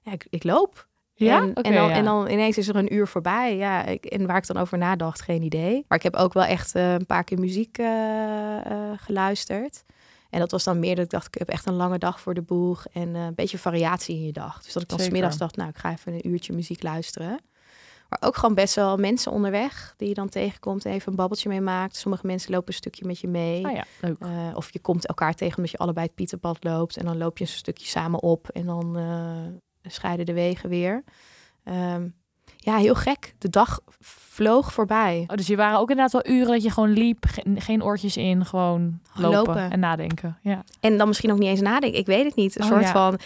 ja, 0.00 0.12
ik, 0.12 0.26
ik 0.30 0.44
loop. 0.44 0.88
Ja? 1.24 1.40
En, 1.40 1.52
dan, 1.54 1.72
ja. 1.72 1.90
en 1.90 2.04
dan 2.04 2.28
ineens 2.28 2.58
is 2.58 2.68
er 2.68 2.76
een 2.76 2.94
uur 2.94 3.06
voorbij. 3.06 3.56
Ja, 3.56 3.84
ik, 3.84 4.04
en 4.04 4.26
waar 4.26 4.36
ik 4.36 4.46
dan 4.46 4.56
over 4.56 4.78
nadacht, 4.78 5.20
geen 5.20 5.42
idee. 5.42 5.84
Maar 5.88 5.98
ik 5.98 6.04
heb 6.04 6.16
ook 6.16 6.32
wel 6.32 6.44
echt 6.44 6.74
eh, 6.74 6.92
een 6.92 7.06
paar 7.06 7.24
keer 7.24 7.38
muziek 7.38 7.78
eh, 7.78 8.66
eh, 8.66 8.92
geluisterd. 8.96 9.84
En 10.30 10.38
dat 10.38 10.50
was 10.50 10.64
dan 10.64 10.78
meer 10.78 10.94
dat 10.94 11.04
ik 11.04 11.10
dacht, 11.10 11.26
ik 11.26 11.34
heb 11.34 11.48
echt 11.48 11.66
een 11.66 11.74
lange 11.74 11.98
dag 11.98 12.20
voor 12.20 12.34
de 12.34 12.42
boeg. 12.42 12.86
En 12.92 13.14
een 13.14 13.34
beetje 13.34 13.58
variatie 13.58 14.16
in 14.16 14.24
je 14.24 14.32
dag. 14.32 14.62
Dus 14.62 14.72
dat 14.72 14.82
ik 14.82 14.88
dan 14.88 14.98
Zeker. 14.98 15.12
smiddags 15.12 15.38
dacht, 15.38 15.56
nou, 15.56 15.68
ik 15.68 15.78
ga 15.78 15.90
even 15.90 16.12
een 16.12 16.28
uurtje 16.28 16.52
muziek 16.52 16.82
luisteren. 16.82 17.40
Maar 18.08 18.28
ook 18.28 18.36
gewoon 18.36 18.54
best 18.54 18.74
wel 18.74 18.96
mensen 18.96 19.32
onderweg 19.32 19.94
die 19.96 20.08
je 20.08 20.14
dan 20.14 20.28
tegenkomt 20.28 20.84
en 20.84 20.92
even 20.92 21.10
een 21.10 21.16
babbeltje 21.16 21.48
mee 21.48 21.60
maakt. 21.60 21.96
Sommige 21.96 22.26
mensen 22.26 22.50
lopen 22.50 22.68
een 22.68 22.74
stukje 22.74 23.06
met 23.06 23.20
je 23.20 23.28
mee. 23.28 23.66
Ah 23.66 23.72
ja, 23.72 23.84
leuk. 24.00 24.16
Of 24.54 24.72
je 24.72 24.78
komt 24.78 25.06
elkaar 25.06 25.34
tegen 25.34 25.56
omdat 25.56 25.70
je 25.70 25.78
allebei 25.78 26.06
het 26.06 26.14
Pieterpad 26.14 26.64
loopt. 26.64 26.96
En 26.96 27.04
dan 27.04 27.18
loop 27.18 27.38
je 27.38 27.44
een 27.44 27.50
stukje 27.50 27.86
samen 27.86 28.22
op 28.22 28.48
en 28.48 28.66
dan 28.66 28.96
scheiden 29.82 30.26
de 30.26 30.32
wegen 30.32 30.68
weer. 30.68 31.04
Ehm, 31.64 32.08
ja, 32.56 32.76
heel 32.76 32.94
gek. 32.94 33.34
De 33.38 33.48
dag 33.50 33.80
vloog 34.00 34.72
voorbij. 34.72 35.24
Oh, 35.26 35.36
dus 35.36 35.46
je 35.46 35.56
waren 35.56 35.78
ook 35.78 35.90
inderdaad 35.90 36.12
wel 36.24 36.34
uren 36.36 36.52
dat 36.52 36.62
je 36.62 36.70
gewoon 36.70 36.90
liep, 36.90 37.24
geen, 37.28 37.60
geen 37.60 37.82
oortjes 37.84 38.16
in, 38.16 38.44
gewoon 38.44 39.00
lopen, 39.14 39.30
Lopen. 39.38 39.70
en 39.70 39.80
nadenken. 39.80 40.38
Ja. 40.42 40.64
En 40.80 40.96
dan 40.98 41.08
misschien 41.08 41.32
ook 41.32 41.38
niet 41.38 41.48
eens 41.48 41.60
nadenken. 41.60 41.98
Ik 41.98 42.06
weet 42.06 42.24
het 42.24 42.34
niet. 42.34 42.56
Een 42.56 42.62
Oh, 42.64 42.68
soort 42.70 42.82
ja. 42.82 42.92
van... 42.92 43.18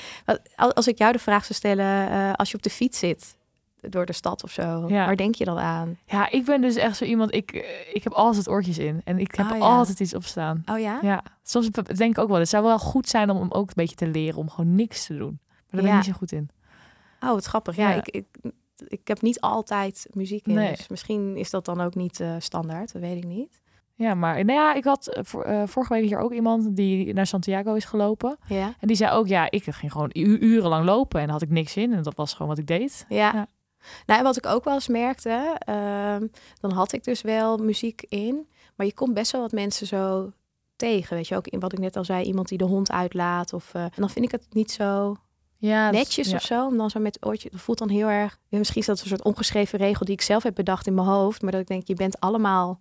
Als 0.75 0.89
ik 0.89 0.99
jou 0.99 1.13
de 1.13 1.19
vraag 1.19 1.45
zou 1.45 1.55
stellen, 1.55 2.11
eh, 2.11 2.33
als 2.33 2.51
je 2.51 2.57
op 2.57 2.63
de 2.63 2.71
fiets 2.71 2.99
zit 2.99 3.37
door 3.81 4.07
de 4.07 4.13
stad 4.13 4.45
of 4.45 4.51
zo, 4.51 4.85
Ja. 4.89 5.07
waar 5.07 5.17
denk 5.17 5.35
je 5.35 5.45
dan 5.45 5.59
aan? 5.59 5.99
ja, 6.07 6.31
ik 6.31 6.45
ben 6.45 6.61
dus 6.61 6.75
echt 6.77 6.97
zo 6.97 7.05
iemand, 7.05 7.35
ik, 7.35 7.53
ik 7.93 8.05
heb 8.05 8.13
altijd 8.13 8.49
oortjes 8.49 8.79
in 8.79 9.01
en 9.05 9.19
ik 9.19 9.35
heb 9.35 9.51
Oh, 9.51 9.57
ja. 9.57 9.65
altijd 9.65 10.01
iets 10.01 10.15
op 10.15 10.25
staan. 10.25 10.63
Oh 10.73 10.79
ja? 10.79 10.99
Ja, 11.03 11.23
soms 11.43 11.71
denk 11.71 12.17
ik 12.17 12.19
ook 12.19 12.29
wel, 12.29 12.39
het 12.39 12.49
zou 12.49 12.65
wel 12.65 12.79
goed 12.79 13.09
zijn 13.09 13.31
om 13.31 13.51
ook 13.51 13.67
een 13.69 13.73
beetje 13.75 13.97
te 13.97 14.07
leren 14.09 14.39
om 14.39 14.51
gewoon 14.51 14.75
niks 14.75 15.07
te 15.07 15.17
doen. 15.17 15.39
Daar 15.77 15.85
ben 15.85 15.95
ik 15.95 16.01
Ja. 16.01 16.07
niet 16.07 16.15
zo 16.15 16.19
goed 16.19 16.33
in. 16.33 16.51
Oh, 17.21 17.31
wat 17.31 17.45
grappig. 17.45 17.77
Ja. 17.77 17.95
Ik, 17.95 18.09
ik, 18.09 18.27
ik 18.87 19.09
heb 19.09 19.21
niet 19.23 19.41
altijd 19.41 20.07
muziek 20.13 20.47
in. 20.47 20.55
Nee. 20.55 20.77
Dus 20.77 20.89
misschien 20.89 21.37
is 21.37 21.51
dat 21.51 21.65
dan 21.65 21.81
ook 21.81 21.95
niet 21.95 22.21
eh, 22.21 22.35
standaard. 22.39 22.93
Dat 22.93 23.03
weet 23.03 23.17
ik 23.17 23.25
niet. 23.25 23.61
Ja, 23.95 24.15
maar 24.15 24.45
nou 24.45 24.59
ja, 24.61 24.75
ik 24.75 24.85
had 24.85 25.07
eh, 25.07 25.63
eh, 25.63 25.69
vorige 25.69 25.93
week 25.95 26.05
hier 26.05 26.19
ook 26.19 26.33
iemand 26.33 26.77
die 26.77 27.13
naar 27.15 27.27
Santiago 27.27 27.75
is 27.75 27.85
gelopen. 27.85 28.37
Ja? 28.49 28.75
En 28.81 28.87
die 28.89 28.97
zei 28.97 29.13
ook, 29.13 29.27
ja, 29.27 29.51
ik 29.51 29.63
ging 29.65 29.93
gewoon 29.93 30.11
urenlang 30.13 30.85
lopen 30.85 31.21
en 31.21 31.29
had 31.29 31.43
ik 31.43 31.51
niks 31.51 31.77
in. 31.77 31.93
En 31.93 32.03
dat 32.03 32.15
was 32.15 32.33
gewoon 32.33 32.49
wat 32.49 32.59
ik 32.59 32.67
deed. 32.67 33.05
Ja. 33.09 33.17
Ja. 33.17 33.47
Nou, 34.07 34.19
en 34.19 34.25
wat 34.25 34.37
ik 34.37 34.47
ook 34.47 34.65
wel 34.65 34.75
eens 34.75 34.89
merkte, 34.89 35.57
ehm, 35.59 36.27
dan 36.61 36.73
had 36.73 36.93
ik 36.93 37.05
dus 37.05 37.23
wel 37.23 37.57
muziek 37.57 38.05
in, 38.09 38.49
maar 38.77 38.87
je 38.87 38.95
komt 38.95 39.15
best 39.15 39.33
wel 39.33 39.41
wat 39.41 39.53
mensen 39.53 39.87
zo 39.87 40.33
tegen, 40.77 41.17
weet 41.17 41.29
je 41.29 41.37
ook 41.37 41.47
in 41.47 41.61
wat 41.61 41.73
ik 41.73 41.79
net 41.79 41.97
al 41.97 42.05
zei, 42.05 42.25
iemand 42.25 42.49
die 42.49 42.59
de 42.59 42.65
hond 42.65 42.91
uitlaat 42.91 43.53
of 43.53 43.75
en 43.75 43.91
dan 43.95 44.11
vind 44.11 44.25
ik 44.25 44.31
het 44.31 44.47
niet 44.51 44.71
zo 44.71 45.17
Ja, 45.59 45.91
is- 45.91 45.97
netjes 45.97 46.33
of 46.33 46.43
zo, 46.43 46.67
om 46.67 46.77
dan 46.77 46.91
zo 46.91 47.01
met 47.01 47.15
het 47.15 47.27
oortje, 47.27 47.51
dat 47.51 47.61
voelt 47.61 47.79
dan 47.79 47.89
heel 47.89 48.09
erg. 48.09 48.39
Misschien 48.49 48.81
is 48.81 48.87
dat 48.87 49.01
een 49.01 49.07
soort 49.07 49.23
ongeschreven 49.25 49.79
regel 49.79 50.05
die 50.05 50.15
ik 50.15 50.23
zelf 50.23 50.43
heb 50.43 50.55
bedacht 50.55 50.87
in 50.87 50.95
mijn 50.95 51.07
hoofd, 51.07 51.43
maar 51.43 51.53
dat 51.53 51.61
ik 51.61 51.67
denk, 51.67 51.87
je 51.87 51.95
bent 51.95 52.21
allemaal 52.21 52.81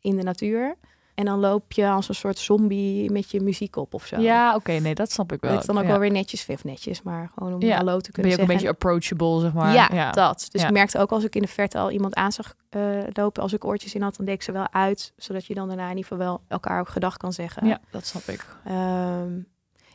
in 0.00 0.16
de 0.16 0.22
natuur 0.22 0.76
en 1.14 1.24
dan 1.24 1.38
loop 1.38 1.72
je 1.72 1.88
als 1.88 2.08
een 2.08 2.14
soort 2.14 2.38
zombie 2.38 3.10
met 3.10 3.30
je 3.30 3.40
muziek 3.40 3.76
op 3.76 3.94
of 3.94 4.06
zo. 4.06 4.20
Ja, 4.20 4.54
oké, 4.54 4.72
nee, 4.72 4.94
dat 4.94 5.12
snap 5.12 5.32
ik 5.32 5.40
wel. 5.40 5.50
dat 5.52 5.60
ik 5.60 5.66
dan 5.66 5.76
ook 5.76 5.82
ja. 5.82 5.88
wel 5.88 5.98
weer 5.98 6.10
netjes 6.10 6.42
vind, 6.42 6.58
of 6.58 6.64
netjes, 6.64 7.02
maar 7.02 7.30
gewoon 7.34 7.54
om 7.54 7.60
Ja. 7.62 7.76
hallo 7.76 7.96
te 7.96 8.02
Ben 8.02 8.12
kunnen 8.12 8.30
je 8.32 8.36
ook 8.38 8.42
een 8.48 8.54
beetje 8.54 8.68
approachable, 8.68 9.40
zeg 9.40 9.52
maar. 9.52 9.72
Ja, 9.94 10.10
dat. 10.10 10.46
Dus 10.50 10.62
ik 10.62 10.70
merkte 10.70 10.98
ook 10.98 11.10
als 11.12 11.24
ik 11.24 11.34
in 11.34 11.42
de 11.42 11.48
verte 11.48 11.78
al 11.78 11.90
iemand 11.90 12.14
aan 12.14 12.32
zag 12.32 12.54
eh, 12.68 12.80
lopen, 13.12 13.42
als 13.42 13.52
ik 13.52 13.64
oortjes 13.64 13.94
in 13.94 14.02
had, 14.02 14.16
dan 14.16 14.26
deed 14.26 14.34
ik 14.34 14.42
ze 14.42 14.52
wel 14.52 14.72
uit, 14.72 15.12
zodat 15.16 15.46
je 15.46 15.54
dan 15.54 15.68
daarna 15.68 15.82
in 15.90 15.96
ieder 15.96 16.02
geval 16.02 16.18
wel 16.26 16.40
elkaar 16.48 16.80
ook 16.80 16.88
gedag 16.88 17.16
kan 17.16 17.32
zeggen. 17.32 17.66
Ja, 17.66 17.80
dat 17.90 18.06
snap 18.06 18.22
ik. 18.28 18.46
Ehm, 18.64 19.32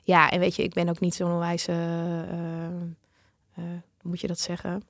ja, 0.01 0.29
en 0.29 0.39
weet 0.39 0.55
je, 0.55 0.63
ik 0.63 0.73
ben 0.73 0.89
ook 0.89 0.99
niet 0.99 1.15
zo'n 1.15 1.37
wijze. 1.37 1.71
eh, 1.71 2.65
eh, 3.55 3.63
hoe 4.01 4.09
moet 4.09 4.21
je 4.21 4.27
dat 4.27 4.39
zeggen? 4.39 4.83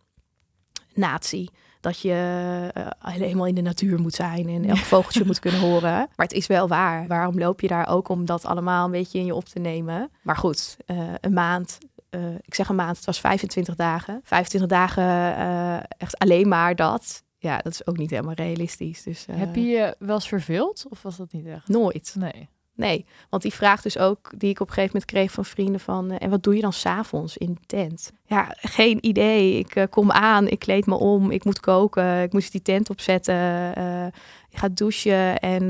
Natie. 0.94 1.50
Dat 1.80 2.00
je 2.00 2.72
uh, 2.78 2.88
helemaal 3.14 3.46
in 3.46 3.56
de 3.56 3.62
natuur 3.62 4.00
moet 4.00 4.14
zijn 4.14 4.48
en 4.50 4.66
elk 4.66 4.78
vogeltje 4.94 5.26
moet 5.26 5.40
kunnen 5.40 5.60
horen. 5.60 5.92
Maar 5.92 6.26
het 6.26 6.34
is 6.34 6.48
wel 6.48 6.68
waar. 6.68 7.08
Waarom 7.08 7.40
loop 7.40 7.62
je 7.62 7.68
daar 7.68 7.88
ook 7.88 8.10
om 8.10 8.26
dat 8.26 8.46
allemaal 8.46 8.86
een 8.86 8.92
beetje 8.92 9.20
in 9.20 9.26
je 9.26 9.36
op 9.36 9.46
te 9.46 9.60
nemen? 9.60 10.12
Maar 10.22 10.36
goed, 10.38 10.78
uh, 10.88 11.14
een 11.22 11.34
maand. 11.34 11.78
Uh, 12.10 12.36
ik 12.42 12.54
zeg 12.56 12.70
een 12.70 12.76
maand, 12.76 12.96
het 12.96 13.06
was 13.06 13.20
25 13.20 13.76
dagen. 13.76 14.20
25 14.24 14.70
dagen 14.70 15.88
echt 15.88 16.18
alleen 16.18 16.48
maar 16.48 16.76
dat. 16.76 17.24
Ja, 17.38 17.58
dat 17.58 17.74
is 17.74 17.88
ook 17.88 17.98
niet 17.98 18.10
helemaal 18.10 18.34
realistisch. 18.34 19.04
Dus, 19.04 19.26
Heb 19.32 19.56
je 19.56 19.62
je 19.62 19.96
wel 20.00 20.16
eens 20.16 20.28
verveeld 20.28 20.86
of 20.90 21.02
was 21.02 21.18
dat 21.18 21.32
niet 21.32 21.46
echt? 21.46 21.68
Nooit. 21.68 22.16
Nee. 22.18 22.50
Nee, 22.82 23.06
want 23.30 23.44
die 23.44 23.54
vraag 23.54 23.82
dus 23.82 23.98
ook, 23.98 24.32
die 24.38 24.50
ik 24.50 24.60
op 24.60 24.68
een 24.68 24.74
gegeven 24.74 24.94
moment 24.94 25.12
kreeg 25.12 25.32
van 25.32 25.46
vrienden 25.46 25.80
van... 25.80 26.12
en 26.12 26.30
wat 26.30 26.44
doe 26.44 26.56
je 26.56 26.62
dan 26.62 26.74
s'avonds 26.74 27.38
in 27.38 27.54
de 27.54 27.66
tent? 27.66 28.12
Ja, 28.26 28.56
geen 28.58 29.06
idee. 29.06 29.60
Ik 29.60 29.76
uh, 29.76 29.84
kom 29.90 30.12
aan, 30.12 30.48
ik 30.48 30.60
kleed 30.60 30.86
me 30.86 30.96
om, 30.96 31.32
ik 31.32 31.44
moet 31.44 31.60
koken, 31.60 32.22
ik 32.22 32.34
moest 32.34 32.52
die 32.52 32.62
tent 32.62 32.90
opzetten. 32.90 33.36
Uh, 33.78 34.06
ik 34.50 34.58
ga 34.58 34.70
douchen 34.74 35.40
en 35.40 35.66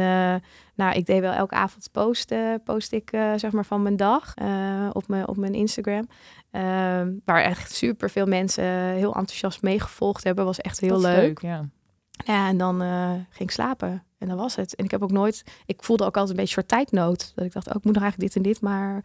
nou, 0.76 0.96
ik 0.96 1.06
deed 1.06 1.20
wel 1.20 1.32
elke 1.32 1.56
avond 1.56 1.90
posten, 1.92 2.64
post 2.64 2.92
ik 2.92 3.10
zeg 3.36 3.52
maar 3.52 3.66
van 3.66 3.82
mijn 3.82 3.98
dag 3.98 4.34
op, 4.92 5.08
mijn, 5.08 5.28
op 5.28 5.38
mijn 5.38 5.54
Instagram. 5.54 6.08
Ehm, 6.52 7.12
waar 7.26 7.42
echt 7.42 7.72
super 7.72 8.10
veel 8.10 8.26
mensen 8.26 8.64
heel 8.74 9.16
enthousiast 9.16 9.62
meegevolgd 9.62 10.24
hebben, 10.24 10.46
was 10.46 10.60
echt 10.60 10.80
heel 10.80 11.00
leuk. 11.00 11.22
leuk. 11.22 11.42
ja. 11.42 11.70
Ja, 12.26 12.48
en 12.48 12.58
dan 12.58 12.80
ging 13.30 13.50
ik 13.50 13.52
slapen. 13.52 14.04
En 14.22 14.28
dat 14.28 14.38
was 14.38 14.56
het. 14.56 14.76
En 14.76 14.86
ik 14.86 14.92
heb 14.92 15.04
ook 15.04 15.12
nooit, 15.12 15.44
ik 15.66 15.84
voelde 15.84 16.04
ook 16.04 16.18
altijd 16.18 16.30
een 16.30 16.36
beetje 16.36 16.54
soort 16.54 16.68
tijdnood. 16.68 17.32
Dat 17.36 17.46
ik 17.46 17.54
dacht, 17.54 17.68
ook 17.68 17.74
oh, 17.74 17.80
ik 17.80 17.86
moet 17.86 17.94
nog 17.94 18.04
eigenlijk 18.04 18.34
dit 18.34 18.44
en 18.44 18.50
dit, 18.52 18.62
maar 18.62 19.04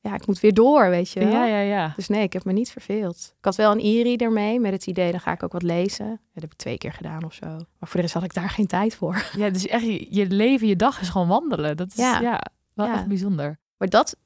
ja, 0.00 0.14
ik 0.14 0.26
moet 0.26 0.40
weer 0.40 0.54
door, 0.54 0.90
weet 0.90 1.10
je 1.10 1.20
wel. 1.20 1.30
Ja, 1.30 1.44
ja, 1.44 1.60
ja. 1.60 1.92
Dus 1.96 2.08
nee, 2.08 2.22
ik 2.22 2.32
heb 2.32 2.44
me 2.44 2.52
niet 2.52 2.70
verveeld. 2.70 3.34
Ik 3.38 3.44
had 3.44 3.56
wel 3.56 3.72
een 3.72 3.80
e-reader 3.80 4.32
mee 4.32 4.60
met 4.60 4.72
het 4.72 4.86
idee, 4.86 5.10
dan 5.10 5.20
ga 5.20 5.32
ik 5.32 5.42
ook 5.42 5.52
wat 5.52 5.62
lezen. 5.62 6.08
Dat 6.08 6.42
heb 6.42 6.52
ik 6.52 6.58
twee 6.58 6.78
keer 6.78 6.92
gedaan 6.92 7.24
of 7.24 7.32
zo. 7.34 7.46
Maar 7.46 7.88
voor 7.88 7.96
de 7.96 8.00
rest 8.00 8.14
had 8.14 8.22
ik 8.22 8.34
daar 8.34 8.50
geen 8.50 8.66
tijd 8.66 8.94
voor. 8.94 9.24
Ja, 9.36 9.50
dus 9.50 9.66
echt 9.66 9.84
je 10.10 10.26
leven, 10.28 10.66
je 10.66 10.76
dag 10.76 11.00
is 11.00 11.08
gewoon 11.08 11.28
wandelen. 11.28 11.76
Dat 11.76 11.88
is 11.88 11.96
ja, 11.96 12.20
ja 12.20 12.40
wel 12.74 12.86
echt 12.86 13.06
bijzonder. 13.06 13.58
Maar 13.76 13.88
dat, 13.88 14.16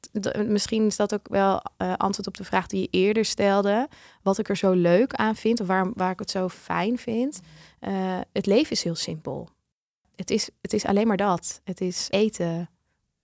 misschien 0.46 0.86
is 0.86 0.96
dat 0.96 1.14
ook 1.14 1.28
wel 1.28 1.62
uh, 1.78 1.94
antwoord 1.96 2.26
op 2.26 2.36
de 2.36 2.44
vraag 2.44 2.66
die 2.66 2.80
je 2.80 2.88
eerder 2.90 3.24
stelde. 3.24 3.88
Wat 4.22 4.38
ik 4.38 4.48
er 4.48 4.56
zo 4.56 4.72
leuk 4.72 5.14
aan 5.14 5.36
vind, 5.36 5.60
of 5.60 5.66
waar, 5.66 5.90
waar 5.94 6.10
ik 6.10 6.18
het 6.18 6.30
zo 6.30 6.48
fijn 6.48 6.98
vind. 6.98 7.40
Uh, 7.80 8.18
het 8.32 8.46
leven 8.46 8.70
is 8.70 8.82
heel 8.82 8.94
simpel 8.94 9.48
het 10.22 10.30
is, 10.30 10.50
het 10.60 10.72
is 10.72 10.84
alleen 10.84 11.06
maar 11.06 11.16
dat. 11.16 11.60
Het 11.64 11.80
is 11.80 12.06
eten, 12.10 12.70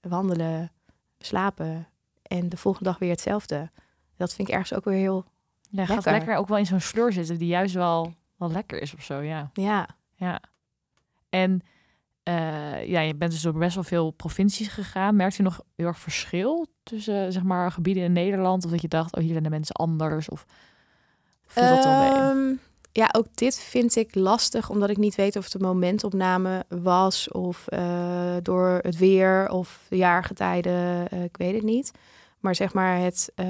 wandelen, 0.00 0.72
slapen 1.18 1.88
en 2.22 2.48
de 2.48 2.56
volgende 2.56 2.88
dag 2.90 2.98
weer 2.98 3.10
hetzelfde. 3.10 3.70
Dat 4.16 4.34
vind 4.34 4.48
ik 4.48 4.54
ergens 4.54 4.74
ook 4.74 4.84
weer 4.84 4.98
heel 4.98 5.24
ja, 5.60 5.68
lekker. 5.70 5.94
gaat 5.94 6.04
lekker 6.04 6.36
ook 6.36 6.48
wel 6.48 6.58
in 6.58 6.66
zo'n 6.66 6.80
sleur 6.80 7.12
zitten 7.12 7.38
die 7.38 7.48
juist 7.48 7.74
wel, 7.74 8.14
wel 8.36 8.50
lekker 8.50 8.82
is 8.82 8.94
of 8.94 9.02
zo, 9.02 9.20
ja. 9.20 9.50
Ja. 9.52 9.88
Ja. 10.14 10.40
En 11.28 11.62
uh, 12.24 12.86
ja, 12.86 13.00
je 13.00 13.14
bent 13.14 13.30
dus 13.32 13.42
door 13.42 13.52
best 13.52 13.74
wel 13.74 13.84
veel 13.84 14.10
provincies 14.10 14.68
gegaan. 14.68 15.16
Merkt 15.16 15.36
je 15.36 15.42
nog 15.42 15.60
heel 15.76 15.86
erg 15.86 15.98
verschil 15.98 16.66
tussen 16.82 17.32
zeg 17.32 17.42
maar 17.42 17.72
gebieden 17.72 18.02
in 18.02 18.12
Nederland? 18.12 18.64
Of 18.64 18.70
dat 18.70 18.82
je 18.82 18.88
dacht, 18.88 19.16
oh 19.16 19.22
hier 19.22 19.32
zijn 19.32 19.42
de 19.42 19.50
mensen 19.50 19.74
anders? 19.74 20.28
Of, 20.28 20.46
of 21.46 21.54
dat 21.54 22.34
mee? 22.34 22.58
Ja, 22.98 23.08
ook 23.12 23.26
dit 23.34 23.58
vind 23.58 23.96
ik 23.96 24.14
lastig, 24.14 24.70
omdat 24.70 24.90
ik 24.90 24.96
niet 24.96 25.14
weet 25.14 25.36
of 25.36 25.44
het 25.44 25.54
een 25.54 25.60
momentopname 25.60 26.64
was 26.68 27.28
of 27.30 27.64
uh, 27.68 28.36
door 28.42 28.78
het 28.82 28.96
weer 28.96 29.50
of 29.50 29.86
de 29.88 29.96
jaargetijden, 29.96 31.06
uh, 31.14 31.24
ik 31.24 31.36
weet 31.36 31.54
het 31.54 31.62
niet. 31.62 31.92
Maar 32.38 32.54
zeg 32.54 32.72
maar 32.72 32.98
het, 32.98 33.32
uh, 33.36 33.46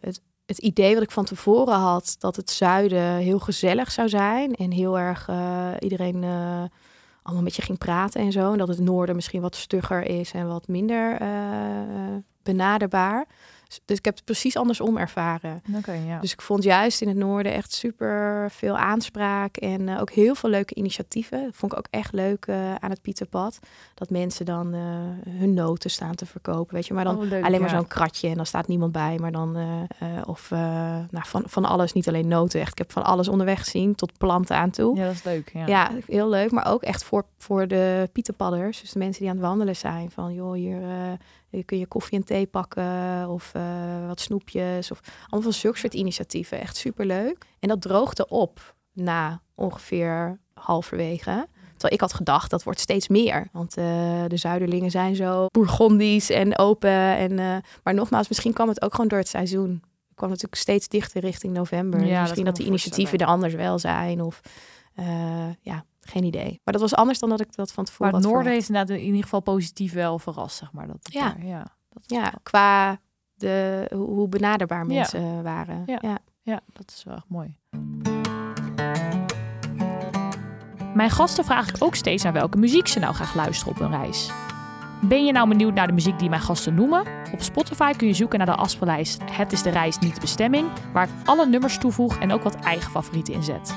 het, 0.00 0.20
het 0.46 0.58
idee 0.58 0.94
wat 0.94 1.02
ik 1.02 1.10
van 1.10 1.24
tevoren 1.24 1.74
had, 1.74 2.16
dat 2.18 2.36
het 2.36 2.50
zuiden 2.50 3.16
heel 3.16 3.38
gezellig 3.38 3.90
zou 3.90 4.08
zijn 4.08 4.54
en 4.54 4.70
heel 4.70 4.98
erg 4.98 5.28
iedereen 5.78 6.14
allemaal 6.24 6.70
een 7.38 7.44
beetje 7.44 7.62
ging 7.62 7.78
praten 7.78 8.20
en 8.20 8.32
zo. 8.32 8.52
En 8.52 8.58
dat 8.58 8.68
het 8.68 8.78
noorden 8.78 9.14
misschien 9.14 9.40
wat 9.40 9.56
stugger 9.56 10.02
is 10.02 10.32
en 10.32 10.48
wat 10.48 10.68
minder 10.68 11.18
benaderbaar. 12.42 13.26
Dus 13.84 13.98
ik 13.98 14.04
heb 14.04 14.14
het 14.14 14.24
precies 14.24 14.56
andersom 14.56 14.96
ervaren. 14.96 15.62
Okay, 15.76 16.06
ja. 16.06 16.20
Dus 16.20 16.32
ik 16.32 16.42
vond 16.42 16.62
juist 16.62 17.00
in 17.00 17.08
het 17.08 17.16
noorden 17.16 17.52
echt 17.52 17.72
super 17.72 18.50
veel 18.50 18.76
aanspraak 18.78 19.56
en 19.56 19.80
uh, 19.80 20.00
ook 20.00 20.10
heel 20.10 20.34
veel 20.34 20.50
leuke 20.50 20.74
initiatieven. 20.74 21.42
Dat 21.42 21.54
vond 21.54 21.72
ik 21.72 21.78
ook 21.78 21.86
echt 21.90 22.12
leuk 22.12 22.46
uh, 22.46 22.74
aan 22.74 22.90
het 22.90 23.02
Pieterpad. 23.02 23.58
Dat 23.94 24.10
mensen 24.10 24.44
dan 24.44 24.74
uh, 24.74 24.80
hun 25.28 25.54
noten 25.54 25.90
staan 25.90 26.14
te 26.14 26.26
verkopen, 26.26 26.74
weet 26.74 26.86
je. 26.86 26.94
Maar 26.94 27.04
dan 27.04 27.16
oh, 27.16 27.28
leuk, 27.28 27.44
alleen 27.44 27.60
maar 27.60 27.70
zo'n 27.70 27.86
kratje 27.86 28.28
en 28.28 28.36
dan 28.36 28.46
staat 28.46 28.66
niemand 28.66 28.92
bij. 28.92 29.18
Maar 29.20 29.32
dan, 29.32 29.56
of 30.26 30.50
nou, 30.50 31.26
van, 31.26 31.42
van 31.46 31.64
alles, 31.64 31.92
niet 31.92 32.08
alleen 32.08 32.28
noten. 32.28 32.60
Echt, 32.60 32.72
ik 32.72 32.78
heb 32.78 32.92
van 32.92 33.04
alles 33.04 33.28
onderweg 33.28 33.58
gezien, 33.58 33.94
tot 33.94 34.18
planten 34.18 34.56
aan 34.56 34.70
toe. 34.70 34.96
Ja, 34.96 35.04
dat 35.04 35.14
is 35.14 35.22
leuk. 35.22 35.50
Ja, 35.52 35.66
ja 35.66 35.90
heel 36.06 36.28
leuk. 36.28 36.50
Maar 36.50 36.66
ook 36.66 36.82
echt 36.82 37.04
voor, 37.04 37.24
voor 37.38 37.68
de 37.68 38.08
Pieterpadders. 38.12 38.80
Dus 38.80 38.92
de 38.92 38.98
mensen 38.98 39.20
die 39.20 39.30
aan 39.30 39.36
het 39.36 39.46
wandelen 39.46 39.76
zijn. 39.76 40.10
Van, 40.10 40.34
joh, 40.34 40.52
hier 40.52 40.80
je 41.56 41.64
kun 41.64 41.78
je 41.78 41.86
koffie 41.86 42.18
en 42.18 42.24
thee 42.24 42.46
pakken 42.46 43.28
of 43.28 43.52
uh, 43.56 44.06
wat 44.06 44.20
snoepjes. 44.20 44.90
Of 44.90 45.00
allemaal 45.20 45.42
van 45.50 45.52
zulke 45.52 45.78
soort 45.78 45.94
initiatieven. 45.94 46.60
Echt 46.60 46.76
superleuk. 46.76 47.46
En 47.58 47.68
dat 47.68 47.80
droogde 47.80 48.28
op 48.28 48.74
na 48.92 49.42
ongeveer 49.54 50.38
halverwege. 50.54 51.46
Terwijl 51.70 51.92
ik 51.92 52.00
had 52.00 52.14
gedacht, 52.14 52.50
dat 52.50 52.62
wordt 52.62 52.80
steeds 52.80 53.08
meer. 53.08 53.48
Want 53.52 53.78
uh, 53.78 53.84
de 54.28 54.36
Zuiderlingen 54.36 54.90
zijn 54.90 55.16
zo 55.16 55.46
bourgondisch 55.46 56.30
en 56.30 56.58
open. 56.58 57.16
En, 57.16 57.32
uh, 57.32 57.56
maar 57.82 57.94
nogmaals, 57.94 58.28
misschien 58.28 58.52
kwam 58.52 58.68
het 58.68 58.82
ook 58.82 58.90
gewoon 58.90 59.08
door 59.08 59.18
het 59.18 59.28
seizoen. 59.28 59.70
Het 59.70 60.14
kwam 60.14 60.28
natuurlijk 60.28 60.60
steeds 60.60 60.88
dichter 60.88 61.20
richting 61.20 61.52
november. 61.52 62.04
Ja, 62.04 62.20
misschien 62.20 62.44
dat, 62.44 62.56
dat 62.56 62.64
de 62.64 62.70
initiatieven 62.70 63.18
er 63.18 63.26
anders 63.26 63.54
wel 63.54 63.78
zijn. 63.78 64.20
Of 64.20 64.40
ja, 65.60 65.84
geen 66.08 66.24
idee. 66.24 66.60
Maar 66.64 66.72
dat 66.72 66.82
was 66.82 66.94
anders 66.94 67.18
dan 67.18 67.28
dat 67.28 67.40
ik 67.40 67.54
dat 67.54 67.72
van 67.72 67.84
tevoren 67.84 68.12
maar 68.12 68.22
had 68.22 68.30
Noorden 68.30 68.56
is 68.56 68.68
inderdaad 68.68 68.96
in 68.96 69.04
ieder 69.04 69.22
geval 69.22 69.40
positief 69.40 69.92
wel 69.92 70.18
verrast, 70.18 70.56
zeg 70.56 70.72
maar. 70.72 70.86
Dat 70.86 71.08
ja. 71.10 71.20
Daar, 71.20 71.46
ja, 71.46 71.66
dat 71.88 72.02
ja 72.06 72.32
qua 72.42 73.00
de, 73.34 73.86
hoe 73.94 74.28
benaderbaar 74.28 74.86
mensen 74.86 75.42
waren. 75.42 75.82
Ja. 75.86 75.98
ja. 76.00 76.18
Ja. 76.42 76.60
dat 76.72 76.92
is 76.96 77.04
wel 77.04 77.14
echt 77.14 77.28
mooi. 77.28 77.56
Mijn 80.94 81.10
gasten 81.10 81.44
vraag 81.44 81.68
ik 81.68 81.76
ook 81.78 81.94
steeds 81.94 82.22
naar 82.22 82.32
welke 82.32 82.58
muziek 82.58 82.86
ze 82.86 82.98
nou 82.98 83.14
graag 83.14 83.34
luisteren 83.34 83.74
op 83.74 83.80
een 83.80 83.90
reis. 83.90 84.30
Ben 85.00 85.24
je 85.24 85.32
nou 85.32 85.48
benieuwd 85.48 85.74
naar 85.74 85.86
de 85.86 85.92
muziek 85.92 86.18
die 86.18 86.28
mijn 86.28 86.40
gasten 86.40 86.74
noemen? 86.74 87.06
Op 87.32 87.42
Spotify 87.42 87.92
kun 87.92 88.06
je 88.06 88.14
zoeken 88.14 88.38
naar 88.38 88.46
de 88.46 88.54
afspeellijst 88.54 89.20
Het 89.30 89.52
is 89.52 89.62
de 89.62 89.70
reis, 89.70 89.98
niet 89.98 90.14
de 90.14 90.20
bestemming, 90.20 90.68
waar 90.92 91.04
ik 91.04 91.10
alle 91.24 91.46
nummers 91.46 91.78
toevoeg 91.78 92.18
en 92.18 92.32
ook 92.32 92.42
wat 92.42 92.54
eigen 92.54 92.90
favorieten 92.90 93.34
inzet. 93.34 93.74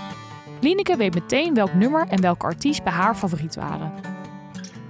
Lineke 0.61 0.97
weet 0.97 1.13
meteen 1.13 1.53
welk 1.53 1.73
nummer 1.73 2.07
en 2.07 2.21
welke 2.21 2.45
artiest 2.45 2.83
bij 2.83 2.93
haar 2.93 3.15
favoriet 3.15 3.55
waren. 3.55 3.91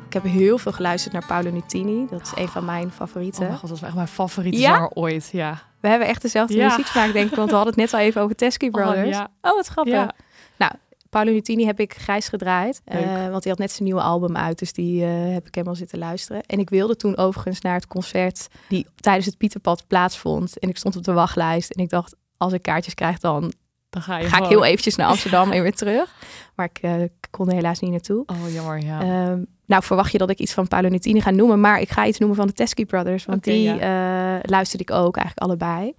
Ik 0.07 0.13
heb 0.13 0.23
heel 0.23 0.57
veel 0.57 0.71
geluisterd 0.71 1.13
naar 1.13 1.25
Paolo 1.25 1.51
Nutini. 1.51 2.07
Dat 2.09 2.21
is 2.21 2.31
een 2.35 2.47
van 2.47 2.65
mijn 2.65 2.91
favorieten. 2.91 3.41
Oh 3.41 3.47
mijn 3.47 3.59
god, 3.59 3.69
dat 3.69 3.79
was 3.79 3.87
echt 3.87 3.95
mijn 3.95 4.07
favoriete 4.07 4.59
ja? 4.59 4.73
zanger 4.73 4.89
ooit. 4.93 5.29
Ja. 5.31 5.61
We 5.79 5.87
hebben 5.87 6.07
echt 6.07 6.21
dezelfde 6.21 6.55
ja. 6.55 6.67
muzieksmaak, 6.67 7.13
denk 7.13 7.29
ik. 7.29 7.35
Want 7.35 7.49
we 7.49 7.55
hadden 7.55 7.73
het 7.73 7.83
net 7.83 7.93
al 7.93 7.99
even 7.99 8.21
over 8.21 8.35
Teskey 8.35 8.67
oh, 8.71 8.73
Brothers. 8.73 9.05
Oh, 9.05 9.11
ja. 9.11 9.31
oh 9.41 9.55
wat 9.55 9.67
grappig. 9.67 10.05
Nou, 10.57 10.71
Paolo 11.09 11.31
Nutini 11.31 11.65
heb 11.65 11.79
ik 11.79 11.93
grijs 11.93 12.27
gedraaid. 12.27 12.81
Uh, 12.85 12.97
want 13.29 13.43
hij 13.43 13.51
had 13.51 13.57
net 13.57 13.71
zijn 13.71 13.83
nieuwe 13.83 14.01
album 14.01 14.37
uit. 14.37 14.59
Dus 14.59 14.73
die 14.73 15.01
uh, 15.01 15.33
heb 15.33 15.47
ik 15.47 15.55
helemaal 15.55 15.75
zitten 15.75 15.99
luisteren. 15.99 16.43
En 16.43 16.59
ik 16.59 16.69
wilde 16.69 16.95
toen 16.95 17.17
overigens 17.17 17.61
naar 17.61 17.73
het 17.73 17.87
concert 17.87 18.47
die 18.69 18.87
tijdens 18.95 19.25
het 19.25 19.37
Pieterpad 19.37 19.87
plaatsvond. 19.87 20.59
En 20.59 20.69
ik 20.69 20.77
stond 20.77 20.95
op 20.95 21.03
de 21.03 21.13
wachtlijst. 21.13 21.71
En 21.71 21.83
ik 21.83 21.89
dacht, 21.89 22.15
als 22.37 22.53
ik 22.53 22.61
kaartjes 22.61 22.93
krijg, 22.93 23.19
dan 23.19 23.53
dan 23.95 24.03
ga, 24.03 24.17
je 24.17 24.27
ga 24.27 24.37
ik 24.37 24.49
heel 24.49 24.65
eventjes 24.65 24.95
naar 24.95 25.07
Amsterdam 25.07 25.51
en 25.51 25.61
weer 25.61 25.75
terug. 25.75 26.13
Maar 26.55 26.69
ik 26.73 26.79
uh, 26.81 26.93
kon 27.29 27.47
er 27.49 27.55
helaas 27.55 27.79
niet 27.79 27.91
naartoe. 27.91 28.23
Oh, 28.25 28.53
jammer, 28.53 28.83
ja. 28.83 29.29
Um, 29.31 29.45
nou, 29.65 29.83
verwacht 29.83 30.11
je 30.11 30.17
dat 30.17 30.29
ik 30.29 30.39
iets 30.39 30.53
van 30.53 30.67
Paolo 30.67 30.89
Nutini 30.89 31.21
ga 31.21 31.29
noemen. 31.29 31.59
Maar 31.59 31.81
ik 31.81 31.89
ga 31.89 32.05
iets 32.07 32.19
noemen 32.19 32.37
van 32.37 32.47
de 32.47 32.53
Teskey 32.53 32.85
Brothers. 32.85 33.25
Want 33.25 33.43
die 33.43 33.63
ja. 33.63 34.35
uh, 34.35 34.39
luisterde 34.41 34.83
ik 34.83 34.91
ook 34.91 35.17
eigenlijk 35.17 35.47
allebei. 35.47 35.93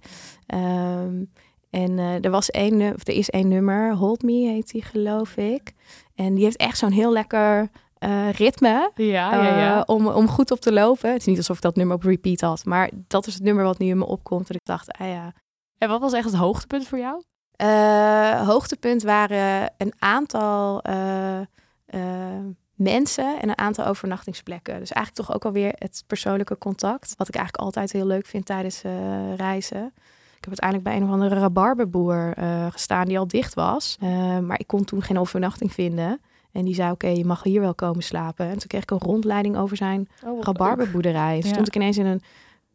Um, 0.53 1.31
en 1.69 1.97
uh, 1.97 2.25
er 2.25 2.31
was 2.31 2.49
één, 2.49 2.93
of 2.93 3.07
er 3.07 3.13
is 3.13 3.29
één 3.29 3.47
nummer, 3.47 3.95
Hold 3.95 4.21
Me 4.21 4.31
heet 4.31 4.71
die 4.71 4.83
geloof 4.83 5.35
ik. 5.35 5.73
En 6.15 6.33
die 6.33 6.43
heeft 6.43 6.57
echt 6.57 6.77
zo'n 6.77 6.91
heel 6.91 7.11
lekker 7.11 7.69
uh, 7.99 8.31
ritme 8.31 8.91
ja, 8.95 9.43
ja, 9.43 9.59
ja. 9.59 9.83
om, 9.85 10.07
om 10.07 10.27
goed 10.27 10.51
op 10.51 10.59
te 10.59 10.73
lopen. 10.73 11.11
Het 11.11 11.19
is 11.19 11.25
niet 11.25 11.37
alsof 11.37 11.55
ik 11.55 11.61
dat 11.61 11.75
nummer 11.75 11.95
op 11.95 12.03
repeat 12.03 12.41
had, 12.41 12.65
maar 12.65 12.89
dat 13.07 13.27
is 13.27 13.33
het 13.33 13.43
nummer 13.43 13.63
wat 13.63 13.77
nu 13.77 13.87
in 13.87 13.97
me 13.97 14.05
opkomt. 14.05 14.47
Dat 14.47 14.55
ik 14.55 14.65
dacht, 14.65 14.91
ah 14.91 15.07
ja. 15.07 15.33
En 15.77 15.89
wat 15.89 15.99
was 16.01 16.13
echt 16.13 16.25
het 16.25 16.35
hoogtepunt 16.35 16.87
voor 16.87 16.97
jou? 16.97 17.21
Uh, 17.61 18.47
hoogtepunt 18.47 19.03
waren 19.03 19.73
een 19.77 19.93
aantal 19.99 20.81
uh, 20.89 21.39
uh, 21.89 22.01
mensen 22.73 23.41
en 23.41 23.49
een 23.49 23.57
aantal 23.57 23.85
overnachtingsplekken. 23.85 24.79
Dus 24.79 24.91
eigenlijk 24.91 25.27
toch 25.27 25.35
ook 25.35 25.45
alweer 25.45 25.73
het 25.77 26.03
persoonlijke 26.07 26.57
contact. 26.57 27.13
Wat 27.17 27.27
ik 27.27 27.35
eigenlijk 27.35 27.65
altijd 27.65 27.91
heel 27.91 28.05
leuk 28.05 28.25
vind 28.25 28.45
tijdens 28.45 28.81
reizen. 29.35 29.85
Ik 30.37 30.43
heb 30.45 30.61
uiteindelijk 30.61 30.83
bij 30.89 30.95
een 30.97 31.03
of 31.03 31.09
andere 31.09 31.39
rabarberboer 31.39 32.33
gestaan 32.71 33.05
die 33.05 33.19
al 33.19 33.27
dicht 33.27 33.53
was. 33.53 33.97
maar 34.41 34.59
ik 34.59 34.67
kon 34.67 34.83
toen 34.85 35.01
geen 35.01 35.19
overnachting 35.19 35.73
vinden. 35.73 36.21
En 36.51 36.65
die 36.65 36.75
zei, 36.75 36.91
oké, 36.91 37.07
je 37.07 37.25
mag 37.25 37.43
hier 37.43 37.61
wel 37.61 37.75
komen 37.75 38.03
slapen. 38.03 38.45
En 38.45 38.57
toen 38.57 38.67
kreeg 38.67 38.81
ik 38.81 38.91
een 38.91 38.97
rondleiding 38.97 39.57
over 39.57 39.77
zijn 39.77 40.09
oh, 40.25 40.43
rabarberboerderij. 40.43 41.41
Stond 41.41 41.67
ik 41.67 41.75
ineens 41.75 41.97
in 41.97 42.05
een 42.05 42.21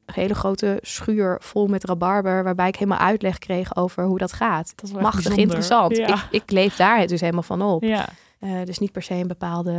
hele 0.06 0.34
grote 0.34 0.78
schuur 0.82 1.36
vol 1.40 1.66
met 1.66 1.84
rabarber, 1.84 2.44
waarbij 2.44 2.68
ik 2.68 2.76
helemaal 2.76 2.98
uitleg 2.98 3.38
kreeg 3.38 3.76
over 3.76 4.04
hoe 4.04 4.18
dat 4.18 4.32
gaat. 4.32 4.72
Dat 4.76 4.92
Machtig 4.92 5.12
bijzonder. 5.12 5.38
interessant. 5.38 5.96
Ja. 5.96 6.14
Ik, 6.14 6.42
ik 6.42 6.50
leef 6.50 6.76
daar 6.76 7.06
dus 7.06 7.20
helemaal 7.20 7.42
van 7.42 7.62
op. 7.62 7.82
Ja. 7.82 8.08
Eh, 8.38 8.62
dus 8.64 8.78
niet 8.78 8.92
per 8.92 9.02
se 9.02 9.14
een 9.14 9.26
bepaalde 9.26 9.72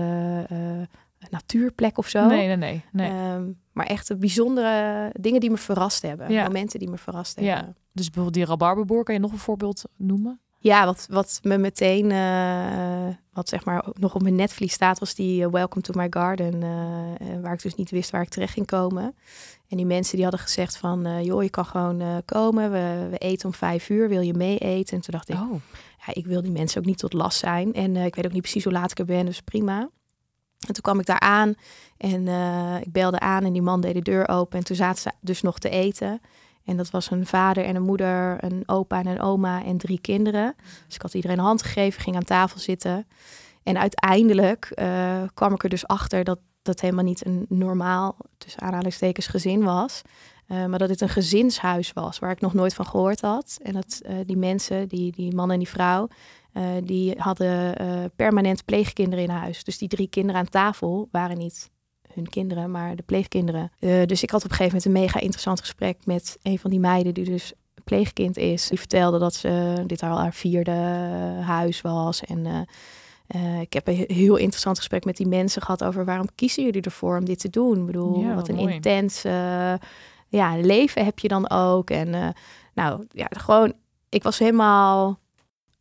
eh, 0.50 1.28
natuurplek 1.30 1.98
of 1.98 2.08
zo. 2.08 2.26
Nee, 2.26 2.48
nee, 2.48 2.56
nee. 2.56 2.84
nee. 2.92 3.10
Ehm, 3.10 3.52
maar 3.72 3.86
echt 3.86 4.08
de 4.08 4.16
bijzondere 4.16 5.10
dingen 5.20 5.40
die 5.40 5.50
me 5.50 5.58
verrast 5.58 6.02
hebben. 6.02 6.32
Ja. 6.32 6.44
Momenten 6.44 6.80
die 6.80 6.90
me 6.90 6.98
verrast 6.98 7.36
hebben. 7.40 7.76
dus 7.92 8.06
bijvoorbeeld 8.06 8.36
die 8.36 8.46
rabarberboer, 8.46 9.04
kan 9.04 9.14
je 9.16 9.22
nog 9.22 9.32
een 9.32 9.38
voorbeeld 9.38 9.84
noemen? 9.98 10.40
Ja, 10.63 10.86
wat, 10.86 11.08
wat 11.10 11.39
me 11.41 11.58
meteen, 11.58 12.12
eh, 12.12 13.15
wat 13.34 13.49
zeg 13.49 13.65
maar 13.65 13.86
nog 13.93 14.15
op 14.15 14.21
mijn 14.21 14.36
netvlies 14.36 14.73
staat, 14.73 14.99
was 14.99 15.15
die 15.15 15.43
eh, 15.43 15.52
Welcome 15.52 15.82
to 15.82 15.93
my 15.95 16.08
garden, 16.10 16.63
eh, 16.63 17.41
waar 17.41 17.54
ik 17.54 17.62
dus 17.62 17.76
niet 17.76 17.89
wist 17.89 18.10
waar 18.10 18.21
ik 18.21 18.30
terecht 18.30 18.54
ging 18.54 18.65
komen. 18.65 19.15
En 19.67 19.78
die 19.78 19.86
mensen 19.86 20.13
die 20.15 20.23
hadden 20.23 20.41
gezegd 20.41 20.78
van, 20.78 21.23
joh, 21.23 21.43
je 21.43 21.49
kan 21.49 21.65
gewoon 21.65 22.21
komen, 22.26 22.71
we, 22.71 23.08
we 23.12 23.17
eten 23.17 23.45
om 23.45 23.54
vijf 23.54 23.89
uur, 23.89 24.10
wil 24.10 24.21
je 24.21 24.34
mee 24.34 24.58
eten? 24.58 24.95
En 24.95 25.02
toen 25.02 25.13
dacht 25.13 25.30
ik, 25.30 25.36
Oh, 25.36 25.62
ja, 26.06 26.13
ik 26.13 26.26
wil 26.26 26.41
die 26.41 26.52
mensen 26.52 26.80
ook 26.80 26.88
niet 26.88 26.97
tot 26.97 27.13
last 27.13 27.39
zijn. 27.39 27.73
En 27.73 27.95
ik 27.95 28.15
weet 28.15 28.26
ook 28.26 28.32
niet 28.32 28.41
precies 28.41 28.63
hoe 28.63 28.73
laat 28.73 28.91
ik 28.91 28.99
er 28.99 29.06
ben, 29.06 29.26
dus 29.26 29.41
prima. 29.41 29.80
En 30.67 30.73
toen 30.73 30.82
kwam 30.82 30.99
ik 30.99 31.06
daar 31.06 31.19
aan 31.19 31.56
en 31.97 32.28
ik 32.82 32.91
belde 32.91 33.19
aan 33.19 33.43
en 33.43 33.54
die 33.54 33.62
man 33.62 33.82
deed 33.82 33.93
de 33.93 34.02
deur 34.02 34.28
open. 34.28 34.58
En 34.58 34.65
toen 34.65 34.76
zaten 34.76 35.02
ze 35.02 35.12
dus 35.21 35.41
nog 35.41 35.60
te 35.60 35.69
eten. 35.69 36.21
En 36.65 36.78
dat 36.78 36.89
was 36.89 37.12
een 37.12 37.26
vader 37.26 37.65
en 37.65 37.76
een 37.76 37.84
moeder, 37.84 38.43
een 38.43 38.63
opa 38.65 38.99
en 38.99 39.08
een 39.08 39.21
oma 39.21 39.63
en 39.63 39.78
drie 39.78 40.02
kinderen. 40.02 40.56
Dus 40.86 40.95
ik 40.95 41.02
had 41.02 41.13
iedereen 41.13 41.38
een 41.38 41.43
hand 41.43 41.63
gegeven, 41.63 42.02
ging 42.02 42.15
aan 42.15 42.23
tafel 42.23 42.60
zitten. 42.60 43.08
En 43.63 43.78
uiteindelijk 43.78 44.65
eh, 44.65 45.21
kwam 45.34 45.54
ik 45.54 45.63
er 45.63 45.69
dus 45.69 45.88
achter 45.88 46.23
dat 46.23 46.39
dat 46.62 46.80
helemaal 46.80 47.04
niet 47.04 47.26
een 47.26 47.45
normaal, 47.49 48.17
tussen 48.38 48.62
aanhalingstekens, 48.62 49.28
gezin 49.28 49.63
was. 49.63 50.02
Eh, 50.47 50.65
maar 50.65 50.80
dat 50.80 50.88
dit 50.88 51.02
een 51.02 51.10
gezinshuis 51.10 51.93
was, 51.93 52.19
waar 52.19 52.32
ik 52.32 52.41
nog 52.41 52.54
nooit 52.54 52.73
van 52.73 52.86
gehoord 52.86 53.21
had. 53.21 53.60
En 53.62 53.73
dat 53.73 53.99
eh, 54.04 54.15
die 54.26 54.38
mensen, 54.38 54.88
die, 54.88 55.12
die 55.12 55.36
man 55.36 55.52
en 55.52 55.60
die 55.60 55.69
vrouw, 55.69 56.08
die 56.84 57.13
hadden 57.17 57.76
permanent 58.15 58.65
pleegkinderen 58.65 59.23
in 59.23 59.30
huis. 59.30 59.63
Dus 59.63 59.78
die 59.78 59.88
drie 59.88 60.08
kinderen 60.08 60.41
aan 60.41 60.49
tafel 60.49 61.08
waren 61.12 61.38
niet 61.38 61.71
hun 62.15 62.30
kinderen, 62.30 62.71
maar 62.71 62.95
de 62.95 63.04
pleegkinderen. 63.04 63.71
Eh, 63.80 64.06
dus 64.06 64.23
ik 64.23 64.30
had 64.30 64.43
op 64.43 64.49
een 64.52 64.56
gegeven 64.56 64.78
moment 64.78 64.95
een 64.95 65.02
mega 65.06 65.19
interessant 65.19 65.60
gesprek 65.60 65.97
met 66.06 66.38
een 66.41 66.60
van 66.60 66.69
die 66.69 66.80
meiden 66.80 67.13
die 67.13 67.26
dus 67.26 67.54
pleegkind 67.84 68.38
is. 68.38 68.67
Die 68.67 68.78
vertelde 68.80 69.19
dat 69.19 69.34
ze 69.34 69.84
dit 69.88 70.04
al 70.04 70.17
haar 70.19 70.34
vierde 70.34 70.71
huis 71.41 71.82
was. 71.82 72.21
En 72.23 72.45
eh, 72.45 72.60
eh, 73.28 73.62
ik 73.62 73.73
heb 73.73 73.88
een 73.88 73.95
he- 73.97 74.13
heel 74.13 74.36
interessant 74.36 74.78
gesprek 74.78 75.06
met 75.06 75.17
die 75.17 75.28
mensen 75.28 75.62
gehad 75.62 75.84
over 75.84 76.06
waarom 76.06 76.28
kiezen 76.36 76.63
jullie 76.63 76.82
ervoor 76.82 77.17
om 77.17 77.26
dit 77.26 77.39
te 77.39 77.49
doen? 77.49 77.80
Ik 77.80 77.86
bedoel, 77.86 78.19
Ja, 78.19 78.36
wat 78.36 78.47
een 78.47 78.56
mooi. 78.56 78.73
intens 78.73 79.23
eh, 79.23 79.73
ja, 80.28 80.58
leven 80.58 81.06
heb 81.06 81.19
je 81.19 81.28
dan 81.28 81.49
ook. 81.49 81.89
En 81.89 82.13
eh, 82.13 82.28
nou 82.73 83.06
ja, 83.10 83.28
gewoon, 83.30 83.73
ik 84.10 84.23
was 84.23 84.39
helemaal 84.39 85.19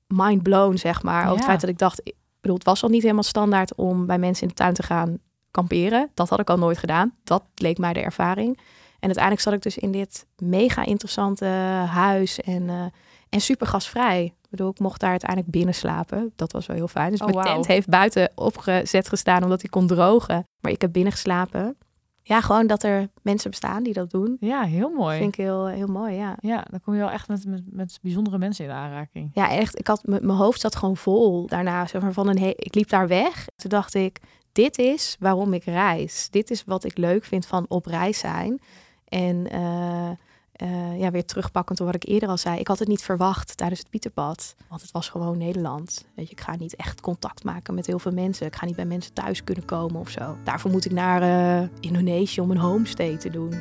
mind 0.07 0.43
blown, 0.43 0.77
zeg 0.77 1.03
maar. 1.03 1.21
Over 1.21 1.31
Ja. 1.31 1.37
het 1.37 1.45
feit 1.45 1.61
dat 1.61 1.71
ik 1.71 1.79
dacht, 1.79 2.01
ik 2.05 2.15
bedoel, 2.41 2.57
het 2.57 2.67
was 2.67 2.83
al 2.83 2.89
niet 2.89 3.03
helemaal 3.03 3.23
standaard 3.23 3.75
om 3.75 4.07
bij 4.07 4.19
mensen 4.19 4.43
in 4.43 4.49
de 4.49 4.55
tuin 4.55 4.75
te 4.75 4.83
gaan 4.83 5.19
kamperen. 5.53 6.11
Dat 6.15 6.29
had 6.29 6.41
ik 6.41 6.51
al 6.51 6.59
nooit 6.59 6.79
gedaan. 6.79 7.15
Dat 7.25 7.43
leek 7.55 7.79
mij 7.79 7.93
de 7.93 8.01
ervaring. 8.01 8.57
En 9.01 9.09
uiteindelijk 9.09 9.43
zat 9.45 9.53
ik 9.53 9.63
dus 9.63 9.79
in 9.79 9.93
dit 9.93 10.27
mega 10.37 10.85
interessante 10.85 11.45
huis 11.89 12.41
en, 12.41 12.69
eh, 12.69 12.85
en 13.29 13.41
super 13.41 13.67
gasvrij. 13.67 14.25
Ik 14.25 14.51
bedoel, 14.51 14.71
ik 14.71 14.79
mocht 14.79 15.01
daar 15.01 15.11
uiteindelijk 15.11 15.51
binnen 15.51 15.75
slapen. 15.75 16.33
Dat 16.37 16.53
was 16.53 16.67
wel 16.67 16.77
heel 16.77 16.89
fijn. 16.89 17.11
Dus 17.11 17.21
Oh, 17.21 17.27
mijn 17.27 17.47
tent 17.47 17.67
heeft 17.67 17.89
buiten 17.89 18.31
opgezet 18.35 19.09
gestaan 19.09 19.43
omdat 19.43 19.61
hij 19.61 19.71
kon 19.71 19.87
drogen. 19.87 20.47
Maar 20.61 20.73
ik 20.73 20.81
heb 20.81 20.93
binnen 20.93 21.13
geslapen. 21.13 21.77
Ja, 22.25 22.41
gewoon 22.41 22.67
dat 22.67 22.83
er 22.83 23.09
mensen 23.23 23.51
bestaan 23.51 23.83
die 23.83 23.93
dat 23.93 24.11
doen. 24.11 24.37
ja, 24.41 24.63
heel 24.63 24.89
mooi. 24.91 25.19
Vind 25.19 25.29
ik 25.39 25.45
heel, 25.45 25.67
heel 25.67 25.87
mooi, 25.87 26.15
ja. 26.15 26.37
Ja, 26.41 26.65
dan 26.71 26.81
kom 26.81 26.95
je 26.95 27.01
wel 27.01 27.11
echt 27.11 27.29
met, 27.29 27.45
met, 27.47 27.63
met 27.67 27.99
bijzondere 28.03 28.39
mensen 28.39 28.65
in 28.65 28.71
de 28.71 28.77
aanraking. 28.77 29.31
Ja, 29.35 29.51
echt. 29.51 29.79
Ik 29.79 29.87
had 29.87 30.03
mijn 30.07 30.29
hoofd 30.29 30.61
zat 30.61 30.77
gewoon 30.77 30.97
vol 30.97 31.47
daarna. 31.47 31.87
Zeg 31.87 32.03
maar, 32.03 32.13
van 32.13 32.29
een 32.29 32.39
he- 32.39 32.53
ik 32.57 32.75
liep 32.75 32.89
daar 32.89 33.09
weg. 33.09 33.47
Toen 33.57 33.71
dacht 33.71 33.95
ik, 33.95 34.21
dit 34.53 34.79
is 34.79 35.17
waarom 35.21 35.53
ik 35.53 35.65
reis. 35.65 36.29
Dit 36.31 36.51
is 36.51 36.65
wat 36.67 36.85
ik 36.85 36.99
leuk 36.99 37.25
vind 37.25 37.47
van 37.47 37.65
op 37.69 37.87
reis 37.87 38.19
zijn. 38.19 38.61
En 39.09 39.51
eh, 39.51 40.11
eh, 40.53 41.01
ja, 41.01 41.11
weer 41.11 41.25
terugpakkend 41.25 41.81
op 41.81 41.87
wat 41.87 41.95
ik 41.95 42.05
eerder 42.05 42.29
al 42.29 42.39
zei. 42.39 42.59
Ik 42.59 42.69
had 42.69 42.79
het 42.79 42.89
niet 42.89 43.03
verwacht 43.03 43.57
tijdens 43.57 43.81
het 43.81 43.91
Pieterpad. 43.91 44.55
Want 44.69 44.81
het 44.83 44.91
was 44.91 45.09
gewoon 45.09 45.39
Nederland. 45.39 46.05
Weet 46.15 46.27
je, 46.27 46.33
ik 46.33 46.41
ga 46.41 46.57
niet 46.57 46.77
echt 46.77 47.01
contact 47.01 47.45
maken 47.45 47.75
met 47.75 47.87
heel 47.87 47.99
veel 47.99 48.13
mensen. 48.13 48.47
Ik 48.47 48.57
ga 48.57 48.67
niet 48.67 48.77
bij 48.77 48.85
mensen 48.85 49.13
thuis 49.13 49.45
kunnen 49.45 49.65
komen 49.65 50.01
of 50.01 50.09
zo. 50.09 50.37
Daarvoor 50.45 50.71
moet 50.71 50.85
ik 50.85 50.93
naar 50.93 51.23
eh, 51.23 51.69
Indonesië 51.81 52.41
om 52.41 52.51
een 52.51 52.57
homestay 52.57 53.17
te 53.17 53.31
doen. 53.31 53.55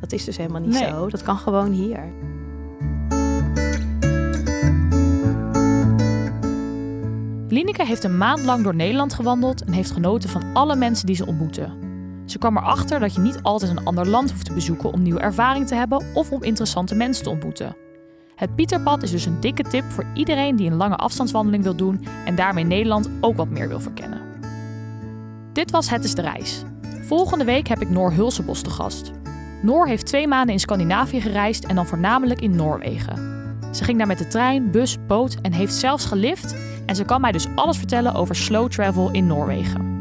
Dat 0.00 0.12
is 0.12 0.24
dus 0.24 0.36
helemaal 0.36 0.60
niet 0.60 0.80
Nee. 0.80 0.88
zo. 0.88 1.08
Dat 1.08 1.22
kan 1.22 1.36
gewoon 1.38 1.72
hier. 1.72 2.12
Lineke 7.52 7.86
heeft 7.86 8.04
een 8.04 8.18
maand 8.18 8.44
lang 8.44 8.64
door 8.64 8.74
Nederland 8.74 9.14
gewandeld 9.14 9.64
en 9.64 9.72
heeft 9.72 9.90
genoten 9.90 10.30
van 10.30 10.42
alle 10.52 10.76
mensen 10.76 11.06
die 11.06 11.16
ze 11.16 11.26
ontmoette. 11.26 11.68
Ze 12.24 12.38
kwam 12.38 12.56
erachter 12.56 13.00
dat 13.00 13.14
je 13.14 13.20
niet 13.20 13.42
altijd 13.42 13.70
een 13.70 13.84
ander 13.84 14.08
land 14.08 14.30
hoeft 14.30 14.44
te 14.44 14.52
bezoeken 14.52 14.92
om 14.92 15.02
nieuwe 15.02 15.20
ervaring 15.20 15.66
te 15.66 15.74
hebben 15.74 16.04
of 16.14 16.30
om 16.30 16.42
interessante 16.42 16.94
mensen 16.94 17.24
te 17.24 17.30
ontmoeten. 17.30 17.76
Het 18.34 18.54
Pieterpad 18.54 19.02
is 19.02 19.10
dus 19.10 19.26
een 19.26 19.40
dikke 19.40 19.62
tip 19.62 19.84
voor 19.84 20.04
iedereen 20.14 20.56
die 20.56 20.70
een 20.70 20.76
lange 20.76 20.96
afstandswandeling 20.96 21.62
wil 21.62 21.76
doen 21.76 22.06
en 22.24 22.34
daarmee 22.34 22.64
Nederland 22.64 23.10
ook 23.20 23.36
wat 23.36 23.48
meer 23.48 23.68
wil 23.68 23.80
verkennen. 23.80 24.20
Dit 25.52 25.70
was 25.70 25.90
Het 25.90 26.04
is 26.04 26.14
de 26.14 26.22
Reis. 26.22 26.62
Volgende 27.02 27.44
week 27.44 27.68
heb 27.68 27.80
ik 27.80 27.90
Noor 27.90 28.12
Hulsebos 28.12 28.62
te 28.62 28.70
gast. 28.70 29.10
Noor 29.62 29.86
heeft 29.86 30.06
twee 30.06 30.28
maanden 30.28 30.54
in 30.54 30.60
Scandinavië 30.60 31.20
gereisd 31.20 31.64
en 31.64 31.74
dan 31.74 31.86
voornamelijk 31.86 32.40
in 32.40 32.56
Noorwegen. 32.56 33.30
Ze 33.70 33.84
ging 33.84 33.98
daar 33.98 34.06
met 34.06 34.18
de 34.18 34.28
trein, 34.28 34.70
bus, 34.70 34.96
boot 35.06 35.36
en 35.42 35.52
heeft 35.52 35.74
zelfs 35.74 36.04
gelift 36.04 36.54
en 36.92 36.98
ze 36.98 37.04
kan 37.04 37.20
mij 37.20 37.32
dus 37.32 37.46
alles 37.54 37.78
vertellen 37.78 38.14
over 38.14 38.36
slow 38.36 38.70
travel 38.70 39.10
in 39.10 39.26
Noorwegen. 39.26 39.91